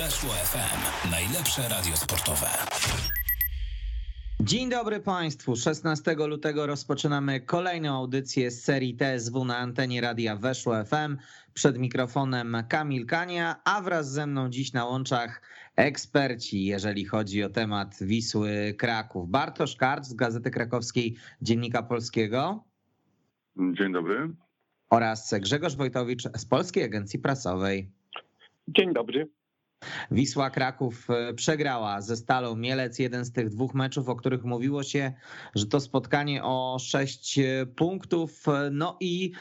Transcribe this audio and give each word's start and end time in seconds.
Weszło 0.00 0.30
FM. 0.30 1.10
Najlepsze 1.10 1.62
radio 1.68 1.96
sportowe. 1.96 2.46
Dzień 4.40 4.70
dobry 4.70 5.00
Państwu. 5.00 5.56
16 5.56 6.14
lutego 6.14 6.66
rozpoczynamy 6.66 7.40
kolejną 7.40 7.96
audycję 7.96 8.50
z 8.50 8.64
serii 8.64 8.96
TSW 8.96 9.44
na 9.44 9.56
antenie 9.56 10.00
radia 10.00 10.36
Weszło 10.36 10.84
FM. 10.84 11.16
Przed 11.54 11.78
mikrofonem 11.78 12.56
Kamil 12.68 13.06
Kania, 13.06 13.56
a 13.64 13.82
wraz 13.82 14.12
ze 14.12 14.26
mną 14.26 14.48
dziś 14.48 14.72
na 14.72 14.84
łączach 14.84 15.42
eksperci, 15.76 16.64
jeżeli 16.64 17.04
chodzi 17.04 17.44
o 17.44 17.50
temat 17.50 17.96
Wisły 18.00 18.74
Kraków. 18.78 19.30
Bartosz 19.30 19.76
Karcz 19.76 20.04
z 20.04 20.14
Gazety 20.14 20.50
Krakowskiej 20.50 21.16
Dziennika 21.42 21.82
Polskiego. 21.82 22.64
Dzień 23.56 23.92
dobry. 23.92 24.30
Oraz 24.90 25.34
Grzegorz 25.40 25.76
Wojtowicz 25.76 26.22
z 26.36 26.44
Polskiej 26.44 26.84
Agencji 26.84 27.18
Prasowej. 27.18 27.90
Dzień 28.68 28.94
dobry. 28.94 29.39
Wisła 30.10 30.50
Kraków 30.50 31.10
e, 31.10 31.34
przegrała 31.34 32.00
ze 32.00 32.16
Stalą 32.16 32.56
Mielec, 32.56 32.98
jeden 32.98 33.24
z 33.24 33.32
tych 33.32 33.48
dwóch 33.48 33.74
meczów, 33.74 34.08
o 34.08 34.16
których 34.16 34.44
mówiło 34.44 34.82
się, 34.82 35.12
że 35.54 35.66
to 35.66 35.80
spotkanie 35.80 36.44
o 36.44 36.76
sześć 36.80 37.38
e, 37.38 37.66
punktów. 37.66 38.48
E, 38.48 38.70
no 38.72 38.96
i 39.00 39.32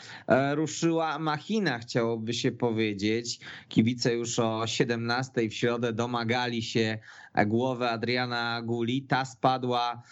ruszyła 0.53 1.19
machina, 1.19 1.79
chciałoby 1.79 2.33
się 2.33 2.51
powiedzieć. 2.51 3.39
Kibice 3.69 4.13
już 4.13 4.39
o 4.39 4.67
17 4.67 5.49
w 5.49 5.53
środę 5.53 5.93
domagali 5.93 6.63
się 6.63 6.99
głowy 7.47 7.89
Adriana 7.89 8.61
Guli. 8.61 9.01
Ta 9.01 9.25
spadła 9.25 10.03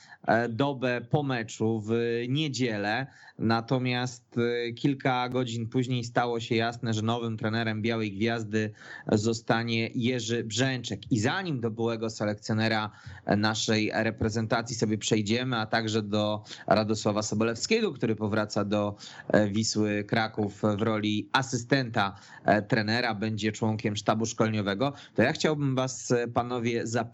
dobę 0.50 1.02
po 1.02 1.24
meczu 1.24 1.84
w 1.86 1.92
niedzielę. 2.30 3.08
Natomiast 3.40 4.36
kilka 4.76 5.30
godzin 5.30 5.70
później 5.70 6.04
stało 6.04 6.40
się 6.40 6.56
jasne, 6.56 6.94
że 6.94 7.02
nowym 7.02 7.38
trenerem 7.38 7.82
Białej 7.82 8.12
Gwiazdy 8.12 8.72
zostanie 9.12 9.90
Jerzy 9.96 10.44
Brzęczek. 10.44 11.12
I 11.12 11.20
zanim 11.20 11.62
do 11.62 11.72
byłego 11.72 12.10
selekcjonera 12.10 12.92
naszej 13.38 13.92
reprezentacji 13.94 14.76
sobie 14.76 14.98
przejdziemy, 14.98 15.58
a 15.58 15.66
także 15.66 16.02
do 16.02 16.44
Radosława 16.68 17.22
Sobolewskiego, 17.22 17.92
który 17.92 18.16
powraca 18.16 18.66
do 18.66 18.96
e, 19.28 19.50
Wisły 19.50 20.04
Kraków 20.04 20.62
w 20.78 20.81
roli 20.81 21.30
asystenta 21.31 22.16
e, 22.46 22.62
trenera, 22.62 23.16
będzie 23.16 23.52
członkiem 23.52 23.96
sztabu 23.96 24.26
szkoleniowego, 24.26 24.94
to 25.16 25.22
ja 25.22 25.31
chciałbym 25.31 25.76
was 25.76 26.12
e, 26.12 26.28
panowie 26.28 26.88
zapytać, 26.88 27.06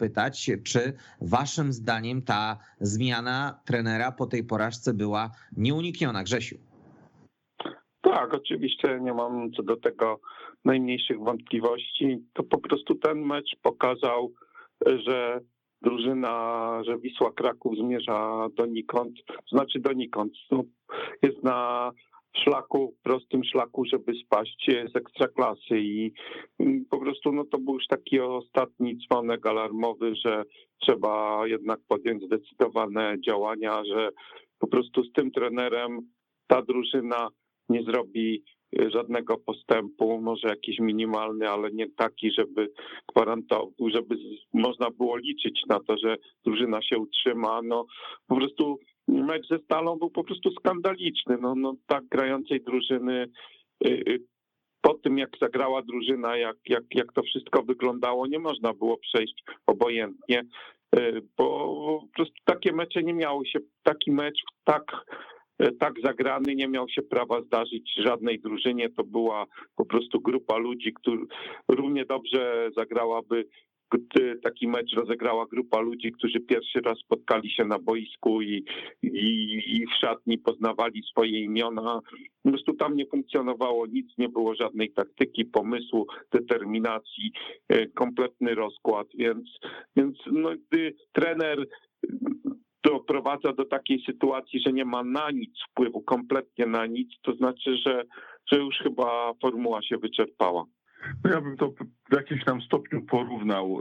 czy 0.64 0.92
waszym 1.20 1.72
zdaniem 1.72 2.22
ta 2.22 2.58
zmiana 2.80 3.60
trenera 3.64 4.12
po 4.12 4.26
tej 4.26 4.44
porażce 4.44 4.94
była 4.94 5.30
nieunikniona? 5.56 6.22
Grzesiu. 6.22 6.58
Tak, 8.00 8.34
oczywiście 8.34 9.00
nie 9.00 9.14
mam 9.14 9.52
co 9.52 9.62
do 9.62 9.76
tego 9.76 10.20
najmniejszych 10.64 11.18
wątpliwości. 11.18 12.18
To 12.32 12.42
po 12.42 12.58
prostu 12.58 12.94
ten 12.94 13.18
mecz 13.20 13.56
pokazał, 13.62 14.32
że 15.06 15.40
drużyna, 15.82 16.82
że 16.86 16.98
Wisła 16.98 17.32
Kraków 17.32 17.74
zmierza 17.78 18.48
donikąd, 18.56 19.14
znaczy 19.52 19.80
donikąd, 19.80 20.32
no, 20.50 20.62
jest 21.22 21.42
na 21.42 21.90
szlaku, 22.42 22.94
prostym 23.02 23.44
szlaku, 23.44 23.84
żeby 23.84 24.12
spaść 24.14 24.70
z 24.92 24.96
ekstraklasy 24.96 25.78
i 25.78 26.12
po 26.90 26.98
prostu 26.98 27.32
no 27.32 27.44
to 27.44 27.58
był 27.58 27.74
już 27.74 27.86
taki 27.86 28.20
ostatni 28.20 28.96
dzwonek 28.96 29.46
alarmowy, 29.46 30.14
że 30.26 30.42
trzeba 30.80 31.42
jednak 31.46 31.80
podjąć 31.88 32.24
zdecydowane 32.24 33.16
działania, 33.26 33.82
że 33.84 34.08
po 34.58 34.66
prostu 34.66 35.04
z 35.04 35.12
tym 35.12 35.30
trenerem 35.30 36.00
ta 36.46 36.62
drużyna 36.62 37.28
nie 37.68 37.82
zrobi 37.82 38.44
e, 38.78 38.90
żadnego 38.90 39.38
postępu, 39.38 40.20
może 40.20 40.48
jakiś 40.48 40.78
minimalny, 40.78 41.48
ale 41.48 41.70
nie 41.70 41.90
taki, 41.90 42.30
żeby 42.38 42.72
gwarantował, 43.14 43.72
żeby 43.94 44.16
można 44.52 44.90
było 44.90 45.16
liczyć 45.16 45.60
na 45.68 45.80
to, 45.80 45.98
że 45.98 46.16
drużyna 46.44 46.82
się 46.82 46.98
utrzyma. 46.98 47.60
No 47.62 47.86
po 48.26 48.36
prostu 48.36 48.78
mecz 49.08 49.48
ze 49.48 49.58
Stalą 49.58 49.98
był 49.98 50.10
po 50.10 50.24
prostu 50.24 50.50
skandaliczny. 50.50 51.36
No, 51.40 51.54
no 51.54 51.74
tak 51.86 52.04
grającej 52.04 52.60
drużyny 52.60 53.26
e, 53.84 53.88
e, 53.88 54.00
po 54.80 54.94
tym, 54.94 55.18
jak 55.18 55.30
zagrała 55.40 55.82
drużyna, 55.82 56.36
jak, 56.36 56.56
jak, 56.66 56.84
jak 56.94 57.12
to 57.12 57.22
wszystko 57.22 57.62
wyglądało, 57.62 58.26
nie 58.26 58.38
można 58.38 58.74
było 58.74 58.96
przejść 58.96 59.44
obojętnie, 59.66 60.42
bo 61.38 61.46
po 62.00 62.08
prostu 62.14 62.34
takie 62.44 62.72
mecze 62.72 63.02
nie 63.02 63.14
miały 63.14 63.46
się, 63.46 63.58
taki 63.82 64.10
mecz 64.10 64.42
tak 64.64 64.84
tak 65.80 65.92
zagrany 66.04 66.54
nie 66.54 66.68
miał 66.68 66.88
się 66.88 67.02
prawa 67.02 67.42
zdarzyć 67.42 67.94
żadnej 67.96 68.40
drużynie. 68.40 68.90
To 68.90 69.04
była 69.04 69.46
po 69.76 69.84
prostu 69.86 70.20
grupa 70.20 70.56
ludzi, 70.56 70.92
która 70.92 71.22
równie 71.68 72.04
dobrze 72.04 72.70
zagrałaby 72.76 73.44
taki 74.42 74.68
mecz 74.68 74.94
rozegrała 74.94 75.46
grupa 75.46 75.80
ludzi, 75.80 76.12
którzy 76.12 76.40
pierwszy 76.40 76.80
raz 76.80 76.98
spotkali 76.98 77.50
się 77.50 77.64
na 77.64 77.78
boisku 77.78 78.42
i, 78.42 78.64
i, 79.02 79.62
i, 79.66 79.86
w 79.86 80.00
szatni 80.00 80.38
poznawali 80.38 81.02
swoje 81.02 81.40
imiona. 81.40 82.00
Po 82.42 82.50
prostu 82.50 82.74
tam 82.74 82.96
nie 82.96 83.06
funkcjonowało 83.06 83.86
nic, 83.86 84.06
nie 84.18 84.28
było 84.28 84.54
żadnej 84.54 84.92
taktyki, 84.92 85.44
pomysłu, 85.44 86.06
determinacji, 86.32 87.32
e, 87.68 87.86
kompletny 87.86 88.54
rozkład, 88.54 89.06
więc, 89.14 89.50
więc 89.96 90.18
no, 90.26 90.50
trener 91.12 91.66
doprowadza 92.84 93.52
do 93.52 93.64
takiej 93.64 94.04
sytuacji, 94.06 94.60
że 94.60 94.72
nie 94.72 94.84
ma 94.84 95.04
na 95.04 95.30
nic 95.30 95.52
wpływu, 95.70 96.02
kompletnie 96.02 96.66
na 96.66 96.86
nic, 96.86 97.08
to 97.22 97.34
znaczy, 97.34 97.76
że, 97.86 98.04
że 98.52 98.58
już 98.58 98.76
chyba 98.76 99.34
formuła 99.42 99.82
się 99.82 99.96
wyczerpała. 99.96 100.64
No 101.24 101.30
ja 101.30 101.40
bym 101.40 101.56
to 101.56 101.72
w 102.10 102.16
jakimś 102.16 102.44
tam 102.44 102.62
stopniu 102.62 103.02
porównał 103.02 103.80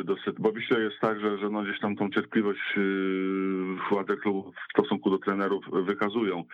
y, 0.00 0.04
do 0.04 0.16
bo 0.38 0.52
myślę 0.52 0.80
jest 0.80 1.00
tak, 1.00 1.20
że, 1.20 1.38
że 1.38 1.50
no 1.50 1.62
gdzieś 1.62 1.80
tam 1.80 1.96
tą 1.96 2.10
cierpliwość 2.10 2.60
y, 2.76 2.80
władze 3.90 4.16
klubu 4.16 4.52
w 4.52 4.72
stosunku 4.72 5.10
do 5.10 5.18
trenerów 5.18 5.64
wykazują. 5.72 6.44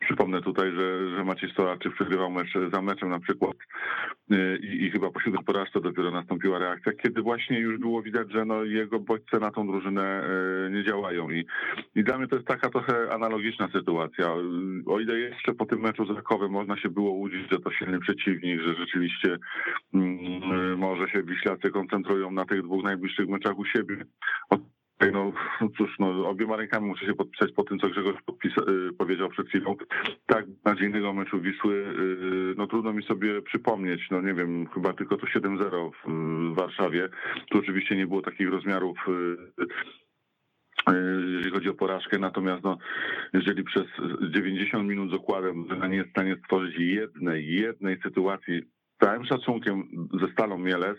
Przypomnę 0.00 0.42
tutaj, 0.42 0.70
że, 0.70 1.16
że 1.16 1.24
Maciej 1.24 1.50
Stolarczyk 1.50 1.94
przegrywał 1.94 2.30
mecz 2.30 2.54
za 2.72 2.82
meczem 2.82 3.10
na 3.10 3.20
przykład 3.20 3.56
y, 4.32 4.58
i, 4.62 4.90
chyba 4.90 5.10
po 5.10 5.20
siódmej 5.20 5.44
porażce 5.44 5.80
dopiero 5.80 6.10
nastąpiła 6.10 6.58
reakcja, 6.58 6.92
kiedy 6.92 7.22
właśnie 7.22 7.58
już 7.58 7.78
było 7.78 8.02
widać, 8.02 8.32
że 8.32 8.44
no 8.44 8.64
jego 8.64 9.00
bodźce 9.00 9.38
na 9.38 9.50
tą 9.50 9.66
drużynę 9.66 10.28
nie 10.70 10.84
działają 10.84 11.30
i, 11.30 11.46
i 11.94 12.04
dla 12.04 12.18
mnie 12.18 12.28
to 12.28 12.36
jest 12.36 12.48
taka 12.48 12.70
trochę 12.70 13.12
analogiczna 13.12 13.68
sytuacja. 13.72 14.32
O 14.86 15.00
ile 15.00 15.18
jeszcze 15.18 15.54
po 15.54 15.66
tym 15.66 15.80
meczu 15.80 16.06
z 16.06 16.10
Rakowem 16.10 16.50
można 16.50 16.76
się 16.76 16.88
było 16.88 17.10
łudzić, 17.10 17.50
że 17.50 17.58
to 17.58 17.70
silny 17.70 17.98
przeciwnik, 18.00 18.60
że 18.60 18.74
rzeczywiście 18.74 19.38
mm, 19.94 20.61
może 20.76 21.08
się 21.08 21.22
Wiślacy 21.22 21.70
koncentrują 21.70 22.30
na 22.30 22.44
tych 22.44 22.62
dwóch 22.62 22.84
najbliższych 22.84 23.28
meczach 23.28 23.58
u 23.58 23.64
siebie. 23.64 24.04
No, 25.12 25.32
cóż, 25.76 25.98
no, 25.98 26.28
obiema 26.28 26.56
rękami 26.56 26.86
muszę 26.86 27.06
się 27.06 27.14
podpisać 27.14 27.52
po 27.52 27.64
tym, 27.64 27.78
co 27.78 27.88
Grzegorz 27.88 28.16
y, 28.44 28.92
powiedział 28.98 29.28
przed 29.28 29.48
chwilą. 29.48 29.76
Tak 30.26 30.44
nadziejnego 30.64 31.12
meczu 31.12 31.40
Wisły, 31.40 31.74
y, 31.74 32.54
no 32.56 32.66
trudno 32.66 32.92
mi 32.92 33.02
sobie 33.02 33.42
przypomnieć, 33.42 34.00
no 34.10 34.20
nie 34.20 34.34
wiem, 34.34 34.66
chyba 34.74 34.92
tylko 34.92 35.16
to 35.16 35.26
7-0 35.26 35.90
w 36.06 36.54
Warszawie. 36.54 37.08
Tu 37.50 37.58
oczywiście 37.58 37.96
nie 37.96 38.06
było 38.06 38.22
takich 38.22 38.50
rozmiarów 38.50 38.98
y, 39.08 39.36
jeżeli 41.32 41.50
chodzi 41.50 41.68
o 41.68 41.74
porażkę, 41.74 42.18
natomiast 42.18 42.64
no, 42.64 42.78
jeżeli 43.32 43.64
przez 43.64 43.86
90 44.30 44.88
minut 44.88 45.10
z 45.10 45.14
okładem 45.14 45.64
nie 45.88 45.96
jest 45.96 46.08
w 46.08 46.12
stanie 46.12 46.36
stworzyć 46.36 46.74
jednej, 46.78 47.46
jednej 47.46 48.00
sytuacji 48.00 48.62
całym 49.04 49.24
szacunkiem 49.24 49.88
ze 50.20 50.32
Stalą 50.32 50.58
Mielec, 50.58 50.98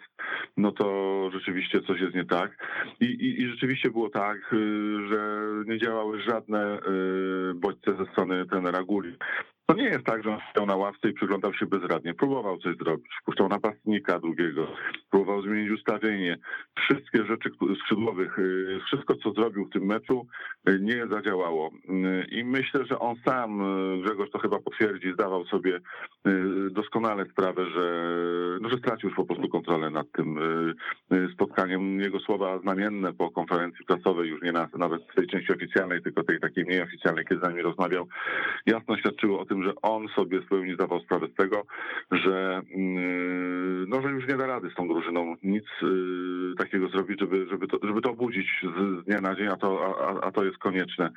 no 0.58 0.72
to 0.72 1.30
rzeczywiście 1.34 1.82
coś 1.82 2.02
jest 2.02 2.16
nie 2.16 2.26
tak. 2.26 2.52
I, 3.00 3.06
i, 3.06 3.42
i 3.42 3.50
rzeczywiście 3.50 3.92
było 3.92 4.10
tak, 4.10 4.38
y, 4.54 5.08
że 5.08 5.50
nie 5.66 5.78
działały 5.80 6.22
żadne 6.22 6.78
y, 6.78 7.54
bodźce 7.56 7.96
ze 7.98 8.12
strony 8.12 8.46
trenera 8.46 8.84
Guli. 8.84 9.18
To 9.66 9.76
nie 9.76 9.84
jest 9.84 10.06
tak, 10.06 10.24
że 10.24 10.30
on 10.30 10.40
siedział 10.48 10.66
na 10.66 10.76
ławce 10.76 11.10
i 11.10 11.14
przyglądał 11.14 11.54
się 11.54 11.66
bezradnie. 11.66 12.14
Próbował 12.14 12.58
coś 12.58 12.78
zrobić. 12.78 13.12
Puszczał 13.26 13.50
napastnika 13.50 14.20
drugiego, 14.20 14.68
próbował 15.10 15.42
zmienić 15.42 15.72
ustawienie. 15.72 16.38
Wszystkie 16.80 17.26
rzeczy 17.26 17.50
skrzydłowych, 17.82 18.40
y, 18.40 18.80
wszystko 18.86 19.16
co 19.16 19.32
zrobił 19.32 19.66
w 19.66 19.74
tym 19.74 19.86
meczu 19.86 20.28
y, 20.70 20.80
nie 20.82 21.08
zadziałało. 21.08 21.72
Y, 21.90 22.26
I 22.32 22.44
myślę, 22.44 22.86
że 22.86 23.00
on 23.00 23.16
sam, 23.26 23.64
Grzegorz 24.02 24.30
to 24.32 24.40
chyba 24.40 24.60
potwierdzi, 24.60 25.14
zdawał 25.14 25.46
sobie 25.46 25.80
doskonale 26.72 27.26
sprawę, 27.26 27.66
że, 27.66 28.18
no, 28.62 28.70
że 28.70 28.78
stracił 28.78 29.10
już 29.10 29.16
po 29.16 29.26
prostu 29.26 29.50
kontrolę 29.50 29.90
nad 29.90 30.12
tym 30.12 30.40
spotkaniem. 31.34 32.00
Jego 32.00 32.20
słowa 32.20 32.60
znamienne 32.60 33.14
po 33.14 33.32
konferencji 33.32 33.86
prasowej, 33.86 34.30
już 34.30 34.42
nie 34.42 34.52
na, 34.52 34.70
nawet 34.78 35.04
w 35.12 35.16
tej 35.16 35.28
części 35.28 35.54
oficjalnej, 35.54 36.02
tylko 36.02 36.24
tej 36.24 36.40
takiej 36.40 36.66
mniej 36.66 36.82
oficjalnej, 36.82 37.26
kiedy 37.26 37.42
z 37.42 37.44
nami 37.44 37.62
rozmawiał, 37.62 38.08
jasno 38.66 38.98
świadczyło 38.98 39.40
o 39.40 39.46
tym, 39.46 39.53
tym, 39.54 39.64
że 39.64 39.74
on 39.82 40.08
sobie 40.08 40.42
w 40.42 40.66
nie 40.66 40.76
zdawał 40.76 41.00
sprawę 41.00 41.28
z 41.28 41.36
tego, 41.36 41.66
że, 42.12 42.62
mm, 42.76 43.90
no, 43.90 44.02
że 44.02 44.10
już 44.10 44.28
nie 44.28 44.36
da 44.36 44.48
rady 44.48 44.70
z 44.70 44.76
tą 44.76 44.88
drużyną 44.88 45.36
nic 45.44 45.64
y, 45.84 46.56
takiego 46.58 46.88
zrobić, 46.88 47.20
żeby, 47.20 47.48
żeby, 47.50 47.68
to, 47.68 47.78
żeby 47.84 48.02
to 48.02 48.12
obudzić 48.12 48.48
z 48.64 49.06
dnia 49.06 49.22
na 49.22 49.36
dzień, 49.36 49.48
a 49.48 49.56
to, 49.56 49.96
a, 50.08 50.26
a 50.26 50.32
to 50.32 50.44
jest 50.44 50.58
konieczne. 50.58 51.10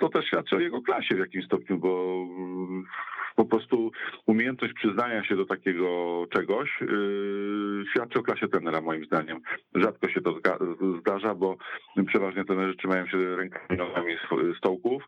To 0.00 0.08
też 0.08 0.24
świadczy 0.24 0.56
o 0.56 0.60
jego 0.60 0.82
klasie 0.82 1.14
w 1.14 1.18
jakimś 1.18 1.44
stopniu, 1.44 1.78
bo 1.78 2.26
po 3.36 3.44
prostu 3.44 3.90
umiejętność 4.26 4.74
przyznania 4.74 5.24
się 5.24 5.36
do 5.36 5.46
takiego 5.46 5.86
czegoś 6.30 6.80
yy, 6.80 7.84
świadczy 7.90 8.18
o 8.18 8.22
klasie 8.22 8.48
trenera 8.48 8.80
moim 8.80 9.04
zdaniem. 9.04 9.40
Rzadko 9.74 10.08
się 10.08 10.20
to 10.20 10.40
zdarza, 11.00 11.34
bo 11.34 11.56
przeważnie 12.06 12.44
trenerzy 12.44 12.76
trzymają 12.76 13.06
się 13.06 13.36
rękami 13.36 13.78
nogami 13.78 14.14
stołków, 14.58 15.02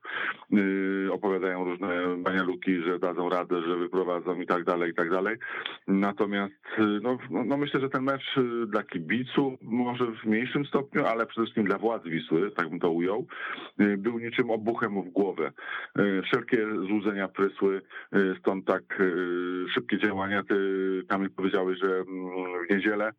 yy, 0.51 1.09
opowiadają 1.13 1.65
różne 1.65 2.17
banialuki, 2.17 2.83
że 2.83 2.99
dadzą 2.99 3.29
radę, 3.29 3.63
że 3.63 3.77
wyprowadzą 3.77 4.41
i 4.41 4.47
tak 4.47 4.65
dalej, 4.65 4.91
i 4.91 4.95
tak 4.95 5.11
dalej. 5.11 5.37
Natomiast 5.89 6.55
yy, 6.79 7.01
no, 7.03 7.19
no, 7.31 7.45
no 7.45 7.57
myślę, 7.57 7.81
że 7.81 7.89
ten 7.89 8.03
mecz 8.03 8.37
yy, 8.37 8.67
dla 8.67 8.83
kibiców 8.83 9.53
może 9.63 10.07
w 10.07 10.25
mniejszym 10.25 10.65
stopniu, 10.65 11.07
ale 11.07 11.27
przede 11.27 11.45
wszystkim 11.45 11.65
dla 11.65 11.79
władz 11.79 12.05
Wisły, 12.05 12.51
tak 12.51 12.69
bym 12.69 12.81
to 12.81 12.91
ujął, 12.91 13.27
yy, 13.79 13.97
był 13.97 14.19
niczym 14.19 14.51
obuchem 14.51 15.03
w 15.03 15.11
głowę. 15.11 15.53
Wszelkie 16.25 16.67
złudzenia 16.89 17.29
prysły, 17.29 17.83
stąd 18.41 18.65
tak 18.65 19.03
szybkie 19.75 19.99
działania. 19.99 20.43
Ty, 20.43 20.57
Kamil, 21.09 21.31
powiedziałeś, 21.31 21.79
że 21.79 21.87
mm, 21.87 22.07
w 22.67 22.71
niedzielę 22.71 23.13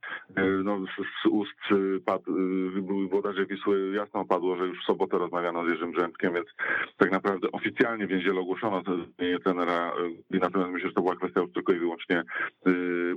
no, 0.64 0.80
z, 1.24 1.26
ust 1.26 1.60
padł, 2.06 2.32
włodarze 3.10 3.46
Wisły 3.46 3.92
jasno 3.96 4.26
padło, 4.26 4.56
że 4.56 4.66
już 4.66 4.80
w 4.80 4.86
sobotę 4.86 5.18
rozmawiano 5.18 5.66
z 5.66 5.70
Jerzym 5.70 5.92
Brzętkiem, 5.92 6.34
więc 6.34 6.48
tak 6.98 7.12
naprawdę 7.12 7.52
oficjalnie 7.52 8.08
w 8.08 8.12
niedzielę 8.12 8.40
ogłoszono 8.40 8.84
zmienienie 9.18 9.40
trenera 9.40 9.92
natomiast 10.30 10.72
myślę, 10.72 10.90
że 10.90 10.96
to 10.96 11.02
była 11.02 11.16
kwestia 11.16 11.42
już 11.42 11.52
tylko 11.54 11.74
i 11.74 11.80
wyłącznie 11.80 12.24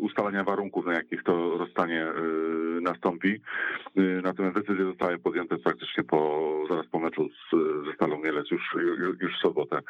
ustalenia 0.00 0.44
warunków, 0.44 0.86
na 0.86 0.92
jakich 0.92 1.22
to 1.22 1.58
rozstanie 1.58 2.06
nastąpi. 2.80 3.40
Natomiast 4.22 4.54
decyzje 4.54 4.84
zostały 4.84 5.18
podjęte 5.18 5.58
praktycznie 5.58 6.04
po, 6.04 6.50
zaraz 6.68 6.86
po 6.86 6.98
meczu 6.98 7.28
z, 7.28 7.56
ze 7.86 7.94
Stalą 7.94 8.18
Mielec 8.18 8.50
już, 8.50 8.76
już 9.20 9.38
w 9.38 9.42
sobotę 9.42 9.80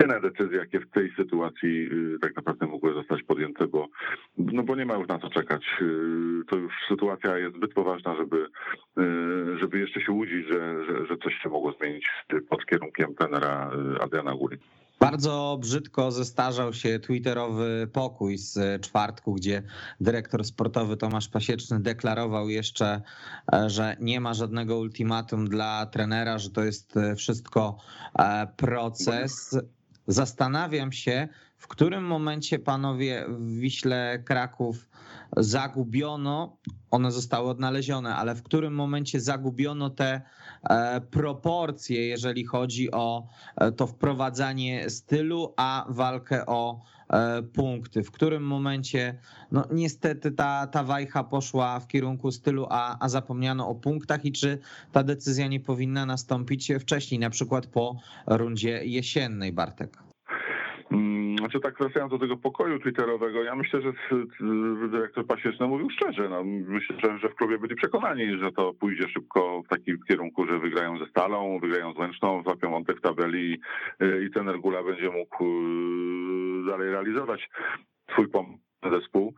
jedyne 0.00 0.20
decyzje, 0.20 0.58
jakie 0.58 0.80
w 0.80 0.90
tej 0.90 1.12
sytuacji 1.16 1.88
y, 1.92 2.18
tak 2.22 2.36
naprawdę 2.36 2.66
mogły 2.66 2.94
zostać 2.94 3.22
podjęte, 3.22 3.66
bo, 3.66 3.88
no 4.38 4.62
bo 4.62 4.76
nie 4.76 4.86
ma 4.86 4.94
już 4.94 5.08
na 5.08 5.18
co 5.18 5.30
czekać. 5.30 5.62
Y, 5.82 6.44
to 6.48 6.56
już 6.56 6.72
sytuacja 6.88 7.38
jest 7.38 7.56
zbyt 7.56 7.74
poważna, 7.74 8.16
żeby, 8.16 8.46
y, 8.98 9.58
żeby 9.58 9.78
jeszcze 9.78 10.00
się 10.00 10.12
łudzić, 10.12 10.48
że, 10.48 10.84
że, 10.84 11.06
że 11.06 11.16
coś 11.16 11.34
się 11.42 11.48
mogło 11.48 11.72
zmienić 11.72 12.06
pod 12.48 12.66
kierunkiem 12.66 13.14
trenera 13.14 13.70
Adriana 14.00 14.34
Góry. 14.34 14.58
Bardzo 15.00 15.58
brzydko 15.60 16.10
zestarzał 16.10 16.72
się 16.72 16.98
twitterowy 16.98 17.88
pokój 17.92 18.38
z 18.38 18.82
czwartku, 18.82 19.34
gdzie 19.34 19.62
dyrektor 20.00 20.44
sportowy 20.44 20.96
Tomasz 20.96 21.28
Pasieczny 21.28 21.80
deklarował 21.80 22.48
jeszcze, 22.48 23.02
e, 23.52 23.70
że 23.70 23.96
nie 24.00 24.20
ma 24.20 24.34
żadnego 24.34 24.78
ultimatum 24.78 25.48
dla 25.48 25.86
trenera, 25.86 26.38
że 26.38 26.50
to 26.50 26.64
jest 26.64 26.96
e, 26.96 27.16
wszystko 27.16 27.78
e, 28.18 28.46
proces. 28.56 29.58
Zastanawiam 30.06 30.92
się, 30.92 31.28
w 31.56 31.68
którym 31.68 32.04
momencie 32.04 32.58
panowie 32.58 33.26
w 33.28 33.58
Wiśle 33.58 34.22
Kraków 34.24 34.88
zagubiono, 35.36 36.56
one 36.90 37.12
zostały 37.12 37.48
odnalezione, 37.48 38.14
ale 38.14 38.34
w 38.34 38.42
którym 38.42 38.74
momencie 38.74 39.20
zagubiono 39.20 39.90
te 39.90 40.20
e, 40.70 41.00
proporcje, 41.00 42.06
jeżeli 42.06 42.44
chodzi 42.44 42.90
o 42.90 43.26
e, 43.56 43.72
to 43.72 43.86
wprowadzanie 43.86 44.90
stylu, 44.90 45.54
a 45.56 45.86
walkę 45.88 46.46
o 46.46 46.82
punkty. 47.52 48.02
W 48.02 48.10
którym 48.10 48.42
momencie, 48.42 49.18
no 49.50 49.64
niestety 49.72 50.30
ta, 50.30 50.66
ta 50.66 50.84
wajcha 50.84 51.24
poszła 51.24 51.80
w 51.80 51.88
kierunku 51.88 52.32
stylu, 52.32 52.66
a, 52.70 52.98
a 53.04 53.08
zapomniano 53.08 53.68
o 53.68 53.74
punktach 53.74 54.24
i 54.24 54.32
czy 54.32 54.58
ta 54.92 55.02
decyzja 55.02 55.48
nie 55.48 55.60
powinna 55.60 56.06
nastąpić 56.06 56.72
wcześniej, 56.80 57.20
na 57.20 57.30
przykład 57.30 57.66
po 57.66 58.00
rundzie 58.26 58.84
jesiennej, 58.84 59.52
Bartek? 59.52 59.98
Znaczy 61.38 61.60
tak 61.60 61.78
wracając 61.78 62.12
do 62.12 62.18
tego 62.18 62.36
pokoju 62.36 62.78
twitterowego, 62.78 63.42
ja 63.42 63.54
myślę, 63.54 63.82
że 63.82 63.92
dyrektor 64.88 65.26
Pasieczny 65.26 65.66
mówił 65.66 65.90
szczerze. 65.90 66.28
No, 66.28 66.44
myślę, 66.44 66.96
że, 67.04 67.18
że 67.18 67.28
w 67.28 67.34
klubie 67.34 67.58
byli 67.58 67.74
przekonani, 67.74 68.38
że 68.38 68.52
to 68.52 68.74
pójdzie 68.74 69.08
szybko 69.08 69.62
w 69.62 69.68
takim 69.68 69.98
kierunku, 70.08 70.46
że 70.46 70.58
wygrają 70.58 70.98
ze 70.98 71.06
Stalą, 71.06 71.58
wygrają 71.58 71.92
z 71.92 71.98
Łęczną, 71.98 72.42
złapią 72.42 72.70
wątek 72.70 72.98
w 72.98 73.02
tabeli 73.02 73.60
y, 74.02 74.24
i 74.24 74.30
ten 74.30 74.48
Regula 74.48 74.82
będzie 74.82 75.10
mógł 75.10 75.44
y, 75.44 76.70
dalej 76.70 76.90
realizować 76.90 77.48
swój 78.10 78.28
pomysł 78.28 78.65
zespół. 78.90 79.34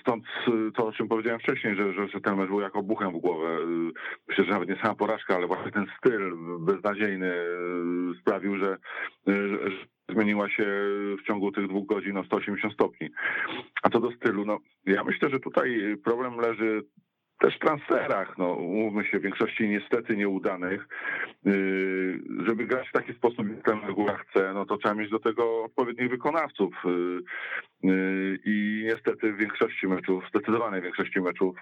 Stąd 0.00 0.24
y, 0.48 0.72
to, 0.72 0.86
o 0.86 0.92
czym 0.92 1.08
powiedziałem 1.08 1.40
wcześniej, 1.40 1.76
że, 1.76 1.92
że, 1.92 2.08
że 2.08 2.20
ten 2.20 2.36
mecz 2.36 2.48
był 2.48 2.60
jako 2.60 2.82
buchem 2.82 3.12
w 3.12 3.20
głowę. 3.20 3.58
Że 4.28 4.44
nawet 4.44 4.68
nie 4.68 4.76
sama 4.76 4.94
porażka, 4.94 5.34
ale 5.34 5.46
właśnie 5.46 5.72
ten 5.72 5.86
styl 5.98 6.36
beznadziejny 6.60 7.32
sprawił, 8.20 8.56
że, 8.56 8.78
że 9.26 9.58
zmieniła 10.08 10.48
się 10.48 10.64
w 11.18 11.26
ciągu 11.26 11.52
tych 11.52 11.68
dwóch 11.68 11.86
godzin 11.86 12.16
o 12.16 12.24
180 12.24 12.74
stopni. 12.74 13.10
A 13.82 13.90
co 13.90 14.00
do 14.00 14.10
stylu, 14.10 14.44
no 14.44 14.58
ja 14.86 15.04
myślę, 15.04 15.30
że 15.30 15.40
tutaj 15.40 15.96
problem 16.04 16.36
leży 16.36 16.82
też 17.40 17.58
transferach, 17.58 18.38
no 18.38 18.52
umówmy 18.52 19.04
się, 19.04 19.18
w 19.18 19.22
większości 19.22 19.68
niestety 19.68 20.16
nieudanych, 20.16 20.88
yy, 21.44 22.20
żeby 22.46 22.66
grać 22.66 22.88
w 22.88 22.92
taki 22.92 23.12
sposób, 23.12 23.48
jak 23.48 23.64
ten 23.64 23.86
reguła 23.86 24.16
chce, 24.16 24.52
no 24.54 24.66
to 24.66 24.76
trzeba 24.76 24.94
mieć 24.94 25.10
do 25.10 25.18
tego 25.18 25.64
odpowiednich 25.64 26.10
wykonawców 26.10 26.74
yy, 26.84 27.22
yy, 27.82 28.38
i 28.44 28.82
niestety 28.84 29.32
w 29.32 29.36
większości 29.36 29.88
meczów, 29.88 30.24
zdecydowanej 30.28 30.82
większości 30.82 31.20
meczów 31.20 31.56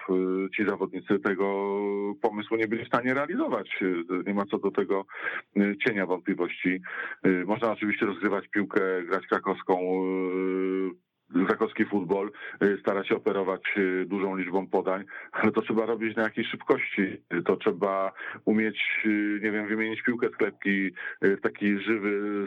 ci 0.56 0.65
zawodnicy 0.65 1.19
tego 1.19 1.75
pomysłu 2.23 2.56
nie 2.56 2.69
byli 2.69 2.85
w 2.85 2.88
stanie 2.88 3.15
realizować. 3.15 3.85
Nie 4.27 4.35
ma 4.35 4.44
co 4.44 4.59
do 4.59 4.70
tego 4.70 5.05
cienia 5.87 6.06
wątpliwości. 6.06 6.81
Można 7.47 7.73
oczywiście 7.73 8.06
rozgrywać 8.06 8.49
piłkę, 8.49 8.81
grać 9.03 9.27
krakowską 9.27 9.75
krakowski 11.47 11.85
futbol 11.85 12.31
y, 12.62 12.79
stara 12.81 13.05
się 13.05 13.17
operować 13.17 13.62
y, 13.76 14.05
dużą 14.06 14.37
liczbą 14.37 14.67
podań, 14.67 15.05
ale 15.32 15.53
to 15.53 15.62
trzeba 15.62 15.87
robić 15.87 16.17
na 16.17 16.23
jakiejś 16.23 16.49
szybkości. 16.49 17.23
To 17.44 17.56
trzeba 17.56 18.12
umieć, 18.44 18.79
y, 19.06 19.41
nie 19.43 19.53
wiem, 19.53 19.69
wymienić 19.69 20.03
piłkę 20.03 20.29
z 20.29 20.37
klepki 20.37 20.91
w 21.23 21.41
taki 21.41 21.79
żywy, 21.79 22.44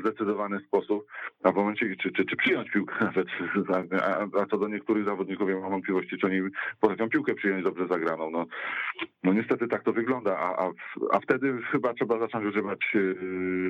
zdecydowany 0.00 0.60
sposób, 0.60 1.06
a 1.42 1.52
w 1.52 1.54
momencie, 1.54 1.96
czy, 1.96 2.12
czy, 2.12 2.24
czy 2.24 2.36
przyjąć 2.36 2.70
piłkę 2.70 2.94
nawet, 3.04 3.28
a, 4.02 4.40
a 4.40 4.46
co 4.50 4.58
do 4.58 4.68
niektórych 4.68 5.04
zawodników, 5.04 5.50
ja 5.50 5.60
mam 5.60 5.70
wątpliwości, 5.70 6.18
czy 6.18 6.26
oni 6.26 6.40
potrafią 6.80 7.08
piłkę 7.08 7.34
przyjąć 7.34 7.64
dobrze 7.64 7.86
zagraną. 7.86 8.30
No, 8.30 8.46
no 9.22 9.32
niestety 9.32 9.68
tak 9.68 9.82
to 9.82 9.92
wygląda, 9.92 10.38
a, 10.38 10.66
a, 10.66 10.70
a 11.12 11.20
wtedy 11.20 11.58
chyba 11.70 11.94
trzeba 11.94 12.18
zacząć 12.18 12.46
używać 12.46 12.78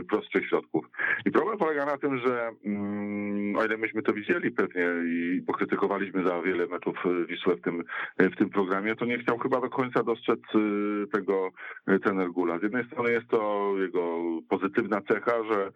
prostszych 0.08 0.48
środków. 0.48 0.86
I 1.26 1.30
problem 1.30 1.58
polega 1.58 1.86
na 1.86 1.98
tym, 1.98 2.18
że 2.18 2.50
mm, 2.64 3.56
o 3.56 3.64
ile 3.64 3.76
myśmy 3.76 4.02
to 4.02 4.12
widzieli 4.12 4.47
pewnie 4.50 4.86
i 5.06 5.42
pokrytykowaliśmy 5.46 6.24
za 6.28 6.42
wiele 6.42 6.66
meczów 6.66 6.96
Wisłę 7.28 7.56
w 7.56 7.60
tym, 7.60 7.84
w 8.18 8.36
tym 8.36 8.50
programie, 8.50 8.96
to 8.96 9.04
nie 9.04 9.18
chciał 9.18 9.38
chyba 9.38 9.60
do 9.60 9.70
końca 9.70 10.02
dostrzec 10.02 10.40
y, 10.54 11.06
tego 11.12 11.50
y, 11.88 12.00
ten 12.00 12.32
Gula. 12.32 12.58
Z 12.58 12.62
jednej 12.62 12.84
strony 12.86 13.12
jest 13.12 13.28
to 13.28 13.74
jego 13.78 14.20
pozytywna 14.48 15.00
cecha, 15.00 15.32
że, 15.50 15.70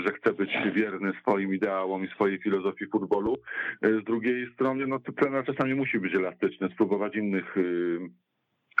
że 0.00 0.12
chce 0.12 0.32
być 0.32 0.50
wierny 0.74 1.12
swoim 1.20 1.54
ideałom 1.54 2.04
i 2.04 2.08
swojej 2.08 2.38
filozofii 2.38 2.86
futbolu. 2.86 3.38
Y, 3.86 4.00
z 4.00 4.04
drugiej 4.04 4.52
strony, 4.54 4.86
no, 4.86 4.98
trener 4.98 5.44
czasami 5.44 5.74
musi 5.74 5.98
być 5.98 6.14
elastyczny, 6.14 6.68
spróbować 6.74 7.16
innych 7.16 7.56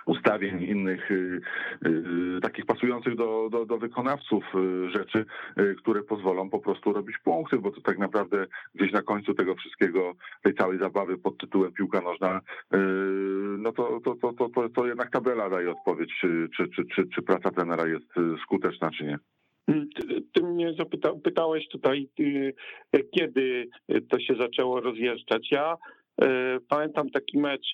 ustawień 0.06 0.62
innych 0.62 1.10
y, 1.10 1.40
y, 1.86 2.40
takich 2.42 2.66
pasujących 2.66 3.16
do, 3.16 3.48
do, 3.50 3.66
do, 3.66 3.78
wykonawców 3.78 4.44
y, 4.54 4.90
rzeczy, 4.90 5.24
które 5.78 6.02
pozwolą 6.02 6.50
po 6.50 6.58
prostu 6.58 6.92
robić 6.92 7.18
punkty, 7.18 7.58
bo 7.58 7.70
to 7.70 7.80
tak 7.80 7.98
naprawdę 7.98 8.46
gdzieś 8.74 8.92
na 8.92 9.02
końcu 9.02 9.34
tego 9.34 9.54
wszystkiego, 9.54 10.14
tej 10.42 10.54
całej 10.54 10.78
zabawy 10.78 11.18
pod 11.18 11.38
tytułem 11.38 11.72
piłka 11.72 12.00
nożna, 12.00 12.40
no 13.58 13.72
to, 13.72 14.00
to, 14.04 14.14
to, 14.14 14.32
to, 14.32 14.48
to, 14.48 14.68
to 14.68 14.86
jednak 14.86 15.10
tabela 15.10 15.50
daje 15.50 15.70
odpowiedź, 15.70 16.10
czy, 16.20 16.48
czy, 16.56 16.68
czy, 16.68 16.84
czy, 16.84 17.08
czy 17.14 17.22
praca 17.22 17.50
trenera 17.50 17.86
jest 17.86 18.06
skuteczna, 18.42 18.90
czy 18.90 19.04
nie. 19.04 19.18
Mm, 19.68 19.88
ty 20.32 20.42
mnie 20.42 20.74
zapytał, 20.78 21.18
pytałeś 21.18 21.68
tutaj, 21.68 22.08
kiedy 23.14 23.68
to 24.08 24.20
się 24.20 24.34
zaczęło 24.34 24.80
rozjeżdżać. 24.80 25.50
Ja 25.50 25.76
pamiętam 26.68 27.10
taki 27.10 27.38
mecz 27.38 27.66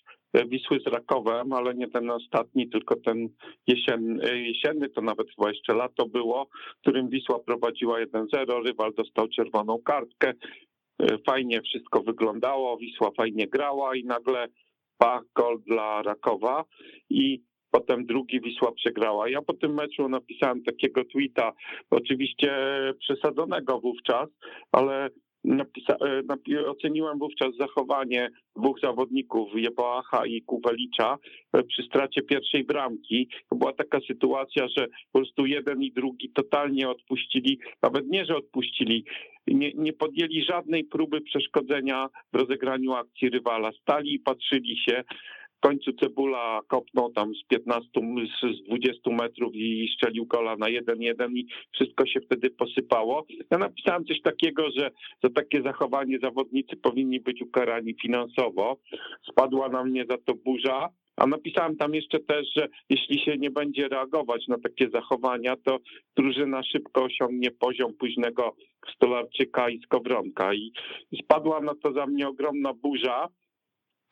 Wisły 0.48 0.80
z 0.80 0.86
Rakowem, 0.86 1.52
ale 1.52 1.74
nie 1.74 1.88
ten 1.88 2.10
ostatni, 2.10 2.70
tylko 2.70 2.96
ten 2.96 3.28
jesienny, 3.66 4.42
jesienny, 4.42 4.88
to 4.88 5.00
nawet 5.00 5.26
chyba 5.36 5.48
jeszcze 5.48 5.74
lato 5.74 6.06
było, 6.06 6.48
w 6.76 6.80
którym 6.80 7.08
Wisła 7.08 7.38
prowadziła 7.38 8.00
1-0, 8.00 8.64
rywal 8.64 8.94
dostał 8.94 9.28
czerwoną 9.28 9.78
kartkę, 9.84 10.32
fajnie 11.26 11.62
wszystko 11.62 12.02
wyglądało, 12.02 12.76
Wisła 12.76 13.10
fajnie 13.16 13.46
grała 13.46 13.96
i 13.96 14.04
nagle 14.04 14.46
pach, 14.98 15.22
gol 15.34 15.58
dla 15.66 16.02
Rakowa 16.02 16.64
i 17.10 17.42
potem 17.70 18.06
drugi 18.06 18.40
Wisła 18.40 18.72
przegrała. 18.72 19.28
Ja 19.28 19.42
po 19.42 19.54
tym 19.54 19.74
meczu 19.74 20.08
napisałem 20.08 20.62
takiego 20.62 21.04
tweeta, 21.04 21.52
oczywiście 21.90 22.52
przesadzonego 23.00 23.80
wówczas, 23.80 24.28
ale 24.72 25.08
napisa- 25.44 25.96
e, 26.50 26.66
oceniłem 26.66 27.18
wówczas 27.18 27.56
zachowanie 27.56 28.28
dwóch 28.56 28.80
zawodników, 28.80 29.48
Jeboacha 29.54 30.26
i 30.26 30.42
Kuwelicza, 30.42 31.18
e, 31.52 31.62
przy 31.62 31.82
stracie 31.82 32.22
pierwszej 32.22 32.64
bramki. 32.64 33.28
Była 33.52 33.72
taka 33.72 34.00
sytuacja, 34.00 34.68
że 34.76 34.86
po 35.12 35.18
prostu 35.18 35.46
jeden 35.46 35.82
i 35.82 35.92
drugi 35.92 36.30
totalnie 36.30 36.88
odpuścili, 36.88 37.58
nawet 37.82 38.08
nie, 38.08 38.24
że 38.24 38.36
odpuścili, 38.36 39.04
nie, 39.46 39.72
nie 39.72 39.92
podjęli 39.92 40.42
żadnej 40.42 40.84
próby 40.84 41.20
przeszkodzenia 41.20 42.08
w 42.32 42.36
rozegraniu 42.36 42.92
akcji 42.92 43.30
rywala. 43.30 43.72
Stali 43.72 44.14
i 44.14 44.18
patrzyli 44.20 44.76
się. 44.76 45.04
Końcu 45.60 45.92
Cebula 45.92 46.60
kopnął 46.68 47.12
tam 47.12 47.34
z 47.34 47.44
15, 47.48 47.90
z 48.42 48.58
z 48.58 48.64
20 48.66 49.10
metrów 49.10 49.54
i 49.54 49.88
strzelił 49.94 50.26
gola 50.26 50.56
na 50.56 50.66
1-1 50.66 51.32
i 51.32 51.46
wszystko 51.72 52.06
się 52.06 52.20
wtedy 52.20 52.50
posypało. 52.50 53.26
Ja 53.50 53.58
napisałem 53.58 54.04
coś 54.04 54.22
takiego, 54.22 54.70
że 54.76 54.90
za 55.22 55.30
takie 55.30 55.62
zachowanie 55.62 56.18
zawodnicy 56.22 56.76
powinni 56.76 57.20
być 57.20 57.42
ukarani 57.42 57.94
finansowo. 58.02 58.76
Spadła 59.30 59.68
na 59.68 59.84
mnie 59.84 60.04
za 60.10 60.18
to 60.18 60.34
burza. 60.34 60.88
A 61.16 61.26
napisałem 61.26 61.76
tam 61.76 61.94
jeszcze 61.94 62.18
też, 62.18 62.46
że 62.56 62.68
jeśli 62.90 63.20
się 63.20 63.36
nie 63.38 63.50
będzie 63.50 63.88
reagować 63.88 64.48
na 64.48 64.58
takie 64.58 64.88
zachowania, 64.90 65.56
to 65.56 65.78
drużyna 66.16 66.62
szybko 66.62 67.04
osiągnie 67.04 67.50
poziom 67.50 67.94
późnego 67.94 68.56
Stolarczyka 68.94 69.70
i 69.70 69.80
Skowronka. 69.80 70.54
I 70.54 70.72
spadła 71.22 71.60
na 71.60 71.74
to 71.74 71.92
za 71.92 72.06
mnie 72.06 72.28
ogromna 72.28 72.72
burza. 72.74 73.28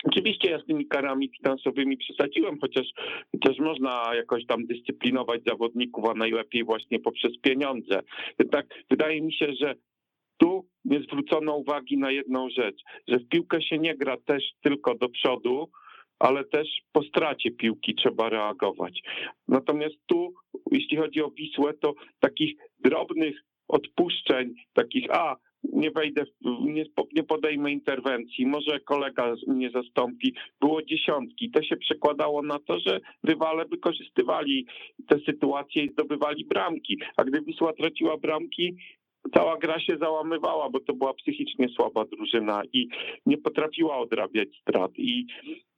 Oczywiście 0.05 0.51
ja 0.51 0.59
z 0.59 0.67
tymi 0.67 0.87
karami 0.87 1.31
finansowymi 1.37 1.97
przesadziłem, 1.97 2.59
chociaż, 2.61 2.87
chociaż 3.33 3.59
można 3.59 4.15
jakoś 4.15 4.47
tam 4.47 4.67
dyscyplinować 4.67 5.41
zawodników, 5.47 6.05
a 6.05 6.15
najlepiej 6.15 6.65
właśnie 6.65 6.99
poprzez 6.99 7.39
pieniądze. 7.39 8.03
Jednak 8.39 8.67
wydaje 8.91 9.23
mi 9.23 9.33
się, 9.33 9.53
że 9.61 9.75
tu 10.39 10.69
nie 10.85 11.01
zwrócono 11.01 11.57
uwagi 11.57 11.99
na 11.99 12.11
jedną 12.11 12.51
rzecz, 12.51 12.83
że 13.09 13.19
w 13.19 13.29
piłkę 13.29 13.63
się 13.63 13.79
nie 13.79 13.97
gra 13.97 14.17
też 14.17 14.45
tylko 14.63 14.95
do 14.95 15.09
przodu, 15.09 15.71
ale 16.19 16.45
też 16.45 16.69
po 16.93 17.03
stracie 17.03 17.51
piłki 17.51 17.95
trzeba 17.95 18.29
reagować. 18.29 19.03
Natomiast 19.49 19.97
tu, 20.07 20.35
jeśli 20.73 20.97
chodzi 20.97 21.23
o 21.23 21.31
Wisłę, 21.31 21.75
to 21.75 21.95
takich 22.21 22.57
drobnych 22.79 23.37
odpuszczeń, 23.69 24.55
takich 24.73 25.11
a 25.11 25.37
nie 25.65 25.91
wejdę, 25.91 26.25
nie, 26.61 26.85
nie 27.13 27.23
podejmę 27.23 27.73
interwencji, 27.73 28.47
może 28.47 28.81
kolega 28.81 29.35
mnie 29.47 29.71
zastąpi, 29.71 30.35
było 30.61 30.83
dziesiątki. 30.83 31.51
To 31.51 31.63
się 31.63 31.77
przekładało 31.77 32.43
na 32.43 32.59
to, 32.59 32.79
że 32.81 33.01
rywale 33.23 33.65
wykorzystywali 33.65 34.67
te 35.09 35.19
sytuacje 35.19 35.85
i 35.85 35.93
zdobywali 35.93 36.45
bramki. 36.45 36.99
A 37.17 37.25
gdy 37.25 37.43
Wisła 37.43 37.73
traciła 37.73 38.17
bramki, 38.17 38.77
cała 39.35 39.59
gra 39.59 39.81
się 39.81 39.97
załamywała, 40.01 40.71
bo 40.71 40.81
to 40.81 40.95
była 40.95 41.15
psychicznie 41.15 41.69
słaba 41.69 42.05
drużyna 42.05 42.63
i 42.73 42.89
nie 43.27 43.39
potrafiła 43.39 43.99
odrabiać 43.99 44.49
strat. 44.61 44.91
I, 44.99 45.27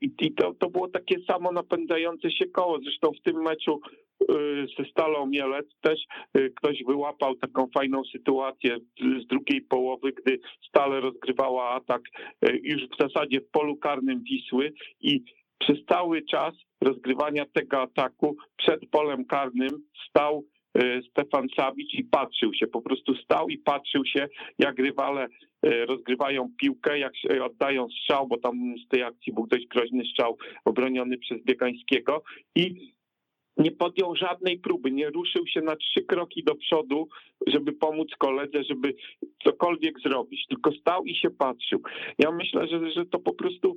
i, 0.00 0.10
i 0.20 0.32
to, 0.32 0.54
to 0.54 0.70
było 0.70 0.88
takie 0.88 1.16
samo 1.26 1.52
napędzające 1.52 2.30
się 2.30 2.46
koło. 2.46 2.78
Zresztą 2.78 3.12
w 3.12 3.22
tym 3.22 3.42
meczu 3.42 3.80
y, 4.22 4.66
ze 4.78 4.84
Stalą 4.90 5.26
Mielec 5.26 5.66
też 5.80 6.00
y, 6.36 6.50
ktoś 6.56 6.84
wyłapał 6.86 7.34
taką 7.36 7.66
fajną 7.74 8.02
sytuację 8.12 8.76
z- 9.00 9.26
drugiej 9.26 9.60
połowy, 9.62 10.12
gdy 10.12 10.38
Stale 10.68 11.00
rozgrywała 11.00 11.70
atak 11.70 12.02
y, 12.48 12.60
już 12.62 12.82
w 12.82 12.96
zasadzie 13.02 13.40
w 13.40 13.50
polu 13.50 13.76
karnym 13.76 14.22
Wisły 14.22 14.72
i 15.00 15.22
przez 15.58 15.78
cały 15.88 16.22
czas 16.22 16.54
rozgrywania 16.80 17.44
tego 17.52 17.82
ataku 17.82 18.36
przed 18.56 18.80
polem 18.90 19.24
karnym 19.24 19.70
stał 20.08 20.44
y, 20.82 21.02
Stefan 21.10 21.46
Sabic 21.56 21.94
i 21.94 22.04
patrzył 22.04 22.54
się, 22.54 22.66
po 22.66 22.80
prostu 22.82 23.14
stał 23.14 23.48
i 23.48 23.58
patrzył 23.58 24.04
się, 24.04 24.28
jak 24.58 24.78
rywale 24.78 25.26
rozgrywają 25.62 26.48
piłkę, 26.60 26.98
jak 26.98 27.12
oddają 27.42 27.88
strzał, 27.88 28.26
bo 28.28 28.38
tam 28.38 28.74
z 28.84 28.88
tej 28.88 29.02
akcji 29.02 29.32
był 29.32 29.46
dość 29.46 29.66
groźny 29.66 30.04
strzał 30.04 30.36
obroniony 30.64 31.18
przez 31.18 31.44
Biegańskiego 31.44 32.22
i 32.54 32.92
nie 33.58 33.70
podjął 33.70 34.16
żadnej 34.16 34.58
próby, 34.58 34.90
nie 34.90 35.10
ruszył 35.10 35.46
się 35.46 35.60
na 35.60 35.76
trzy 35.76 36.02
kroki 36.02 36.44
do 36.44 36.54
przodu, 36.54 37.08
żeby 37.46 37.72
pomóc 37.72 38.08
koledze, 38.18 38.64
żeby 38.64 38.94
cokolwiek 39.44 40.00
zrobić, 40.00 40.46
tylko 40.48 40.72
stał 40.72 41.04
i 41.04 41.14
się 41.14 41.30
patrzył. 41.30 41.82
Ja 42.18 42.30
myślę, 42.30 42.68
że, 42.68 42.90
że 42.92 43.06
to 43.06 43.18
po 43.18 43.34
prostu 43.34 43.76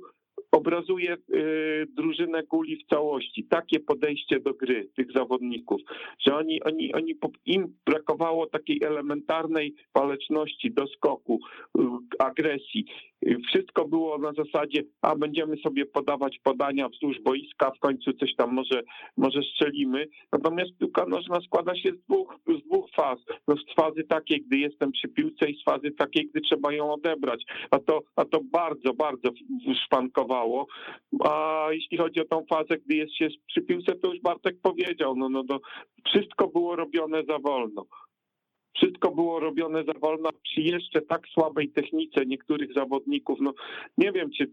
obrazuje 0.52 1.14
y, 1.14 1.86
drużynę 1.96 2.42
Guli 2.42 2.76
w 2.76 2.88
całości. 2.88 3.44
Takie 3.44 3.80
podejście 3.80 4.40
do 4.40 4.54
gry 4.54 4.88
tych 4.96 5.12
zawodników, 5.12 5.80
że 6.26 6.36
oni, 6.36 6.62
oni, 6.62 6.94
oni 6.94 7.14
im 7.46 7.74
brakowało 7.86 8.46
takiej 8.46 8.80
elementarnej 8.84 9.74
waleczności, 9.94 10.70
doskoku, 10.70 11.40
y, 11.78 11.82
agresji. 12.18 12.84
Y, 13.26 13.36
Wszystko 13.48 13.88
było 13.88 14.18
na 14.18 14.32
zasadzie, 14.32 14.82
a 15.02 15.16
będziemy 15.16 15.56
sobie 15.56 15.86
podawać 15.86 16.38
podania 16.42 16.88
wzdłuż 16.88 17.20
boiska, 17.20 17.70
w 17.70 17.78
końcu 17.78 18.12
coś 18.12 18.34
tam 18.36 18.52
może, 18.52 18.82
może 19.16 19.42
strzelimy. 19.42 20.06
Natomiast 20.32 20.78
piłka 20.78 21.06
nożna 21.06 21.40
składa 21.40 21.76
się 21.76 21.90
z 21.90 22.00
dwóch, 22.06 22.36
z 22.46 22.66
dwóch 22.66 22.90
faz. 22.96 23.18
No 23.48 23.56
z 23.56 23.74
fazy 23.74 24.04
takiej, 24.04 24.42
gdy 24.42 24.56
jestem 24.56 24.92
przy 24.92 25.08
piłce 25.08 25.50
i 25.50 25.60
z 25.60 25.64
fazy 25.64 25.90
takiej, 25.90 26.28
gdy 26.28 26.40
trzeba 26.40 26.72
ją 26.72 26.92
odebrać. 26.92 27.44
A 27.70 27.78
to, 27.78 28.02
a 28.16 28.24
to 28.24 28.40
bardzo, 28.52 28.94
bardzo 28.94 29.30
szwankowało. 29.86 30.41
A 31.24 31.66
jeśli 31.70 31.98
chodzi 31.98 32.20
o 32.20 32.24
tą 32.24 32.44
fazę, 32.50 32.78
gdy 32.86 32.96
jest 32.96 33.16
się 33.16 33.28
przy 33.46 33.62
piłce, 33.62 33.94
to 33.94 34.12
już 34.12 34.20
Bartek 34.20 34.60
powiedział, 34.62 35.16
no, 35.16 35.28
no, 35.28 35.42
no 35.48 35.60
wszystko 36.06 36.48
było 36.48 36.76
robione 36.76 37.22
za 37.28 37.38
wolno. 37.38 37.86
Wszystko 38.76 39.10
było 39.10 39.40
robione 39.40 39.84
za 39.84 39.92
wolno 39.92 40.30
przy 40.42 40.60
jeszcze 40.60 41.00
tak 41.00 41.28
słabej 41.28 41.68
technice 41.68 42.26
niektórych 42.26 42.72
zawodników. 42.74 43.38
No 43.40 43.52
nie 43.98 44.12
wiem, 44.12 44.30
czy 44.38 44.50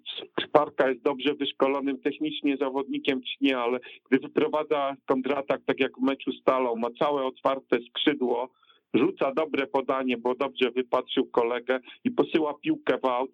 Sparka 0.48 0.90
jest 0.90 1.02
dobrze 1.02 1.34
wyszkolonym 1.34 2.00
technicznie 2.02 2.58
zawodnikiem, 2.58 3.22
czy 3.22 3.36
nie, 3.42 3.58
ale 3.58 3.80
gdy 4.10 4.20
wyprowadza 4.20 4.96
kontratak, 5.06 5.62
tak 5.66 5.80
jak 5.80 5.92
w 5.98 6.02
meczu 6.02 6.32
Stalą, 6.32 6.76
ma 6.76 6.88
całe 7.00 7.26
otwarte 7.26 7.78
skrzydło, 7.90 8.50
rzuca 8.94 9.34
dobre 9.34 9.68
podanie, 9.68 10.18
bo 10.18 10.36
dobrze 10.36 10.72
wypatrzył 10.72 11.26
kolegę 11.26 11.80
i 12.04 12.12
posyła 12.12 12.54
piłkę 12.54 12.98
w 12.98 13.06
aut, 13.06 13.32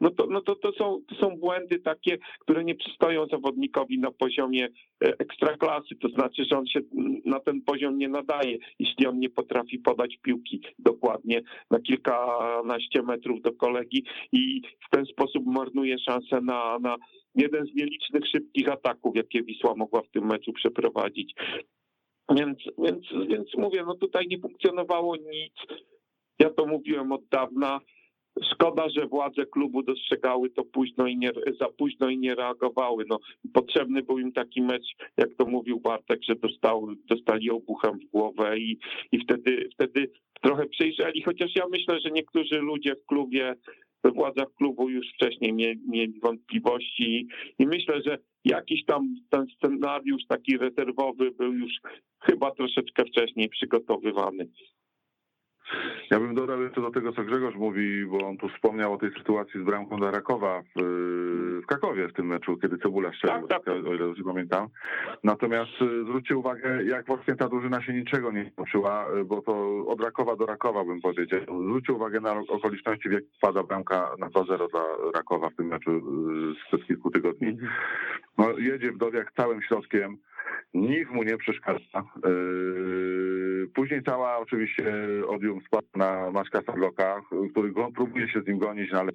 no 0.00 0.10
to, 0.10 0.26
no 0.26 0.40
to, 0.40 0.56
to, 0.56 0.72
są, 0.72 1.00
to 1.08 1.14
są 1.14 1.36
błędy 1.36 1.78
takie, 1.78 2.18
które 2.40 2.64
nie 2.64 2.74
przystoją 2.74 3.26
zawodnikowi 3.26 3.98
na 3.98 4.10
poziomie 4.10 4.68
e, 5.04 5.18
ekstraklasy. 5.18 5.96
To 5.96 6.08
znaczy, 6.08 6.44
że 6.50 6.58
on 6.58 6.66
się 6.66 6.80
na 7.24 7.40
ten 7.40 7.62
poziom 7.62 7.98
nie 7.98 8.08
nadaje, 8.08 8.58
jeśli 8.78 9.06
on 9.06 9.18
nie 9.18 9.30
potrafi 9.30 9.78
podać 9.78 10.16
piłki 10.22 10.60
dokładnie 10.78 11.42
na 11.70 11.80
kilkanaście 11.80 13.02
metrów 13.02 13.42
do 13.42 13.52
kolegi 13.52 14.04
i 14.32 14.62
w 14.86 14.90
ten 14.90 15.06
sposób 15.06 15.46
marnuje 15.46 15.98
szansę 15.98 16.40
na, 16.40 16.78
na 16.78 16.96
jeden 17.34 17.66
z 17.66 17.74
nielicznych 17.74 18.26
szybkich 18.26 18.68
ataków, 18.68 19.16
jakie 19.16 19.42
Wisła 19.42 19.74
mogła 19.74 20.02
w 20.02 20.10
tym 20.10 20.26
meczu 20.26 20.52
przeprowadzić. 20.52 21.34
Więc, 22.30 22.58
więc, 22.78 23.28
więc 23.28 23.54
mówię, 23.58 23.84
no 23.86 23.94
tutaj 23.94 24.26
nie 24.28 24.38
funkcjonowało 24.38 25.16
nic. 25.16 25.54
Ja 26.38 26.50
to 26.50 26.66
mówiłem 26.66 27.12
od 27.12 27.28
dawna. 27.28 27.80
Szkoda, 28.42 28.88
że 28.88 29.06
władze 29.06 29.46
klubu 29.46 29.82
dostrzegały 29.82 30.50
to 30.50 30.64
późno 30.64 31.06
i 31.06 31.16
nie, 31.16 31.30
za 31.60 31.68
późno 31.68 32.08
i 32.08 32.18
nie 32.18 32.34
reagowały. 32.34 33.04
No, 33.08 33.18
potrzebny 33.52 34.02
był 34.02 34.18
im 34.18 34.32
taki 34.32 34.62
mecz, 34.62 34.86
jak 35.16 35.34
to 35.38 35.46
mówił 35.46 35.80
Bartek, 35.80 36.20
że 36.28 36.34
dostał, 36.34 36.88
dostali 37.08 37.50
obuchem 37.50 37.98
w 37.98 38.10
głowę 38.10 38.58
i, 38.58 38.78
i 39.12 39.18
wtedy, 39.18 39.68
wtedy 39.74 40.10
trochę 40.42 40.66
przejrzeli. 40.66 41.22
Chociaż 41.22 41.50
ja 41.56 41.64
myślę, 41.70 42.00
że 42.00 42.10
niektórzy 42.10 42.58
ludzie 42.58 42.94
w 42.94 43.06
klubie, 43.06 43.54
we 44.04 44.12
władzach 44.12 44.54
klubu 44.54 44.90
już 44.90 45.06
wcześniej 45.14 45.52
mieli, 45.52 45.80
mieli 45.88 46.20
wątpliwości 46.20 47.28
i 47.58 47.66
myślę, 47.66 48.02
że 48.06 48.18
jakiś 48.44 48.84
tam 48.84 49.14
ten 49.30 49.46
scenariusz 49.56 50.22
taki 50.28 50.58
rezerwowy 50.58 51.30
był 51.30 51.52
już 51.52 51.72
chyba 52.20 52.50
troszeczkę 52.50 53.04
wcześniej 53.04 53.48
przygotowywany. 53.48 54.48
Ja 56.10 56.20
bym 56.20 56.34
dodał 56.34 56.62
jeszcze 56.62 56.80
do 56.80 56.90
tego, 56.90 57.12
co 57.12 57.22
Grzegorz 57.24 57.54
mówi, 57.54 58.06
bo 58.06 58.28
on 58.28 58.36
tu 58.36 58.48
wspomniał 58.48 58.92
o 58.92 58.98
tej 58.98 59.10
sytuacji 59.10 59.60
z 59.60 59.64
bramką 59.64 59.96
dla 59.96 60.10
Rakowa 60.10 60.62
w, 60.76 60.82
w 61.62 61.66
Krakowie 61.66 62.08
w 62.08 62.12
tym 62.12 62.26
meczu, 62.26 62.56
kiedy 62.56 62.78
Cebula 62.78 63.12
strzelił, 63.12 63.48
Tak, 63.48 63.64
tak. 63.64 63.74
o 63.74 63.94
ile 63.94 63.98
dobrze 63.98 64.22
pamiętam. 64.24 64.68
Natomiast 65.24 65.82
y, 65.82 66.04
zwróćcie 66.04 66.36
uwagę, 66.36 66.84
jak 66.84 67.06
właśnie 67.06 67.36
ta 67.36 67.48
drużyna 67.48 67.82
się 67.82 67.92
niczego 67.92 68.32
nie 68.32 68.50
nauczyła, 68.56 69.06
y, 69.20 69.24
bo 69.24 69.42
to 69.42 69.84
od 69.86 70.00
Rakowa 70.00 70.36
do 70.36 70.46
Rakowa 70.46 70.84
bym 70.84 71.00
powiedział. 71.00 71.40
Zwróćcie 71.42 71.92
uwagę 71.92 72.20
na 72.20 72.32
okoliczności, 72.48 73.08
w 73.08 73.12
jakich 73.12 73.38
pada 73.40 73.62
bramka 73.62 74.10
na 74.18 74.28
2-0 74.30 74.70
dla 74.70 74.82
Rakowa 75.14 75.50
w 75.50 75.54
tym 75.54 75.66
meczu 75.66 75.90
y, 75.90 76.00
sprzed 76.66 76.86
kilku 76.86 77.10
tygodni. 77.10 77.58
No, 78.38 78.58
jedzie 78.58 78.92
Wdowiak 78.92 79.32
całym 79.36 79.62
środkiem, 79.62 80.18
nikt 80.74 81.10
mu 81.10 81.22
nie 81.22 81.36
przeszkadza. 81.36 82.04
Yy, 82.24 83.46
Później 83.74 84.02
cała 84.02 84.38
oczywiście 84.38 84.94
odium 85.28 85.60
spadł 85.66 85.88
na 85.96 86.30
Maćka 86.30 86.62
Sarloka, 86.62 87.22
który 87.50 87.72
próbuje 87.94 88.28
się 88.28 88.40
z 88.40 88.46
nim 88.46 88.58
gonić, 88.58 88.92
no 88.92 89.00
ale 89.00 89.12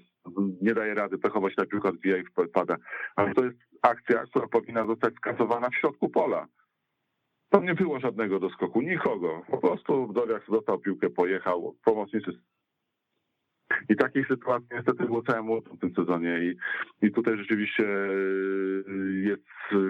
nie 0.62 0.74
daje 0.74 0.94
rady, 0.94 1.18
pechowo 1.18 1.50
się 1.50 1.56
ta 1.56 1.66
piłka 1.66 1.90
odbija 1.90 2.18
i 2.18 2.24
wpada. 2.50 2.76
Ale 3.16 3.34
to 3.34 3.46
jest 3.46 3.58
akcja, 3.82 4.24
która 4.24 4.48
powinna 4.48 4.86
zostać 4.86 5.14
skasowana 5.16 5.70
w 5.70 5.76
środku 5.76 6.10
pola. 6.10 6.48
Tam 7.50 7.66
nie 7.66 7.74
było 7.76 8.00
żadnego 8.00 8.40
doskoku, 8.40 8.82
nikogo. 8.82 9.42
Po 9.52 9.58
prostu 9.58 10.08
Wdowiak 10.08 10.44
dostał 10.50 10.80
piłkę, 10.80 11.10
pojechał, 11.10 11.76
pomocnicy 11.84 12.32
I 13.90 13.96
takich 13.96 14.28
sytuacji 14.28 14.68
niestety 14.72 15.06
było 15.06 15.24
całe 15.24 15.62
w 15.62 15.80
tym 15.80 15.96
sezonie 15.96 16.40
i, 16.40 16.56
i 17.08 17.12
tutaj 17.12 17.38
rzeczywiście 17.38 17.84
jest 19.24 19.44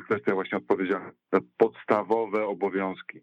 kwestia 0.06 0.34
właśnie 0.34 0.58
odpowiedzialności 0.58 1.22
podstawowe 1.58 2.46
obowiązki. 2.46 3.20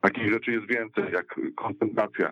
Takich 0.00 0.32
rzeczy 0.32 0.52
jest 0.52 0.66
więcej, 0.66 1.04
jak 1.12 1.40
koncentracja. 1.56 2.30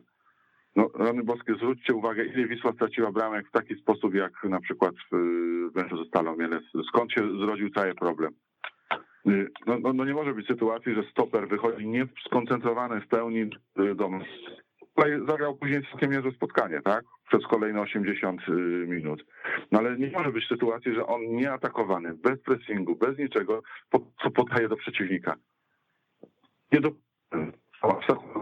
No, 0.76 0.90
rany 0.94 1.24
boskie, 1.24 1.54
zwróćcie 1.54 1.94
uwagę, 1.94 2.24
ile 2.24 2.48
Wisła 2.48 2.72
straciła 2.72 3.12
bramek 3.12 3.48
w 3.48 3.52
taki 3.52 3.74
sposób, 3.74 4.14
jak 4.14 4.44
na 4.44 4.60
przykład 4.60 4.94
w 5.12 5.74
meczu 5.74 5.96
ze 5.96 6.04
Stalą 6.04 6.36
Mielec. 6.36 6.62
Skąd 6.88 7.12
się 7.12 7.38
zrodził 7.38 7.70
cały 7.70 7.94
problem? 7.94 8.32
No, 9.66 9.78
no, 9.78 9.92
no, 9.92 10.04
nie 10.04 10.14
może 10.14 10.34
być 10.34 10.46
sytuacji, 10.46 10.94
że 10.94 11.02
stoper 11.02 11.48
wychodzi 11.48 11.86
nie 11.86 12.06
skoncentrowany 12.26 13.00
w 13.00 13.08
pełni 13.08 13.50
do 13.94 14.08
zagrał 15.28 15.56
później 15.56 15.82
całkiem 15.90 16.12
niezłe 16.12 16.32
spotkanie, 16.32 16.80
tak? 16.82 17.04
Przez 17.28 17.46
kolejne 17.46 17.80
80 17.80 18.40
y, 18.48 18.52
minut. 18.88 19.24
No 19.72 19.78
ale 19.78 19.96
nie 19.98 20.10
może 20.10 20.32
być 20.32 20.48
sytuacji, 20.48 20.94
że 20.94 21.06
on 21.06 21.20
nie 21.22 21.52
atakowany, 21.52 22.14
bez 22.14 22.42
pressingu, 22.42 22.96
bez 22.96 23.18
niczego, 23.18 23.62
co 24.22 24.30
podaje 24.30 24.68
do 24.68 24.76
przeciwnika. 24.76 25.34
Nie 26.72 26.80
do, 26.80 26.90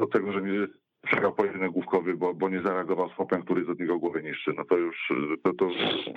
do 0.00 0.06
tego, 0.06 0.32
że 0.32 0.42
nie 0.42 0.66
przegrał 1.02 1.34
pojedynek 1.34 1.70
główkowy, 1.70 2.16
bo, 2.16 2.34
bo 2.34 2.48
nie 2.48 2.62
zareagował 2.62 3.10
z 3.10 3.14
chłopem, 3.14 3.42
który 3.42 3.64
z 3.64 3.68
od 3.68 3.80
niego 3.80 3.98
głowę 3.98 4.22
niszczy. 4.22 4.52
No 4.56 4.64
to 4.64 4.76
już 4.76 5.12
to, 5.42 5.52
to 5.52 5.68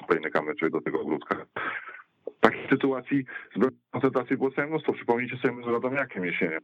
kolejny 0.08 0.32
kamyczek 0.32 0.70
do 0.70 0.82
tego 0.82 1.02
ogródka. 1.02 1.46
W 2.38 2.40
takiej 2.40 2.70
sytuacji 2.70 3.26
z 3.56 3.92
koncentracji 3.92 4.38
było 4.38 4.52
całe 4.52 4.68
mnóstwo. 4.68 4.94
Przypomnijcie 4.94 5.38
sobie 5.38 5.64
z 5.64 5.68
Radomiakiem 5.68 6.26
jesienią. 6.26 6.58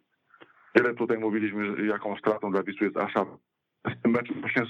Wiele 0.75 0.93
tutaj 0.93 1.17
mówiliśmy, 1.17 1.87
jaką 1.87 2.17
stratą 2.17 2.51
dla 2.51 2.63
Wisły 2.63 2.87
jest 2.87 2.97
Asza 2.97 3.25
w 3.85 4.01
tym 4.01 4.11
meczu 4.11 4.33
właśnie, 4.41 4.63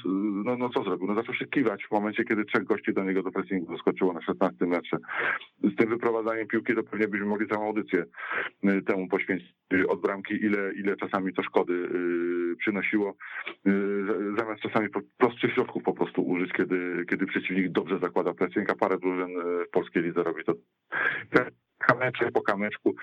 no, 0.45 0.57
no 0.57 0.69
co 0.69 0.83
zrobił? 0.83 1.07
No 1.07 1.15
zaczął 1.15 1.33
się 1.35 1.45
kiwać 1.45 1.85
w 1.85 1.91
momencie, 1.91 2.23
kiedy 2.23 2.45
trzech 2.45 2.63
gości 2.63 2.93
do 2.93 3.03
niego 3.03 3.23
do 3.23 3.31
pressingu 3.31 3.75
zaskoczyło 3.75 4.13
na 4.13 4.21
16 4.21 4.65
metrze. 4.65 4.97
Z 5.63 5.75
tym 5.75 5.89
wyprowadzaniem 5.89 6.47
piłki 6.47 6.75
to 6.75 6.83
pewnie 6.83 7.07
byśmy 7.07 7.25
mogli 7.25 7.47
całą 7.47 7.65
audycję 7.65 8.05
y, 8.63 8.81
temu 8.81 9.07
poświęcić 9.07 9.53
y, 9.73 9.87
od 9.87 10.01
bramki, 10.01 10.33
ile, 10.33 10.73
ile 10.73 10.97
czasami 10.97 11.33
to 11.33 11.43
szkody 11.43 11.73
yy, 11.73 12.55
przynosiło, 12.55 13.15
zamiast 14.37 14.61
czasami 14.61 14.87
prostszych 15.17 15.53
środków 15.53 15.83
po 15.83 15.93
prostu 15.93 16.21
użyć, 16.21 16.53
kiedy, 16.53 17.05
kiedy 17.09 17.25
przeciwnik 17.25 17.71
dobrze 17.71 17.99
zakłada 17.99 18.33
pressing, 18.33 18.71
a 18.71 18.75
parę 18.75 18.97
drużyn 18.97 19.37
y, 19.37 19.65
w 19.65 19.69
polskiej 19.71 20.03
lidze 20.03 20.23
robi 20.23 20.43
to 20.43 20.53
kameczek 21.79 22.31
po 22.31 22.41
kameczku. 22.41 22.95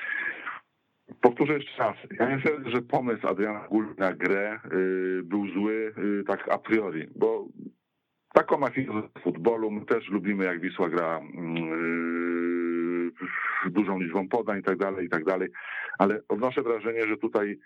Powtórzę 1.20 1.54
jeszcze 1.54 1.78
raz. 1.78 1.96
Ja 2.20 2.36
nie 2.36 2.42
sądzę, 2.42 2.70
że 2.70 2.82
pomysł 2.82 3.28
Adriana 3.28 3.68
Gul 3.68 3.94
na 3.98 4.12
grę 4.12 4.60
y, 4.72 5.22
był 5.24 5.48
zły 5.48 5.94
y, 5.98 6.24
tak 6.26 6.48
a 6.48 6.58
priori, 6.58 7.06
bo 7.16 7.48
taką 8.32 8.58
ma 8.58 8.70
filozofię 8.70 9.20
futbolu. 9.20 9.70
My 9.70 9.84
też 9.84 10.08
lubimy, 10.08 10.44
jak 10.44 10.60
Wisła 10.60 10.88
gra 10.88 11.20
y, 11.20 11.26
dużą 13.70 14.00
liczbą 14.00 14.28
podań 14.28 14.58
i 14.58 14.62
tak 14.62 14.78
dalej, 14.78 15.06
i 15.06 15.08
tak 15.08 15.24
dalej, 15.24 15.48
ale 15.98 16.20
odnoszę 16.28 16.62
wrażenie, 16.62 17.06
że 17.06 17.16
tutaj 17.16 17.58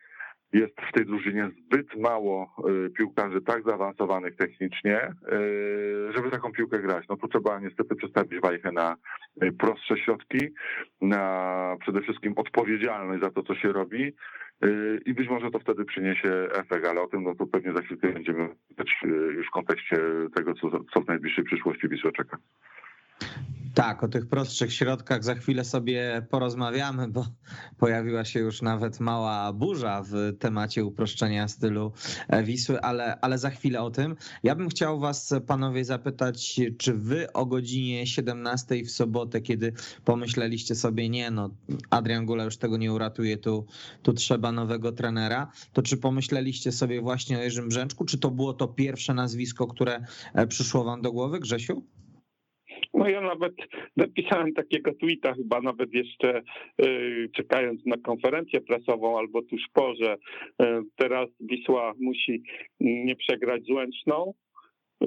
jest 0.52 0.74
w 0.90 0.92
tej 0.92 1.06
drużynie 1.06 1.50
zbyt 1.58 1.96
mało 1.96 2.56
y, 2.86 2.90
piłkarzy 2.90 3.40
tak 3.40 3.64
zaawansowanych 3.64 4.36
technicznie, 4.36 4.98
y, 4.98 6.12
żeby 6.16 6.30
taką 6.30 6.52
piłkę 6.52 6.78
grać. 6.78 7.04
No 7.08 7.16
tu 7.16 7.28
trzeba 7.28 7.60
niestety 7.60 7.94
przestawić 7.94 8.40
wajchę 8.40 8.72
na 8.72 8.96
y, 9.42 9.52
prostsze 9.52 9.96
środki, 9.96 10.38
na 11.00 11.76
przede 11.80 12.00
wszystkim 12.00 12.32
odpowiedzialność 12.36 13.22
za 13.22 13.30
to, 13.30 13.42
co 13.42 13.54
się 13.54 13.72
robi 13.72 14.12
i 15.06 15.14
być 15.14 15.28
może 15.28 15.50
to 15.50 15.58
wtedy 15.58 15.84
przyniesie 15.84 16.48
efekt, 16.52 16.86
ale 16.86 17.00
o 17.00 17.06
tym 17.06 17.22
no 17.22 17.34
to 17.34 17.46
pewnie 17.46 17.72
za 17.72 17.82
chwilkę 17.82 18.12
będziemy 18.12 18.38
mówić 18.38 19.02
już 19.34 19.46
w 19.46 19.50
kontekście 19.50 19.96
tego, 20.34 20.54
co, 20.54 20.70
co 20.94 21.00
w 21.00 21.08
najbliższej 21.08 21.44
przyszłości 21.44 21.88
Wisła 21.88 22.12
czeka. 22.12 22.36
Tak, 23.74 24.04
o 24.04 24.08
tych 24.08 24.26
prostszych 24.28 24.72
środkach 24.72 25.24
za 25.24 25.34
chwilę 25.34 25.64
sobie 25.64 26.26
porozmawiamy, 26.30 27.08
bo 27.08 27.26
pojawiła 27.78 28.24
się 28.24 28.40
już 28.40 28.62
nawet 28.62 29.00
mała 29.00 29.52
burza 29.52 30.02
w 30.02 30.14
temacie 30.38 30.84
uproszczenia 30.84 31.48
stylu 31.48 31.92
Wisły, 32.44 32.80
ale, 32.80 33.20
ale 33.20 33.38
za 33.38 33.50
chwilę 33.50 33.82
o 33.82 33.90
tym. 33.90 34.16
Ja 34.42 34.54
bym 34.54 34.68
chciał 34.68 35.00
Was, 35.00 35.34
panowie, 35.46 35.84
zapytać, 35.84 36.60
czy 36.78 36.94
Wy 36.94 37.32
o 37.32 37.46
godzinie 37.46 38.06
17 38.06 38.84
w 38.84 38.90
sobotę, 38.90 39.40
kiedy 39.40 39.72
pomyśleliście 40.04 40.74
sobie, 40.74 41.08
nie, 41.08 41.30
no, 41.30 41.50
Adrian 41.90 42.26
Gula 42.26 42.44
już 42.44 42.56
tego 42.56 42.76
nie 42.76 42.92
uratuje, 42.92 43.38
tu, 43.38 43.66
tu 44.02 44.12
trzeba 44.12 44.52
nowego 44.52 44.92
trenera, 44.92 45.52
to 45.72 45.82
czy 45.82 45.96
pomyśleliście 45.96 46.72
sobie 46.72 47.00
właśnie 47.00 47.38
o 47.38 47.42
Jerzym 47.42 47.68
Brzęczku, 47.68 48.04
czy 48.04 48.18
to 48.18 48.30
było 48.30 48.54
to 48.54 48.68
pierwsze 48.68 49.14
nazwisko, 49.14 49.66
które 49.66 50.04
przyszło 50.48 50.84
Wam 50.84 51.02
do 51.02 51.12
głowy, 51.12 51.40
Grzesiu? 51.40 51.82
No 52.94 53.08
ja 53.08 53.20
nawet 53.20 53.52
napisałem 53.96 54.52
takiego 54.52 54.94
tweeta, 54.94 55.34
chyba 55.34 55.60
nawet 55.60 55.94
jeszcze 55.94 56.42
y, 56.84 57.30
czekając 57.36 57.86
na 57.86 57.96
konferencję 57.96 58.60
prasową 58.60 59.18
albo 59.18 59.42
tuż 59.42 59.62
po, 59.72 59.94
że 59.94 60.14
y, 60.14 60.66
teraz 60.96 61.28
Wisła 61.40 61.94
musi 62.00 62.42
nie 62.80 63.16
przegrać 63.16 63.64
z 63.64 63.70
Łęczną, 63.70 64.34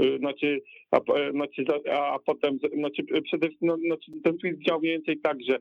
y, 0.04 0.18
znaczy, 0.18 0.62
a, 0.92 1.00
znaczy, 1.32 1.66
a 1.92 2.20
potem, 2.26 2.60
znaczy, 2.78 3.04
przede 3.24 3.48
no, 3.62 3.78
znaczy, 3.78 4.12
ten 4.24 4.38
tweet 4.38 4.60
dział 4.60 4.80
mniej 4.80 4.94
więcej 4.94 5.20
tak, 5.20 5.38
że 5.50 5.58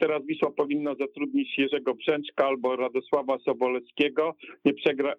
teraz 0.00 0.26
Wisła 0.26 0.50
powinna 0.50 0.94
zatrudnić 0.94 1.58
Jerzego 1.58 1.94
Brzęczka 1.94 2.46
albo 2.46 2.76
Radosława 2.76 3.38
Sobolewskiego, 3.38 4.34
nie 4.64 4.74
przegra, 4.74 5.14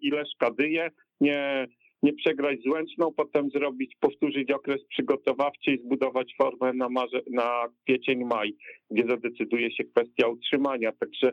i 0.00 0.10
Leszka 0.10 0.50
Dyję, 0.50 0.90
nie 1.20 1.66
nie 2.02 2.12
przegrać 2.12 2.62
z 2.62 2.66
Łęczną, 2.66 3.12
potem 3.16 3.50
zrobić, 3.50 3.96
powtórzyć 4.00 4.50
okres 4.50 4.84
przygotowawczy 4.88 5.70
i 5.70 5.78
zbudować 5.78 6.34
formę 6.38 6.72
na, 6.72 6.88
marze, 6.88 7.20
na 7.30 7.68
kwiecień, 7.84 8.24
maj, 8.24 8.54
gdzie 8.90 9.08
zadecyduje 9.08 9.72
się 9.72 9.84
kwestia 9.84 10.28
utrzymania. 10.28 10.92
Także 10.92 11.32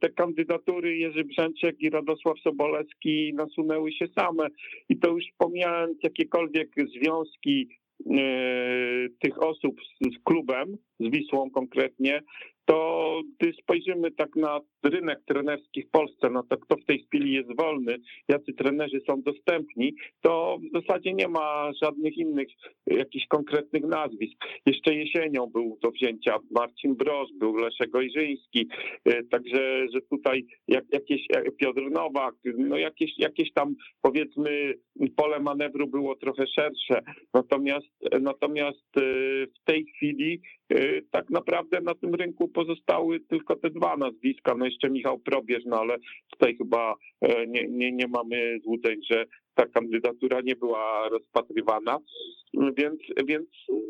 te 0.00 0.10
kandydatury 0.10 0.96
Jerzy 0.96 1.24
Brzęczek 1.24 1.76
i 1.80 1.90
Radosław 1.90 2.40
Sobolewski 2.40 3.34
nasunęły 3.34 3.92
się 3.92 4.06
same 4.18 4.48
i 4.88 4.98
to 4.98 5.10
już 5.10 5.24
pomijając 5.38 5.98
jakiekolwiek 6.02 6.68
związki 6.94 7.68
e, 8.10 8.20
tych 9.20 9.42
osób 9.42 9.80
z 10.00 10.22
klubem, 10.24 10.76
z 11.00 11.10
Wisłą 11.10 11.50
konkretnie, 11.50 12.22
to 12.68 13.20
gdy 13.40 13.52
spojrzymy 13.62 14.10
tak 14.10 14.36
na 14.36 14.60
rynek 14.84 15.18
trenerski 15.26 15.82
w 15.82 15.90
Polsce, 15.90 16.30
no 16.30 16.42
to 16.42 16.56
kto 16.56 16.76
w 16.76 16.84
tej 16.84 16.98
chwili 17.04 17.32
jest 17.32 17.56
wolny, 17.56 17.96
jacy 18.28 18.52
trenerzy 18.52 19.00
są 19.06 19.22
dostępni, 19.22 19.94
to 20.20 20.58
w 20.58 20.80
zasadzie 20.80 21.12
nie 21.14 21.28
ma 21.28 21.70
żadnych 21.82 22.16
innych 22.16 22.48
jakichś 22.86 23.26
konkretnych 23.26 23.82
nazwisk. 23.82 24.44
Jeszcze 24.66 24.94
jesienią 24.94 25.46
był 25.46 25.78
do 25.82 25.90
wzięcia 25.90 26.38
Marcin 26.50 26.94
Broż, 26.96 27.28
był 27.38 27.56
Leszek 27.56 27.94
Ojrzyński, 27.94 28.68
e, 29.04 29.22
także, 29.24 29.86
że 29.94 30.00
tutaj 30.10 30.46
jak, 30.68 30.84
jakieś 30.92 31.20
e, 31.34 31.50
Piotr 31.50 31.90
Nowak, 31.90 32.34
no 32.58 32.76
jakieś, 32.76 33.18
jakieś 33.18 33.52
tam 33.52 33.74
powiedzmy 34.02 34.74
pole 35.16 35.40
manewru 35.40 35.86
było 35.86 36.16
trochę 36.16 36.46
szersze, 36.46 37.02
natomiast, 37.34 37.86
natomiast 38.20 38.96
e, 38.96 39.00
w 39.46 39.64
tej 39.64 39.86
chwili 39.86 40.40
tak 41.10 41.30
naprawdę 41.30 41.80
na 41.80 41.94
tym 41.94 42.14
rynku 42.14 42.48
pozostały 42.48 43.20
tylko 43.20 43.56
te 43.56 43.70
dwa 43.70 43.96
nazwiska, 43.96 44.54
no 44.54 44.64
jeszcze 44.64 44.90
Michał 44.90 45.18
Probierz, 45.18 45.64
no 45.66 45.80
ale 45.80 45.96
tutaj 46.30 46.56
chyba 46.56 46.94
e, 47.20 47.46
nie, 47.46 47.68
nie, 47.68 47.92
nie 47.92 48.08
mamy 48.08 48.58
złudzeń, 48.64 49.00
że 49.10 49.24
ta 49.54 49.66
kandydatura 49.66 50.40
nie 50.40 50.56
była 50.56 51.08
rozpatrywana, 51.08 51.98
więc, 52.54 53.00
więc, 53.26 53.48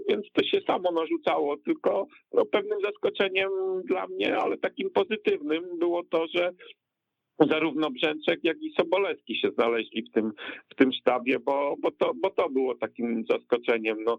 więc 0.09 0.27
to 0.33 0.43
się 0.45 0.61
samo 0.67 0.93
narzucało, 0.93 1.57
tylko 1.57 2.07
no, 2.33 2.45
pewnym 2.45 2.79
zaskoczeniem 2.85 3.51
dla 3.85 4.07
mnie, 4.07 4.37
ale 4.37 4.59
takim 4.59 4.91
pozytywnym 4.91 5.79
było 5.79 6.03
to, 6.11 6.27
że 6.35 6.53
zarówno 7.47 7.91
Brzęczek, 7.91 8.41
jak 8.43 8.63
i 8.63 8.73
Sobolewski 8.77 9.37
się 9.37 9.51
znaleźli 9.51 10.03
w 10.03 10.13
tym, 10.13 10.33
w 10.73 10.75
tym 10.75 10.93
sztabie, 10.93 11.39
bo, 11.39 11.75
bo, 11.83 11.91
to, 11.91 12.13
bo 12.23 12.31
to 12.31 12.51
było 12.51 12.75
takim 12.75 13.25
zaskoczeniem. 13.31 14.05
No, 14.05 14.19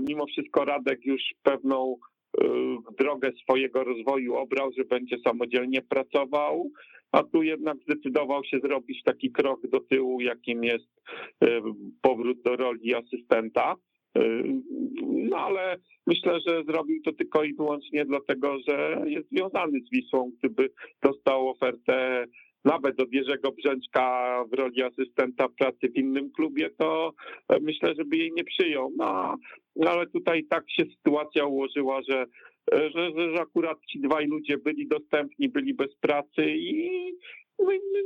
mimo 0.00 0.26
wszystko 0.26 0.64
Radek 0.64 1.04
już 1.04 1.22
pewną 1.42 1.96
y, 2.40 2.46
drogę 2.98 3.32
swojego 3.42 3.84
rozwoju 3.84 4.34
obrał, 4.34 4.70
że 4.78 4.84
będzie 4.84 5.16
samodzielnie 5.26 5.82
pracował, 5.82 6.70
a 7.12 7.22
tu 7.22 7.42
jednak 7.42 7.76
zdecydował 7.78 8.44
się 8.44 8.58
zrobić 8.58 9.02
taki 9.02 9.32
krok 9.32 9.66
do 9.66 9.80
tyłu, 9.80 10.20
jakim 10.20 10.64
jest 10.64 11.02
y, 11.44 11.48
powrót 12.02 12.42
do 12.42 12.56
roli 12.56 12.94
asystenta. 12.94 13.74
Y, 14.18 14.44
no 15.02 15.36
ale 15.36 15.76
myślę, 16.06 16.40
że 16.46 16.64
zrobił 16.64 17.02
to 17.02 17.12
tylko 17.12 17.44
i 17.44 17.54
wyłącznie 17.54 18.04
dlatego, 18.04 18.56
że 18.68 19.04
jest 19.06 19.28
związany 19.28 19.80
z 19.80 19.90
Wisłą. 19.90 20.30
Gdyby 20.38 20.70
dostał 21.02 21.48
ofertę 21.48 22.26
nawet 22.64 23.00
od 23.00 23.12
Jerzego 23.12 23.52
Brzęczka 23.52 24.44
w 24.52 24.54
roli 24.54 24.82
asystenta 24.82 25.48
pracy 25.48 25.88
w 25.88 25.96
innym 25.96 26.30
klubie, 26.30 26.70
to 26.78 27.12
myślę, 27.60 27.94
żeby 27.98 28.16
jej 28.16 28.32
nie 28.32 28.44
przyjął. 28.44 28.92
No, 28.96 29.36
ale 29.86 30.06
tutaj 30.06 30.44
tak 30.44 30.70
się 30.70 30.84
sytuacja 30.96 31.46
ułożyła, 31.46 32.00
że, 32.08 32.26
że, 32.72 33.10
że 33.34 33.40
akurat 33.40 33.78
ci 33.92 34.00
dwaj 34.00 34.26
ludzie 34.26 34.58
byli 34.58 34.88
dostępni, 34.88 35.48
byli 35.48 35.74
bez 35.74 35.96
pracy 36.00 36.44
i, 36.46 36.90
No 37.58 37.64
no 37.64 38.00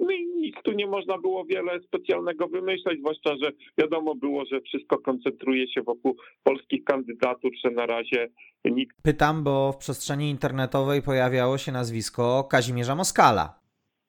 no 0.00 0.12
nic 0.36 0.54
tu 0.64 0.72
nie 0.72 0.86
można 0.86 1.18
było 1.18 1.44
wiele 1.44 1.80
specjalnego 1.80 2.48
wymyśleć, 2.48 2.98
zwłaszcza, 2.98 3.36
że 3.42 3.52
wiadomo 3.78 4.14
było, 4.14 4.44
że 4.44 4.60
wszystko 4.60 4.98
koncentruje 4.98 5.72
się 5.72 5.82
wokół 5.82 6.16
polskich 6.42 6.84
kandydatur, 6.84 7.50
że 7.64 7.70
na 7.70 7.86
razie 7.86 8.28
nikt. 8.64 8.96
Pytam, 9.02 9.44
bo 9.44 9.72
w 9.72 9.76
przestrzeni 9.76 10.30
internetowej 10.30 11.02
pojawiało 11.02 11.58
się 11.58 11.72
nazwisko 11.72 12.44
Kazimierza 12.50 12.94
Moskala. 12.94 13.59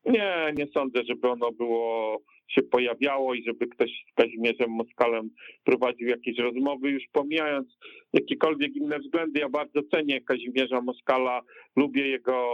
Nie, 0.06 0.54
nie 0.58 0.68
sądzę, 0.68 1.02
żeby 1.08 1.30
ono 1.30 1.52
było 1.52 2.18
się 2.48 2.62
pojawiało 2.62 3.34
i 3.34 3.44
żeby 3.44 3.68
ktoś 3.68 3.90
z 4.12 4.14
Kazimierzem 4.14 4.70
Moskalem 4.70 5.30
prowadził 5.64 6.08
jakieś 6.08 6.38
rozmowy, 6.38 6.90
już 6.90 7.04
pomijając 7.12 7.78
jakiekolwiek 8.14 8.76
inne 8.76 9.00
względy. 9.00 9.40
Ja 9.40 9.50
bardzo 9.50 9.80
cenię 9.92 10.22
Kazimierza 10.22 10.82
Moskala, 10.82 11.42
lubię 11.76 12.08
jego 12.08 12.48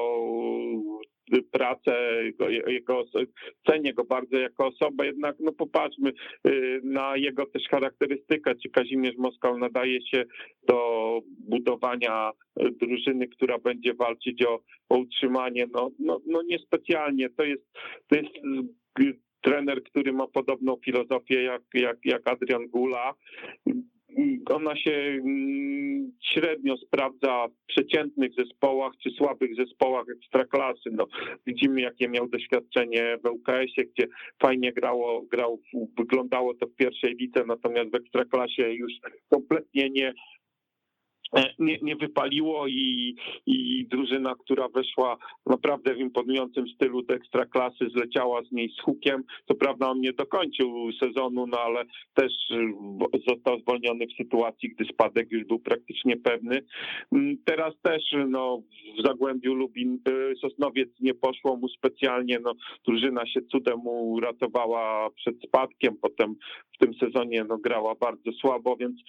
pracę, 1.52 2.24
jego, 2.24 2.50
jego, 2.50 3.06
cenię 3.70 3.94
go 3.94 4.04
bardzo 4.04 4.38
jako 4.38 4.68
osobę, 4.68 5.06
jednak 5.06 5.36
no 5.40 5.52
popatrzmy 5.52 6.12
y, 6.48 6.82
na 6.84 7.18
jego 7.18 7.46
też 7.46 7.64
charakterystykę, 7.70 8.56
czy 8.56 8.70
Kazimierz 8.70 9.18
Moskal 9.18 9.60
nadaje 9.60 10.08
się 10.08 10.24
do 10.68 11.22
budowania 11.40 12.32
drużyny, 12.82 13.28
która 13.28 13.58
będzie 13.58 13.94
walczyć 13.94 14.46
o, 14.46 14.60
o 14.90 14.98
utrzymanie, 14.98 15.68
no, 15.74 15.90
no, 16.00 16.20
no 16.26 16.42
niespecjalnie, 16.42 17.30
to 17.30 17.44
jest, 17.44 17.64
to 18.08 18.16
jest 18.16 18.34
trener, 19.42 19.84
który 19.84 20.14
ma 20.14 20.28
podobną 20.28 20.78
filozofię 20.86 21.44
jak, 21.44 21.62
jak, 21.74 21.98
jak 22.06 22.22
Adrian 22.28 22.68
Gula. 22.68 23.14
Ona 24.50 24.76
się 24.76 24.92
mm, 24.92 26.12
średnio 26.22 26.78
sprawdza 26.78 27.48
w 27.48 27.66
przeciętnych 27.66 28.32
zespołach 28.38 28.94
czy 29.04 29.10
słabych 29.10 29.56
zespołach 29.56 30.06
ekstraklasy. 30.10 30.90
No, 30.92 31.08
widzimy, 31.46 31.82
jakie 31.82 32.10
miał 32.10 32.28
doświadczenie 32.28 33.18
w 33.24 33.30
UKS-ie, 33.30 33.88
gdzie 33.88 34.08
fajnie 34.42 34.74
grało, 34.74 35.22
grał, 35.22 35.60
wyglądało 35.98 36.54
to 36.54 36.68
w 36.68 36.76
pierwszej 36.76 37.16
lidze, 37.16 37.44
natomiast 37.48 37.92
w 37.92 37.96
ekstraklasie 37.96 38.70
już 38.74 38.92
kompletnie 39.30 39.90
nie, 39.90 40.14
nie, 41.60 41.78
nie 41.82 41.96
wypaliło 41.96 42.68
i, 42.68 43.16
i 43.46 43.86
drużyna, 43.86 44.36
która 44.36 44.68
weszła 44.68 45.18
naprawdę 45.46 45.96
w 45.96 46.00
imponującym 46.00 46.68
stylu 46.68 47.02
do 47.02 47.14
ekstraklasy, 47.14 47.90
zleciała 47.90 48.44
z 48.44 48.52
niej 48.52 48.70
z 48.70 48.82
hukiem. 48.82 49.24
Co 49.48 49.56
prawda 49.56 49.90
on 49.90 50.02
nie 50.02 50.14
dokończył 50.14 50.92
sezonu, 51.04 51.48
no 51.48 51.60
ale 51.60 51.84
też 52.14 52.34
został 53.28 53.60
zwolniony 53.60 54.08
w 54.08 54.24
sytuacji, 54.24 54.70
gdy 54.70 54.86
spadek 54.86 55.32
już 55.32 55.44
był 55.46 55.60
praktycznie 55.60 56.18
pewny. 56.18 56.62
Mm, 57.12 57.38
teraz 57.46 57.74
też 57.82 58.04
no, 58.28 58.62
w 59.00 59.08
Zagłębiu 59.08 59.54
Lubin 59.54 60.00
y, 60.08 60.36
Sosnowiec 60.42 60.90
nie 61.00 61.14
poszło 61.14 61.56
mu 61.56 61.70
specjalnie, 61.70 62.40
no, 62.40 62.54
drużyna 62.88 63.26
się 63.26 63.42
cudem 63.42 63.88
uratowała 63.88 65.10
przed 65.10 65.36
spadkiem, 65.48 65.98
potem 66.02 66.36
w 66.76 66.78
tym 66.78 66.94
sezonie 66.94 67.44
no, 67.44 67.58
grała 67.58 67.96
bardzo 67.96 68.32
słabo, 68.32 68.78
więc 68.78 69.02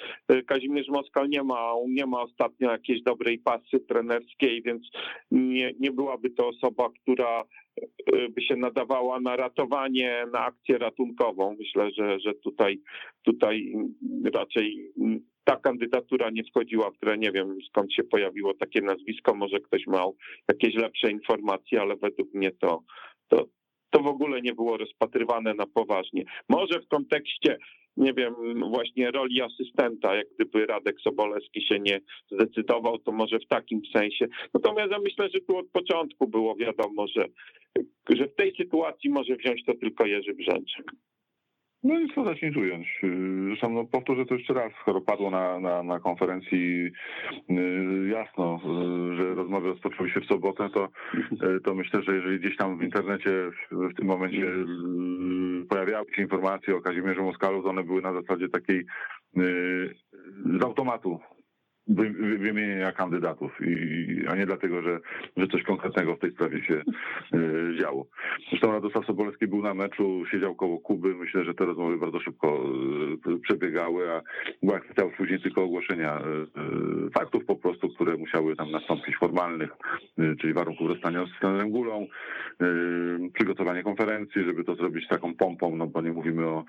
Kazimierz 0.46 0.88
Moskal 0.88 1.28
nie 1.28 1.42
ma, 1.42 1.72
nie 1.88 2.06
ma 2.08 2.22
ostatnio 2.22 2.70
jakiejś 2.70 3.02
dobrej 3.02 3.38
pasy 3.38 3.80
trenerskiej, 3.88 4.62
więc 4.62 4.82
nie, 5.30 5.72
nie 5.80 5.90
byłaby 5.90 6.30
to 6.30 6.48
osoba, 6.48 6.88
która 7.02 7.44
y, 8.14 8.28
by 8.28 8.42
się 8.42 8.56
nadawała 8.56 9.20
na 9.20 9.36
ratowanie, 9.36 10.24
na 10.32 10.44
akcję 10.44 10.78
ratunkową. 10.78 11.56
Myślę, 11.58 11.90
że, 11.90 12.20
że 12.20 12.34
tutaj, 12.34 12.80
tutaj 13.22 13.72
raczej 14.34 14.92
ta 15.48 15.56
kandydatura 15.56 16.30
nie 16.30 16.44
wchodziła 16.44 16.90
w 16.90 16.98
grę. 16.98 17.18
Nie 17.18 17.32
wiem 17.32 17.58
skąd 17.68 17.92
się 17.92 18.04
pojawiło 18.04 18.54
takie 18.54 18.80
nazwisko, 18.80 19.34
może 19.34 19.60
ktoś 19.60 19.86
miał 19.86 20.16
jakieś 20.48 20.74
lepsze 20.74 21.10
informacje, 21.10 21.80
ale 21.80 21.96
według 21.96 22.34
mnie 22.34 22.50
to, 22.50 22.82
to, 23.28 23.46
to 23.90 24.02
w 24.02 24.06
ogóle 24.06 24.42
nie 24.42 24.54
było 24.54 24.76
rozpatrywane 24.76 25.54
na 25.54 25.66
poważnie. 25.66 26.24
Może 26.48 26.80
w 26.80 26.88
kontekście, 26.88 27.58
nie 27.98 28.12
wiem, 28.14 28.34
właśnie 28.70 29.10
roli 29.10 29.42
asystenta, 29.42 30.14
jak 30.14 30.26
gdyby 30.34 30.66
Radek 30.66 31.00
Sobolewski 31.00 31.62
się 31.62 31.80
nie 31.80 32.00
zdecydował, 32.30 32.98
to 32.98 33.12
może 33.12 33.38
w 33.38 33.48
takim 33.48 33.80
sensie. 33.96 34.26
Natomiast 34.54 34.92
ja 34.92 34.98
myślę, 34.98 35.28
że 35.34 35.40
tu 35.40 35.56
od 35.56 35.68
początku 35.68 36.28
było 36.28 36.56
wiadomo, 36.56 37.06
że, 37.16 37.24
że 38.08 38.28
w 38.28 38.34
tej 38.34 38.56
sytuacji 38.56 39.10
może 39.10 39.36
wziąć 39.36 39.64
to 39.64 39.74
tylko 39.74 40.06
Jerzy 40.06 40.34
Brzęczek. 40.34 40.92
No 41.82 42.00
i 42.00 42.08
co 42.14 42.24
zacząć 42.24 42.56
ująć. 42.56 43.00
Zresztą 43.46 43.70
no, 43.70 43.84
powtórzę 43.84 44.26
to 44.26 44.34
jeszcze 44.34 44.54
raz, 44.54 44.72
skoro 44.80 45.00
padło 45.00 45.30
na, 45.30 45.60
na, 45.60 45.82
na 45.82 46.00
konferencji 46.00 46.90
yy, 47.48 48.08
jasno, 48.08 48.60
yy, 48.64 49.16
że 49.16 49.34
rozmowy 49.34 49.68
rozpoczęły 49.68 50.10
się 50.10 50.20
w 50.20 50.26
sobotę, 50.26 50.68
to, 50.74 50.88
yy, 51.42 51.60
to 51.60 51.74
myślę, 51.74 52.02
że 52.02 52.14
jeżeli 52.14 52.40
gdzieś 52.40 52.56
tam 52.56 52.78
w 52.78 52.82
internecie 52.82 53.30
w, 53.30 53.90
w 53.92 53.94
tym 53.94 54.06
momencie 54.06 54.46
pojawiały 55.68 56.06
się 56.14 56.22
informacje 56.22 56.76
o 56.76 56.80
Kazimierzu 56.80 57.22
Moskalu, 57.22 57.62
to 57.62 57.68
one 57.68 57.84
były 57.84 58.02
na 58.02 58.12
zasadzie 58.12 58.48
takiej 58.48 58.84
z 60.60 60.64
automatu 60.64 61.20
wymienienia 62.38 62.92
kandydatów, 62.92 63.60
i, 63.60 64.26
a 64.28 64.36
nie 64.36 64.46
dlatego, 64.46 64.82
że, 64.82 65.00
że 65.36 65.46
coś 65.46 65.62
konkretnego 65.62 66.16
w 66.16 66.18
tej 66.18 66.30
sprawie 66.30 66.64
się 66.64 66.82
y, 67.34 67.76
działo. 67.80 68.06
Zresztą 68.50 68.72
Radosław 68.72 69.06
Sobolewski 69.06 69.46
był 69.46 69.62
na 69.62 69.74
meczu, 69.74 70.24
siedział 70.30 70.54
koło 70.54 70.78
Kuby, 70.78 71.14
myślę, 71.14 71.44
że 71.44 71.54
te 71.54 71.64
rozmowy 71.64 71.98
bardzo 71.98 72.20
szybko 72.20 72.64
y, 73.26 73.40
przebiegały, 73.40 74.10
a 74.12 74.22
była 74.62 74.80
kwestia 74.80 75.02
później 75.16 75.40
tylko 75.40 75.62
ogłoszenia 75.62 76.20
y, 77.06 77.10
faktów 77.10 77.44
po 77.44 77.56
prostu, 77.56 77.88
które 77.88 78.16
musiały 78.16 78.56
tam 78.56 78.70
nastąpić 78.70 79.16
formalnych, 79.16 79.70
czyli 80.40 80.52
warunków 80.52 80.88
rozstania 80.88 81.26
z 81.26 81.40
trenerem 81.40 81.70
Gulą, 81.70 82.06
przygotowanie 83.34 83.82
konferencji, 83.82 84.44
żeby 84.44 84.64
to 84.64 84.74
zrobić 84.74 85.08
taką 85.08 85.34
pompą, 85.34 85.76
no 85.76 85.86
bo 85.86 86.02
nie 86.02 86.12
mówimy 86.12 86.46
o 86.46 86.64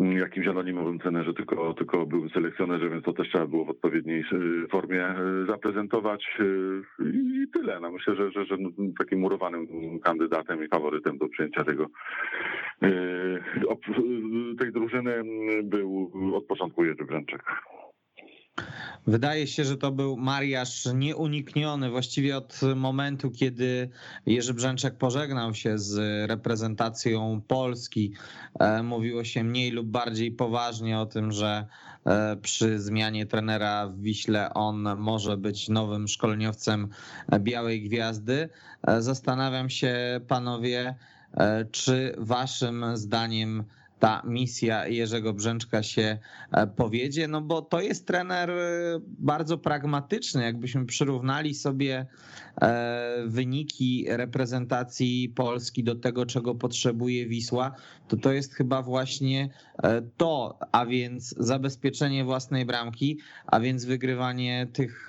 mm, 0.00 0.18
jakimś 0.18 0.46
anonimowym 0.46 0.98
trenerze, 0.98 1.34
tylko, 1.34 1.74
tylko 1.74 2.06
byłym 2.06 2.30
selekcjonerze, 2.30 2.90
więc 2.90 3.04
to 3.04 3.12
też 3.12 3.28
trzeba 3.28 3.46
było 3.46 3.64
w 3.64 3.70
odpowiedniej 3.70 4.24
formie 4.70 5.04
e, 5.04 5.16
zaprezentować 5.46 6.24
e, 6.40 7.04
i 7.04 7.46
tyle. 7.52 7.80
No 7.80 7.90
myślę, 7.90 8.16
że, 8.16 8.30
że, 8.30 8.44
że 8.44 8.56
takim 8.98 9.18
murowanym 9.18 9.66
kandydatem 10.00 10.64
i 10.64 10.68
faworytem 10.68 11.18
do 11.18 11.28
przyjęcia 11.28 11.64
tego 11.64 11.86
e, 12.82 12.88
tej 14.58 14.72
drużyny 14.72 15.22
był 15.64 16.12
od 16.36 16.44
początku 16.44 16.84
Jerzy 16.84 17.04
Brzęczek. 17.04 17.42
Wydaje 19.06 19.46
się, 19.46 19.64
że 19.64 19.76
to 19.76 19.90
był 19.92 20.16
mariaż 20.16 20.86
nieunikniony 20.94 21.90
właściwie 21.90 22.36
od 22.36 22.60
momentu, 22.76 23.30
kiedy 23.30 23.90
Jerzy 24.26 24.54
Brzęczek 24.54 24.98
pożegnał 24.98 25.54
się 25.54 25.78
z 25.78 25.98
reprezentacją 26.30 27.42
Polski. 27.48 28.14
Mówiło 28.84 29.24
się 29.24 29.44
mniej 29.44 29.70
lub 29.70 29.86
bardziej 29.86 30.32
poważnie 30.32 30.98
o 30.98 31.06
tym, 31.06 31.32
że 31.32 31.66
E, 31.68 31.87
przy 32.42 32.80
zmianie 32.80 33.26
trenera 33.26 33.88
w 33.88 34.00
Wiśle 34.00 34.54
on 34.54 34.96
może 34.98 35.36
być 35.36 35.68
nowym 35.68 36.08
szkoleniowcem 36.08 36.88
Białej 37.38 37.82
Gwiazdy. 37.82 38.48
E, 38.86 39.02
zastanawiam 39.02 39.70
się, 39.70 40.20
panowie, 40.28 40.94
e, 41.34 41.64
czy 41.64 42.14
waszym 42.18 42.84
zdaniem 42.94 43.64
ta 43.98 44.22
misja 44.26 44.86
Jerzego 44.86 45.32
Brzęczka 45.32 45.82
się 45.82 46.18
e, 46.52 46.66
powiedzie, 46.66 47.28
no 47.28 47.40
bo 47.40 47.62
to 47.62 47.80
jest 47.80 48.06
trener 48.06 48.50
e, 48.50 48.54
bardzo 49.02 49.58
pragmatyczny. 49.58 50.42
Jakbyśmy 50.42 50.86
przyrównali 50.86 51.54
sobie 51.54 52.06
e, 52.60 53.24
wyniki 53.26 54.06
reprezentacji 54.08 55.32
Polski 55.36 55.84
do 55.84 55.94
tego, 55.94 56.26
czego 56.26 56.54
potrzebuje 56.54 57.26
Wisła, 57.26 57.74
to 58.08 58.16
to 58.16 58.32
jest 58.32 58.54
chyba 58.54 58.82
właśnie 58.82 59.48
to, 60.16 60.58
a 60.72 60.86
więc 60.86 61.34
zabezpieczenie 61.38 62.24
własnej 62.24 62.66
bramki, 62.66 63.18
a 63.46 63.60
więc 63.60 63.84
wygrywanie 63.84 64.66
tych 64.72 65.08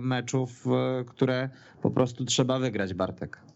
meczów, 0.00 0.64
które 1.06 1.48
po 1.82 1.90
prostu 1.90 2.24
trzeba 2.24 2.58
wygrać, 2.58 2.94
Bartek 2.94 3.47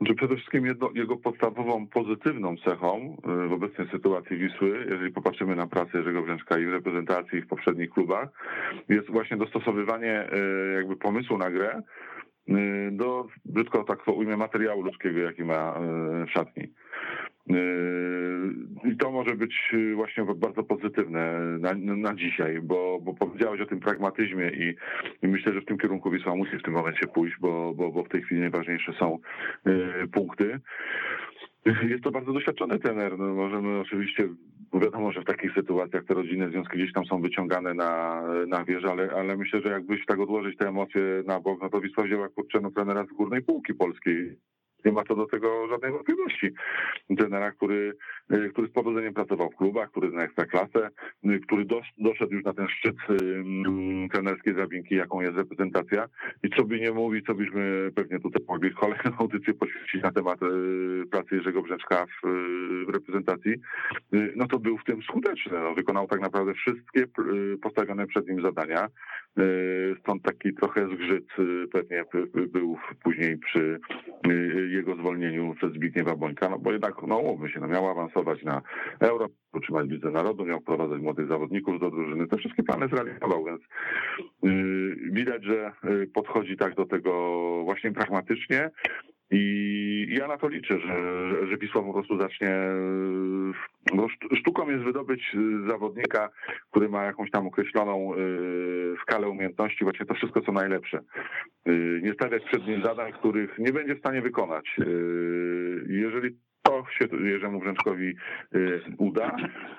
że 0.00 0.14
przede 0.14 0.36
wszystkim 0.36 0.66
jedno, 0.66 0.90
jego 0.94 1.16
podstawową 1.16 1.86
pozytywną 1.86 2.56
cechą 2.56 3.16
y, 3.44 3.48
w 3.48 3.52
obecnej 3.52 3.88
sytuacji 3.88 4.36
Wisły, 4.36 4.86
jeżeli 4.90 5.12
popatrzymy 5.12 5.56
na 5.56 5.66
pracę 5.66 5.98
Jerzego 5.98 6.22
Brzęczka 6.22 6.58
i 6.58 6.66
w 6.66 6.72
reprezentacji 6.72 7.42
w 7.42 7.46
poprzednich 7.46 7.90
klubach, 7.90 8.28
jest 8.88 9.10
właśnie 9.10 9.36
dostosowywanie 9.36 10.28
y, 10.32 10.74
jakby 10.74 10.96
pomysłu 10.96 11.38
na 11.38 11.50
grę 11.50 11.82
y, 12.48 12.54
do, 12.92 13.26
brzydko 13.44 13.84
tak 13.84 14.08
ujmę, 14.08 14.36
materiału 14.36 14.82
ludzkiego, 14.82 15.18
jaki 15.18 15.44
ma 15.44 15.74
w 16.26 16.30
szatni. 16.30 16.72
Yy, 17.48 18.90
I 18.92 18.96
to 18.96 19.10
może 19.10 19.36
być 19.36 19.54
yy, 19.72 19.94
właśnie 19.94 20.24
bardzo 20.36 20.62
pozytywne 20.62 21.40
na, 21.58 21.74
na 21.74 22.14
dzisiaj, 22.14 22.60
bo, 22.60 22.98
bo 23.02 23.14
powiedziałeś 23.14 23.60
o 23.60 23.66
tym 23.66 23.80
pragmatyzmie 23.80 24.50
i, 24.50 24.74
i, 25.22 25.28
myślę, 25.28 25.52
że 25.52 25.60
w 25.60 25.64
tym 25.64 25.78
kierunku 25.78 26.10
Wisła 26.10 26.36
musi 26.36 26.58
w 26.58 26.62
tym 26.62 26.74
momencie 26.74 27.06
pójść, 27.06 27.36
bo, 27.40 27.74
bo, 27.74 27.92
bo 27.92 28.04
w 28.04 28.08
tej 28.08 28.22
chwili 28.22 28.40
najważniejsze 28.40 28.92
są 28.92 29.18
yy, 29.66 30.08
punkty. 30.12 30.60
Jest 31.82 32.04
to 32.04 32.10
bardzo 32.10 32.32
doświadczony 32.32 32.78
trener. 32.78 33.18
No 33.18 33.34
możemy 33.34 33.80
oczywiście, 33.80 34.28
wiadomo, 34.74 35.12
że 35.12 35.20
w 35.20 35.24
takich 35.24 35.54
sytuacjach 35.54 36.04
te 36.04 36.14
rodzinne 36.14 36.50
związki 36.50 36.76
gdzieś 36.76 36.92
tam 36.92 37.04
są 37.04 37.20
wyciągane 37.20 37.74
na, 37.74 38.22
na 38.46 38.64
wieżę, 38.64 38.88
ale, 38.90 39.10
ale 39.10 39.36
myślę, 39.36 39.60
że 39.60 39.72
jakbyś 39.72 40.06
tak 40.06 40.20
odłożyć 40.20 40.56
te 40.56 40.68
emocje 40.68 41.02
na 41.26 41.40
bok, 41.40 41.62
no 41.62 41.68
to 41.68 41.80
Wisła 41.80 42.04
wzięła 42.04 42.28
kurczę 42.28 42.60
no, 42.60 42.70
trenera 42.70 43.04
z 43.04 43.16
górnej 43.16 43.42
półki 43.42 43.74
polskiej 43.74 44.36
nie 44.84 44.92
ma 44.92 45.04
co 45.04 45.16
do 45.16 45.26
tego 45.26 45.68
żadnej 45.68 45.92
wątpliwości. 45.92 46.50
Trenera, 47.18 47.52
który, 47.52 47.92
y, 48.32 48.50
który 48.52 48.68
z 48.68 48.72
powodzeniem 48.72 49.14
pracował 49.14 49.50
w 49.50 49.56
klubach, 49.56 49.90
który 49.90 50.10
zna 50.10 50.22
ekstraklasę, 50.22 50.90
y, 51.24 51.40
który 51.40 51.64
dosz, 51.64 51.92
doszedł 51.98 52.34
już 52.34 52.44
na 52.44 52.52
ten 52.52 52.68
szczyt 52.68 52.96
um, 53.08 54.08
trenerskiej 54.08 54.54
drabinki, 54.54 54.94
jaką 54.94 55.20
jest 55.20 55.36
reprezentacja. 55.36 56.08
I 56.42 56.50
co 56.50 56.64
by 56.64 56.80
nie 56.80 56.92
mówić, 56.92 57.26
co 57.26 57.34
byśmy 57.34 57.90
pewnie 57.94 58.20
tutaj 58.20 58.42
mogli 58.48 58.70
kolejną 58.70 59.10
audycję 59.18 59.54
poświęcić 59.54 60.02
na 60.02 60.12
temat 60.12 60.42
y, 60.42 61.06
pracy 61.10 61.34
Jerzego 61.34 61.62
Brzeczka 61.62 62.06
w, 62.06 62.28
w 62.86 62.94
reprezentacji, 62.94 63.54
no 64.36 64.46
to 64.46 64.58
był 64.58 64.78
w 64.78 64.84
tym 64.84 65.02
skuteczny. 65.02 65.58
No, 65.58 65.74
wykonał 65.74 66.06
tak 66.06 66.20
naprawdę 66.20 66.54
wszystkie 66.54 67.04
postawione 67.62 68.06
przed 68.06 68.28
nim 68.28 68.42
zadania. 68.42 68.88
Stąd 70.00 70.22
taki 70.22 70.54
trochę 70.54 70.86
zgrzyt 70.86 71.26
pewnie 71.72 72.04
był 72.48 72.76
później 73.02 73.38
przy 73.38 73.80
jego 74.68 74.94
zwolnieniu 74.94 75.54
przez 75.54 75.72
Zbigniewa 75.72 76.16
Bońka, 76.16 76.48
no 76.48 76.58
bo 76.58 76.72
jednak, 76.72 76.94
no 77.06 77.18
umówmy 77.18 77.50
się, 77.50 77.60
no 77.60 77.68
miał 77.68 77.88
awansować 77.88 78.42
na 78.42 78.62
Euro, 79.00 79.26
utrzymać 79.52 79.88
widzę 79.88 80.10
narodu, 80.10 80.44
miał 80.44 80.60
wprowadzać 80.60 81.02
młodych 81.02 81.28
zawodników 81.28 81.80
do 81.80 81.90
drużyny, 81.90 82.26
te 82.26 82.36
wszystkie 82.36 82.62
plany 82.62 82.88
zrealizował, 82.88 83.44
więc 83.44 83.60
widać, 85.12 85.44
że 85.44 85.72
podchodzi 86.14 86.56
tak 86.56 86.74
do 86.74 86.86
tego 86.86 87.40
właśnie 87.64 87.92
pragmatycznie, 87.92 88.70
i 89.30 90.16
ja 90.18 90.26
na 90.26 90.36
to 90.36 90.48
liczę, 90.48 90.80
że, 90.80 91.46
że 91.48 91.56
Wisła 91.56 91.82
po 91.82 91.92
prostu 91.92 92.18
zacznie. 92.18 92.48
No, 93.94 94.06
sztuką 94.38 94.70
jest 94.70 94.84
wydobyć 94.84 95.36
zawodnika, 95.68 96.30
który 96.70 96.88
ma 96.88 97.04
jakąś 97.04 97.30
tam 97.30 97.46
określoną 97.46 98.14
y, 98.14 98.96
skalę 99.02 99.28
umiejętności, 99.28 99.84
właśnie 99.84 100.06
to 100.06 100.14
wszystko 100.14 100.40
co 100.40 100.52
najlepsze. 100.52 101.00
Y, 101.68 102.00
nie 102.02 102.12
stawiać 102.12 102.44
przed 102.44 102.66
nim 102.66 102.82
zadań, 102.82 103.12
których 103.12 103.58
nie 103.58 103.72
będzie 103.72 103.94
w 103.94 103.98
stanie 103.98 104.22
wykonać. 104.22 104.76
Y, 104.78 105.86
jeżeli 105.88 106.36
to 106.62 106.84
się 106.90 107.26
Jerzemu 107.26 107.60
Brzęczkowi 107.60 108.14
uda, 108.98 109.36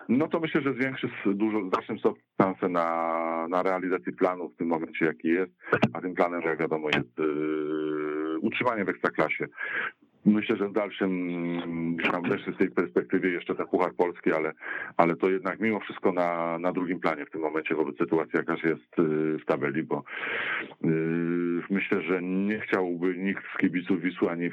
no 0.09 0.27
to 0.27 0.39
myślę, 0.39 0.61
że 0.61 0.73
zwiększy 0.73 1.09
dużo, 1.25 1.69
znacznym 1.69 1.99
stopniu 1.99 2.23
szansę 2.41 2.69
na, 2.69 3.47
na 3.49 3.63
realizację 3.63 4.13
planu 4.13 4.49
w 4.49 4.55
tym 4.55 4.67
momencie, 4.67 5.05
jaki 5.05 5.27
jest, 5.27 5.51
a 5.93 6.01
tym 6.01 6.13
planem, 6.13 6.41
jak 6.41 6.59
wiadomo, 6.59 6.87
jest 6.95 7.19
utrzymanie 8.41 8.85
w 8.85 8.89
ekstraklasie. 8.89 9.45
Myślę, 10.25 10.55
że 10.55 10.67
w 10.67 10.73
dalszym, 10.73 11.57
tam 12.11 12.23
też 12.23 12.41
z 12.55 12.57
tej 12.57 12.71
perspektywie 12.71 13.29
jeszcze 13.29 13.55
ten 13.55 13.67
Puchar 13.67 13.93
Polski, 13.93 14.33
ale, 14.33 14.53
ale 14.97 15.15
to 15.15 15.29
jednak 15.29 15.59
mimo 15.59 15.79
wszystko 15.79 16.11
na, 16.11 16.59
na 16.59 16.71
drugim 16.71 16.99
planie 16.99 17.25
w 17.25 17.31
tym 17.31 17.41
momencie 17.41 17.75
wobec 17.75 17.97
sytuacji, 17.97 18.31
jaka 18.33 18.53
jest 18.53 18.99
y, 18.99 19.37
w 19.37 19.45
tabeli, 19.45 19.83
bo 19.83 20.03
yy, 20.83 21.63
myślę, 21.69 22.01
że 22.01 22.21
nie 22.21 22.59
chciałby 22.59 23.17
nikt 23.17 23.43
z 23.55 23.57
kibiców 23.57 24.01
Wisły, 24.01 24.29
ani 24.29 24.49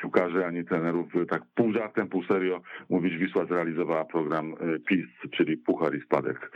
piłkarzy, 0.00 0.46
ani 0.46 0.64
trenerów 0.64 1.06
tak 1.28 1.42
pół 1.54 1.72
żartem, 1.72 2.08
pół 2.08 2.24
serio 2.24 2.60
mówić 2.90 3.16
Wisła 3.16 3.46
zrealizowała 3.46 4.04
program 4.04 4.52
y, 4.52 4.80
PiS, 4.80 5.06
czyli 5.30 5.56
Puchar 5.56 5.94
i 5.94 6.00
Spadek. 6.00 6.50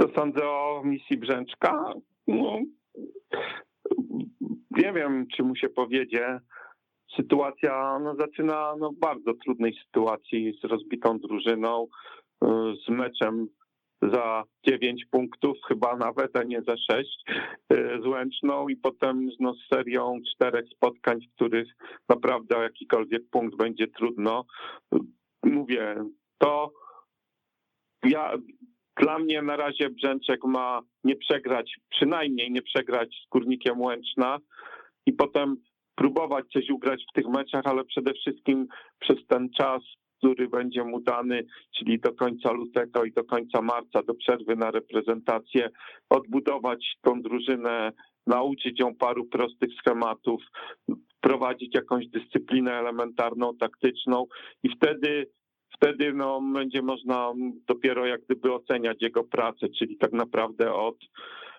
Co 0.00 0.08
sądzę 0.08 0.44
o 0.44 0.82
misji 0.84 1.16
Brzęczka? 1.18 1.94
No, 2.26 2.58
nie 4.70 4.92
wiem, 4.92 5.26
czy 5.36 5.42
mu 5.42 5.56
się 5.56 5.68
powiedzie. 5.68 6.40
Sytuacja 7.16 7.98
no, 7.98 8.14
zaczyna 8.14 8.74
no, 8.78 8.90
w 8.90 8.98
bardzo 8.98 9.34
trudnej 9.44 9.74
sytuacji 9.86 10.58
z 10.62 10.64
rozbitą 10.64 11.18
drużyną, 11.18 11.86
y, 12.44 12.46
z 12.86 12.88
meczem 12.88 13.48
za 14.02 14.44
9 14.66 15.04
punktów, 15.10 15.58
chyba 15.68 15.96
nawet, 15.96 16.36
a 16.36 16.42
nie 16.42 16.62
za 16.62 16.76
6 16.76 17.24
y, 17.72 18.00
z 18.02 18.06
Łęczną 18.06 18.68
i 18.68 18.76
potem 18.76 19.28
no, 19.40 19.54
z 19.54 19.74
serią 19.74 20.20
czterech 20.34 20.64
spotkań, 20.76 21.20
w 21.20 21.34
których 21.34 21.68
naprawdę 22.08 22.56
o 22.56 22.62
jakikolwiek 22.62 23.22
punkt 23.30 23.56
będzie 23.56 23.86
trudno. 23.86 24.44
Mówię, 25.42 26.04
to 26.38 26.72
ja 28.04 28.32
dla 29.02 29.18
mnie 29.18 29.42
na 29.42 29.56
razie 29.56 29.90
Brzęczek 29.90 30.44
ma 30.44 30.80
nie 31.04 31.16
przegrać, 31.16 31.76
przynajmniej 31.90 32.50
nie 32.50 32.62
przegrać 32.62 33.08
z 33.26 33.28
Górnikiem 33.28 33.80
Łęczna 33.80 34.38
i 35.06 35.12
potem 35.12 35.56
próbować 35.94 36.44
coś 36.52 36.70
ugrać 36.70 37.04
w 37.10 37.14
tych 37.14 37.26
meczach, 37.26 37.66
ale 37.66 37.84
przede 37.84 38.12
wszystkim 38.12 38.66
przez 38.98 39.26
ten 39.28 39.50
czas, 39.50 39.82
który 40.18 40.48
będzie 40.48 40.84
mu 40.84 41.00
dany, 41.00 41.44
czyli 41.78 42.00
do 42.00 42.12
końca 42.12 42.52
lutego 42.52 43.04
i 43.04 43.12
do 43.12 43.24
końca 43.24 43.62
marca, 43.62 44.02
do 44.02 44.14
przerwy 44.14 44.56
na 44.56 44.70
reprezentację, 44.70 45.70
odbudować 46.08 46.96
tą 47.02 47.22
drużynę, 47.22 47.92
nauczyć 48.26 48.80
ją 48.80 48.94
paru 48.94 49.24
prostych 49.24 49.70
schematów, 49.78 50.42
prowadzić 51.20 51.74
jakąś 51.74 52.06
dyscyplinę 52.08 52.72
elementarną, 52.72 53.56
taktyczną 53.56 54.26
i 54.62 54.68
wtedy 54.76 55.26
wtedy 55.82 56.12
no, 56.12 56.40
będzie 56.54 56.82
można 56.82 57.32
dopiero 57.66 58.06
jak 58.06 58.20
gdyby 58.24 58.52
oceniać 58.52 59.02
jego 59.02 59.24
pracę, 59.24 59.68
czyli 59.78 59.96
tak 59.96 60.12
naprawdę 60.12 60.74
od, 60.74 60.96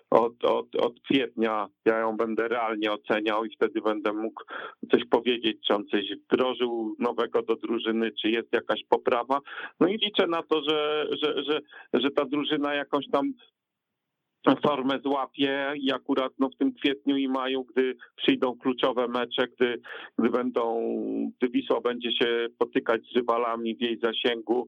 od, 0.09 0.45
od, 0.45 0.75
od 0.75 0.99
kwietnia 0.99 1.67
ja 1.85 1.99
ją 1.99 2.17
będę 2.17 2.47
realnie 2.47 2.91
oceniał 2.91 3.45
i 3.45 3.55
wtedy 3.55 3.81
będę 3.81 4.13
mógł 4.13 4.43
coś 4.91 5.05
powiedzieć, 5.05 5.57
czy 5.67 5.73
on 5.73 5.85
coś 5.85 6.03
wdrożył 6.25 6.95
nowego 6.99 7.41
do 7.41 7.55
drużyny, 7.55 8.11
czy 8.21 8.29
jest 8.29 8.53
jakaś 8.53 8.83
poprawa. 8.89 9.39
No 9.79 9.87
i 9.87 9.97
liczę 9.97 10.27
na 10.27 10.43
to, 10.43 10.61
że, 10.69 11.07
że, 11.23 11.43
że, 11.43 11.61
że 11.93 12.11
ta 12.11 12.25
drużyna 12.25 12.73
jakąś 12.73 13.05
tam 13.11 13.33
formę 14.65 14.99
złapie 15.05 15.73
i 15.75 15.91
akurat 15.91 16.33
no, 16.39 16.49
w 16.49 16.57
tym 16.57 16.73
kwietniu 16.73 17.17
i 17.17 17.27
maju, 17.27 17.63
gdy 17.63 17.95
przyjdą 18.15 18.57
kluczowe 18.57 19.07
mecze, 19.07 19.47
gdy, 19.47 19.81
gdy 20.19 20.29
będą, 20.29 20.93
gdy 21.37 21.49
Wisła 21.49 21.81
będzie 21.81 22.11
się 22.11 22.47
potykać 22.57 23.01
z 23.11 23.15
rywalami 23.15 23.75
w 23.75 23.81
jej 23.81 23.99
zasięgu, 23.99 24.67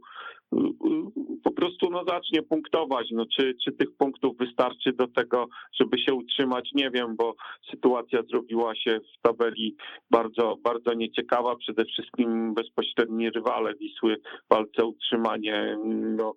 po 1.44 1.52
prostu 1.52 1.90
no, 1.90 2.04
zacznie 2.08 2.42
punktować. 2.42 3.08
No, 3.12 3.26
czy, 3.26 3.56
czy 3.64 3.72
tych 3.72 3.98
punktów 3.98 4.38
wystarczy 4.38 4.94
do 4.94 5.08
tego, 5.08 5.48
żeby 5.80 6.00
się 6.00 6.14
utrzymać, 6.14 6.70
nie 6.74 6.92
wiem, 6.92 7.16
bo 7.16 7.36
sytuacja 7.72 8.24
zrobiła 8.24 8.76
się 8.76 9.00
w 9.00 9.22
tabeli 9.22 9.76
bardzo, 10.12 10.58
bardzo 10.64 10.94
nieciekawa. 10.94 11.56
Przede 11.56 11.86
wszystkim 11.86 12.54
bezpośredni 12.54 13.30
rywale 13.30 13.76
Wisły 13.76 14.18
w 14.46 14.54
walce 14.54 14.86
utrzymanie 14.86 15.78
no, 16.18 16.34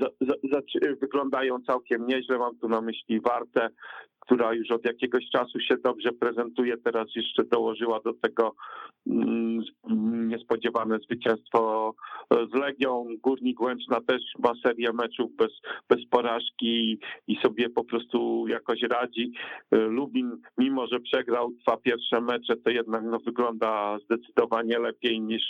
za, 0.00 0.34
za, 0.50 0.60
wyglądają 1.00 1.60
całkiem 1.66 2.06
nieźle. 2.06 2.38
Mam 2.38 2.58
tu 2.58 2.68
na 2.68 2.80
myśli 2.80 3.20
Wartę, 3.20 3.68
która 4.20 4.54
już 4.54 4.70
od 4.70 4.84
jakiegoś 4.84 5.24
czasu 5.32 5.60
się 5.60 5.76
dobrze 5.76 6.12
prezentuje. 6.12 6.76
Teraz 6.76 7.08
jeszcze 7.16 7.44
dołożyła 7.44 8.00
do 8.00 8.12
tego 8.12 8.54
mm, 9.06 9.60
niespodziewane 10.28 10.98
zwycięstwo 10.98 11.94
z 12.30 12.54
Legią. 12.54 13.06
Górnik 13.22 13.60
Łęczna 13.60 14.00
też 14.00 14.22
ma 14.38 14.52
serię 14.62 14.92
meczów 14.92 15.36
bez, 15.36 15.52
bez 15.88 16.06
porażki 16.10 16.98
i 17.26 17.36
sobie 17.36 17.70
po 17.70 17.84
prostu 17.84 18.46
jakoś 18.48 18.82
radzi. 18.82 19.32
Lubin, 19.70 20.42
mimo 20.58 20.86
że 20.86 21.00
przegrał 21.00 21.50
dwa 21.50 21.76
pierwsze 21.76 22.20
mecze, 22.20 22.56
to 22.56 22.70
jednak 22.70 23.02
no, 23.04 23.18
wygląda 23.18 23.98
zdecydowanie 24.04 24.78
lepiej 24.78 25.20
niż 25.20 25.42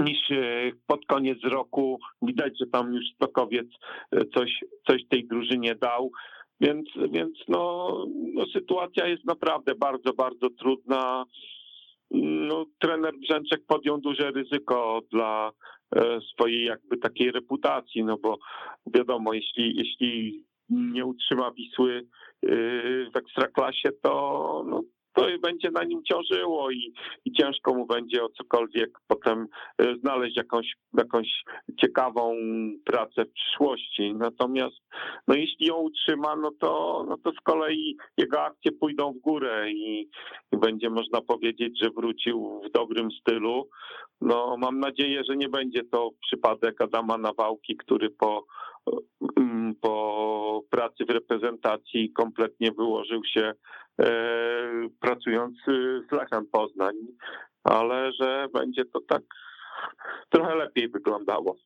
niż 0.00 0.30
e, 0.30 0.70
pod 0.86 1.06
koniec 1.06 1.38
roku. 1.44 1.98
Widać, 2.22 2.52
że 2.60 2.66
tam 2.66 2.92
już 2.94 3.04
Stokowiec 3.14 3.66
e, 4.12 4.24
coś, 4.24 4.64
coś 4.86 5.02
tej 5.08 5.26
drużynie 5.26 5.74
dał. 5.74 6.10
Więc, 6.60 6.88
więc 7.10 7.38
no, 7.48 7.88
no 8.34 8.46
sytuacja 8.46 9.06
jest 9.06 9.24
naprawdę 9.24 9.74
bardzo, 9.74 10.12
bardzo 10.12 10.50
trudna. 10.50 11.24
No, 12.20 12.64
trener 12.78 13.14
Brzęczek 13.18 13.60
podjął 13.66 13.98
duże 13.98 14.30
ryzyko 14.30 15.00
dla 15.10 15.52
e, 15.96 16.18
swojej 16.20 16.64
jakby 16.64 16.96
takiej 16.96 17.32
reputacji, 17.32 18.04
no 18.04 18.16
bo 18.22 18.38
wiadomo, 18.94 19.32
jeśli, 19.32 19.76
jeśli 19.76 20.44
nie 20.70 21.04
utrzyma 21.06 21.50
Wisły 21.50 22.06
w 23.12 23.16
ekstraklasie, 23.16 23.88
to, 24.02 24.64
no, 24.68 24.82
to 25.14 25.26
będzie 25.42 25.70
na 25.70 25.84
nim 25.84 26.02
ciążyło 26.04 26.70
i, 26.70 26.92
i 27.24 27.32
ciężko 27.32 27.74
mu 27.74 27.86
będzie 27.86 28.24
o 28.24 28.28
cokolwiek 28.28 28.90
potem 29.06 29.46
e, 29.78 29.96
znaleźć 29.96 30.36
jakąś, 30.36 30.66
jakąś 30.98 31.28
ciekawą 31.80 32.36
pracę 32.84 33.24
w 33.24 33.32
przyszłości. 33.32 34.14
Natomiast 34.14 34.76
no 35.28 35.34
jeśli 35.34 35.66
ją 35.66 35.76
utrzyma, 35.76 36.36
no 36.36 36.50
to, 36.60 37.04
no 37.08 37.16
to 37.18 37.32
z 37.32 37.40
kolei 37.42 37.96
jego 38.16 38.42
akcje 38.42 38.72
pójdą 38.72 39.12
w 39.12 39.20
górę 39.20 39.70
i, 39.70 40.08
i 40.52 40.56
będzie 40.56 40.90
można 40.90 41.20
powiedzieć, 41.20 41.78
że 41.82 41.90
wrócił 41.90 42.60
w 42.64 42.70
dobrym 42.70 43.10
stylu. 43.10 43.68
No 44.20 44.56
mam 44.58 44.80
nadzieję, 44.80 45.22
że 45.28 45.36
nie 45.36 45.48
będzie 45.48 45.84
to 45.84 46.10
przypadek 46.26 46.80
Adama 46.80 47.18
Nawałki, 47.18 47.76
który 47.76 48.10
po 48.10 48.44
mm, 49.36 49.74
po 49.80 50.62
pracy 50.70 51.04
w 51.04 51.10
reprezentacji 51.10 52.12
kompletnie 52.12 52.72
wyłożył 52.72 53.24
się 53.24 53.52
E, 54.00 54.08
pracując 55.00 55.58
z 56.08 56.12
Lechem 56.12 56.46
Poznań, 56.46 56.94
ale 57.64 58.12
że 58.12 58.46
będzie 58.52 58.84
to 58.84 59.00
tak 59.00 59.22
trochę 60.28 60.54
lepiej 60.54 60.88
wyglądało. 60.88 61.56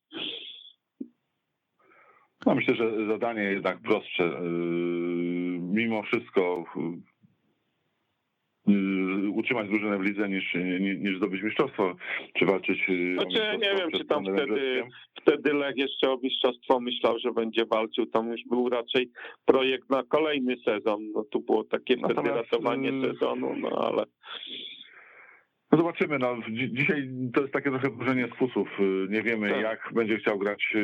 No 2.47 2.55
myślę, 2.55 2.75
że 2.75 3.07
zadanie 3.07 3.43
jednak 3.43 3.79
prostsze. 3.83 4.25
E, 4.25 4.41
mimo 5.61 6.03
wszystko 6.03 6.65
utrzymać 9.35 9.69
drużynę 9.69 9.99
w 9.99 10.03
lidze 10.03 10.29
niż, 10.29 10.55
niż 10.99 11.17
zdobyć 11.17 11.43
mistrzostwo, 11.43 11.97
czy 12.39 12.47
walczyć 12.47 12.79
znaczy, 13.15 13.59
nie 13.63 13.75
wiem, 13.79 13.91
czy 13.91 14.05
tam 14.05 14.25
wtedy, 14.25 14.83
wtedy 15.23 15.55
Lech 15.55 15.77
jeszcze 15.77 16.11
o 16.11 16.19
mistrzostwo 16.23 16.81
myślał, 16.81 17.19
że 17.19 17.33
będzie 17.33 17.65
walczył, 17.67 18.07
tam 18.07 18.33
już 18.33 18.41
był 18.51 18.69
raczej 18.69 19.11
projekt 19.45 19.91
na 19.91 20.03
kolejny 20.03 20.57
sezon, 20.65 21.13
no 21.13 21.25
tu 21.25 21.41
było 21.41 21.65
takie 21.65 21.97
wtedy 21.97 22.15
Natomiast, 22.15 22.37
ratowanie 22.37 22.91
sezonu, 23.13 23.57
no 23.57 23.69
ale... 23.69 24.05
No 25.73 25.79
zobaczymy. 25.79 26.19
No, 26.19 26.37
dzisiaj 26.51 27.11
to 27.35 27.41
jest 27.41 27.53
takie 27.53 27.71
trochę 27.71 27.91
burzenie 27.91 28.29
spusów. 28.35 28.69
Nie 29.09 29.23
wiemy, 29.23 29.51
tak. 29.51 29.61
jak 29.61 29.91
będzie 29.95 30.17
chciał 30.17 30.39
grać 30.39 30.77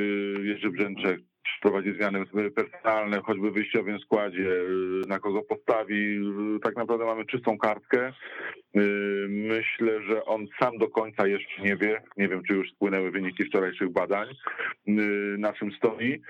Jerzy 0.43 0.71
Brzęczek 0.71 1.21
wprowadzi 1.59 1.95
zmiany 1.95 2.25
personalne, 2.55 3.21
choćby 3.21 3.51
w 3.51 3.55
wyjściowym 3.55 3.99
składzie, 3.99 4.51
y, 4.51 5.09
na 5.09 5.19
kogo 5.19 5.43
postawi. 5.43 6.17
Y, 6.57 6.61
tak 6.63 6.77
naprawdę 6.77 7.05
mamy 7.05 7.27
czystą 7.27 7.59
kartkę. 7.59 8.13
Y, 8.77 9.27
myślę, 9.29 10.03
że 10.03 10.25
on 10.25 10.47
sam 10.61 10.79
do 10.79 10.89
końca 10.89 11.27
jeszcze 11.27 11.63
nie 11.63 11.77
wie. 11.77 12.03
Nie 12.17 12.29
wiem, 12.29 12.43
czy 12.43 12.55
już 12.55 12.71
spłynęły 12.71 13.11
wyniki 13.11 13.45
wczorajszych 13.45 13.93
badań, 13.93 14.29
na 15.39 15.53
czym 15.53 15.73
stoi. 15.73 16.21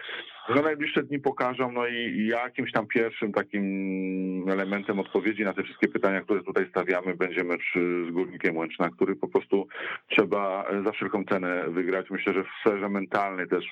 No 0.49 0.63
najbliższe 0.63 1.03
dni 1.03 1.19
pokażą, 1.19 1.73
no 1.73 1.87
i 1.87 2.27
jakimś 2.27 2.73
tam 2.73 2.87
pierwszym 2.87 3.33
takim 3.33 4.45
elementem 4.49 4.99
odpowiedzi 4.99 5.45
na 5.45 5.53
te 5.53 5.63
wszystkie 5.63 5.89
pytania, 5.89 6.21
które 6.21 6.43
tutaj 6.43 6.67
stawiamy, 6.71 7.15
będzie 7.15 7.45
mecz 7.45 7.75
z 8.09 8.11
Górnikiem 8.11 8.57
Łęczna, 8.57 8.91
który 8.91 9.17
po 9.17 9.29
prostu 9.29 9.69
trzeba 10.09 10.67
za 10.85 10.93
wszelką 10.93 11.25
cenę 11.25 11.65
wygrać. 11.69 12.11
Myślę, 12.11 12.35
że 12.35 12.45
w 12.45 12.49
sferze 12.61 12.89
mentalnej 12.89 13.49
też 13.49 13.65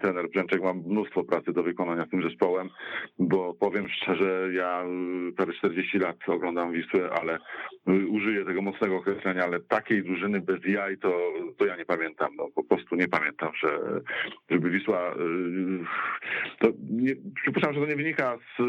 trener 0.00 0.30
Brzęczek 0.30 0.62
ma 0.62 0.74
mnóstwo 0.74 1.24
pracy 1.24 1.52
do 1.52 1.62
wykonania 1.62 2.06
z 2.06 2.10
tym 2.10 2.22
zespołem, 2.22 2.68
bo 3.18 3.54
powiem 3.54 3.88
szczerze, 3.88 4.48
ja 4.52 4.84
prawie 5.36 5.52
40 5.52 5.98
lat 5.98 6.16
oglądam 6.26 6.72
Wisłę, 6.72 7.10
ale 7.20 7.38
użyję 7.92 8.44
tego 8.44 8.62
mocnego 8.62 8.96
określenia, 8.96 9.44
ale 9.44 9.60
takiej 9.60 10.02
drużyny 10.02 10.40
bez 10.40 10.64
jaj 10.64 10.98
to, 10.98 11.32
to 11.58 11.66
ja 11.66 11.76
nie 11.76 11.84
pamiętam. 11.84 12.36
No, 12.36 12.48
po 12.54 12.64
prostu 12.64 12.96
nie 12.96 13.08
pamiętam, 13.08 13.52
że 13.64 13.78
żeby 14.50 14.70
Wisła 14.70 15.14
to 16.58 16.68
nie, 16.90 17.14
przypuszczam, 17.42 17.74
że 17.74 17.80
to 17.80 17.86
nie 17.86 17.96
wynika 17.96 18.38
z, 18.38 18.62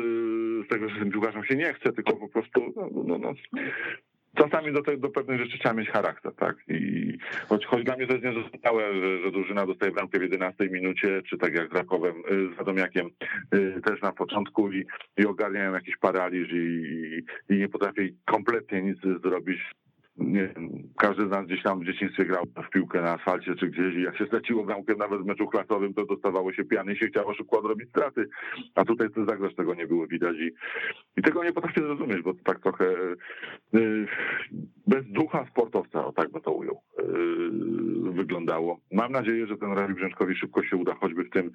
z 0.66 0.68
tego, 0.68 0.90
że 0.90 1.00
tym 1.00 1.12
piłkarzom 1.12 1.44
się 1.44 1.56
nie 1.56 1.74
chce, 1.74 1.94
tylko 1.94 2.14
po 2.14 2.28
prostu 2.28 2.74
no, 2.76 2.90
no, 3.04 3.18
no, 3.18 3.34
czasami 4.36 4.74
do, 4.74 4.82
te, 4.82 4.98
do 4.98 5.10
pewnych 5.10 5.40
rzeczy 5.40 5.60
trzeba 5.60 5.74
mieć 5.74 5.90
charakter, 5.90 6.36
tak? 6.36 6.56
I 6.68 7.18
choć, 7.50 7.66
choć 7.66 7.84
dla 7.84 7.96
mnie 7.96 8.08
to 8.08 8.14
jest 8.14 8.26
niezrozumiałe, 8.26 8.94
że, 8.94 9.22
że 9.22 9.32
drużyna 9.32 9.66
dostaje 9.66 9.92
bramkę 9.92 10.20
w 10.20 10.22
11 10.22 10.70
minucie, 10.70 11.22
czy 11.30 11.38
tak 11.38 11.54
jak 11.54 11.70
z 11.70 11.74
Rakowem, 11.74 12.16
y, 12.16 12.56
z 12.56 12.58
Radomiakiem 12.58 13.10
y, 13.54 13.82
też 13.86 14.02
na 14.02 14.12
początku 14.12 14.72
i, 14.72 14.86
i 15.18 15.26
ogarniają 15.26 15.74
jakiś 15.74 15.98
paraliż 15.98 16.52
i, 16.52 17.24
i 17.50 17.58
nie 17.58 17.70
potrafi 17.70 18.16
kompletnie 18.26 18.82
nic 18.82 18.98
zrobić 19.24 19.60
nie 20.22 20.48
wiem, 20.48 20.70
każdy 20.98 21.28
z 21.28 21.30
nas 21.30 21.46
gdzieś 21.46 21.64
tam 21.64 21.80
w 21.80 21.86
dzieciństwie 21.86 22.26
grał 22.26 22.46
w 22.68 22.70
piłkę 22.70 23.02
na 23.02 23.14
asfalcie 23.14 23.56
czy 23.56 23.68
gdzieś 23.68 23.96
i 23.96 24.02
jak 24.02 24.18
się 24.18 24.26
straciło 24.26 24.64
bramkę 24.64 24.96
nawet 24.96 25.22
w 25.22 25.26
meczu 25.26 25.48
klasowym, 25.48 25.94
to 25.94 26.06
dostawało 26.06 26.54
się 26.54 26.64
piany 26.64 26.94
i 26.94 26.98
się 26.98 27.08
chciało 27.08 27.34
szybko 27.34 27.60
odrobić 27.60 27.90
straty. 27.90 28.30
A 28.76 28.86
tutaj 28.86 29.10
to 29.10 29.26
zagraż 29.26 29.56
tego 29.56 29.76
nie 29.76 29.88
było 29.88 30.08
widać 30.08 30.36
i, 30.38 30.52
i 31.18 31.22
tego 31.22 31.44
nie 31.44 31.54
potrafię 31.54 31.82
zrozumieć, 31.82 32.22
bo 32.22 32.34
tak 32.34 32.60
trochę 32.60 32.86
yy, 33.74 34.08
bez 34.88 35.06
ducha 35.06 35.46
sportowca, 35.46 36.06
o 36.06 36.12
tak 36.12 36.32
by 36.32 36.42
to 36.42 36.52
ujął, 36.52 36.82
yy, 36.98 38.12
wyglądało. 38.12 38.80
Mam 38.92 39.12
nadzieję, 39.12 39.48
że 39.48 39.58
ten 39.58 39.74
Rawi 39.74 39.94
Brzęczkowi 39.94 40.36
szybko 40.36 40.64
się 40.64 40.78
uda 40.78 40.96
choćby 40.96 41.24
w 41.24 41.30
tym 41.30 41.52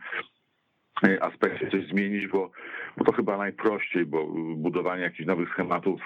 aspekcie 1.21 1.71
coś 1.71 1.87
zmienić, 1.87 2.29
bo, 2.29 2.51
bo 2.97 3.05
to 3.05 3.13
chyba 3.13 3.37
najprościej, 3.37 4.07
bo 4.07 4.27
budowanie 4.57 5.03
jakichś 5.03 5.27
nowych 5.27 5.49
schematów, 5.51 6.01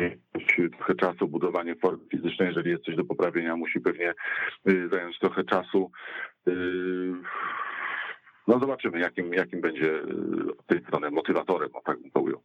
e, 0.00 0.68
trochę 0.70 0.94
czasu, 0.94 1.28
budowanie 1.28 1.74
formy 1.74 2.04
fizycznej, 2.10 2.48
jeżeli 2.48 2.70
jest 2.70 2.84
coś 2.84 2.96
do 2.96 3.04
poprawienia, 3.04 3.56
musi 3.56 3.80
pewnie 3.80 4.08
e, 4.08 4.88
zająć 4.92 5.18
trochę 5.18 5.44
czasu. 5.44 5.90
No 8.48 8.58
zobaczymy, 8.58 9.00
jakim, 9.00 9.34
jakim 9.34 9.60
będzie 9.60 10.02
z 10.62 10.66
tej 10.66 10.80
strony 10.80 11.10
motywatorem, 11.10 11.68
o 11.74 11.80
tak 11.80 12.00
bym 12.00 12.10
to 12.10 12.20
ujął. 12.20 12.42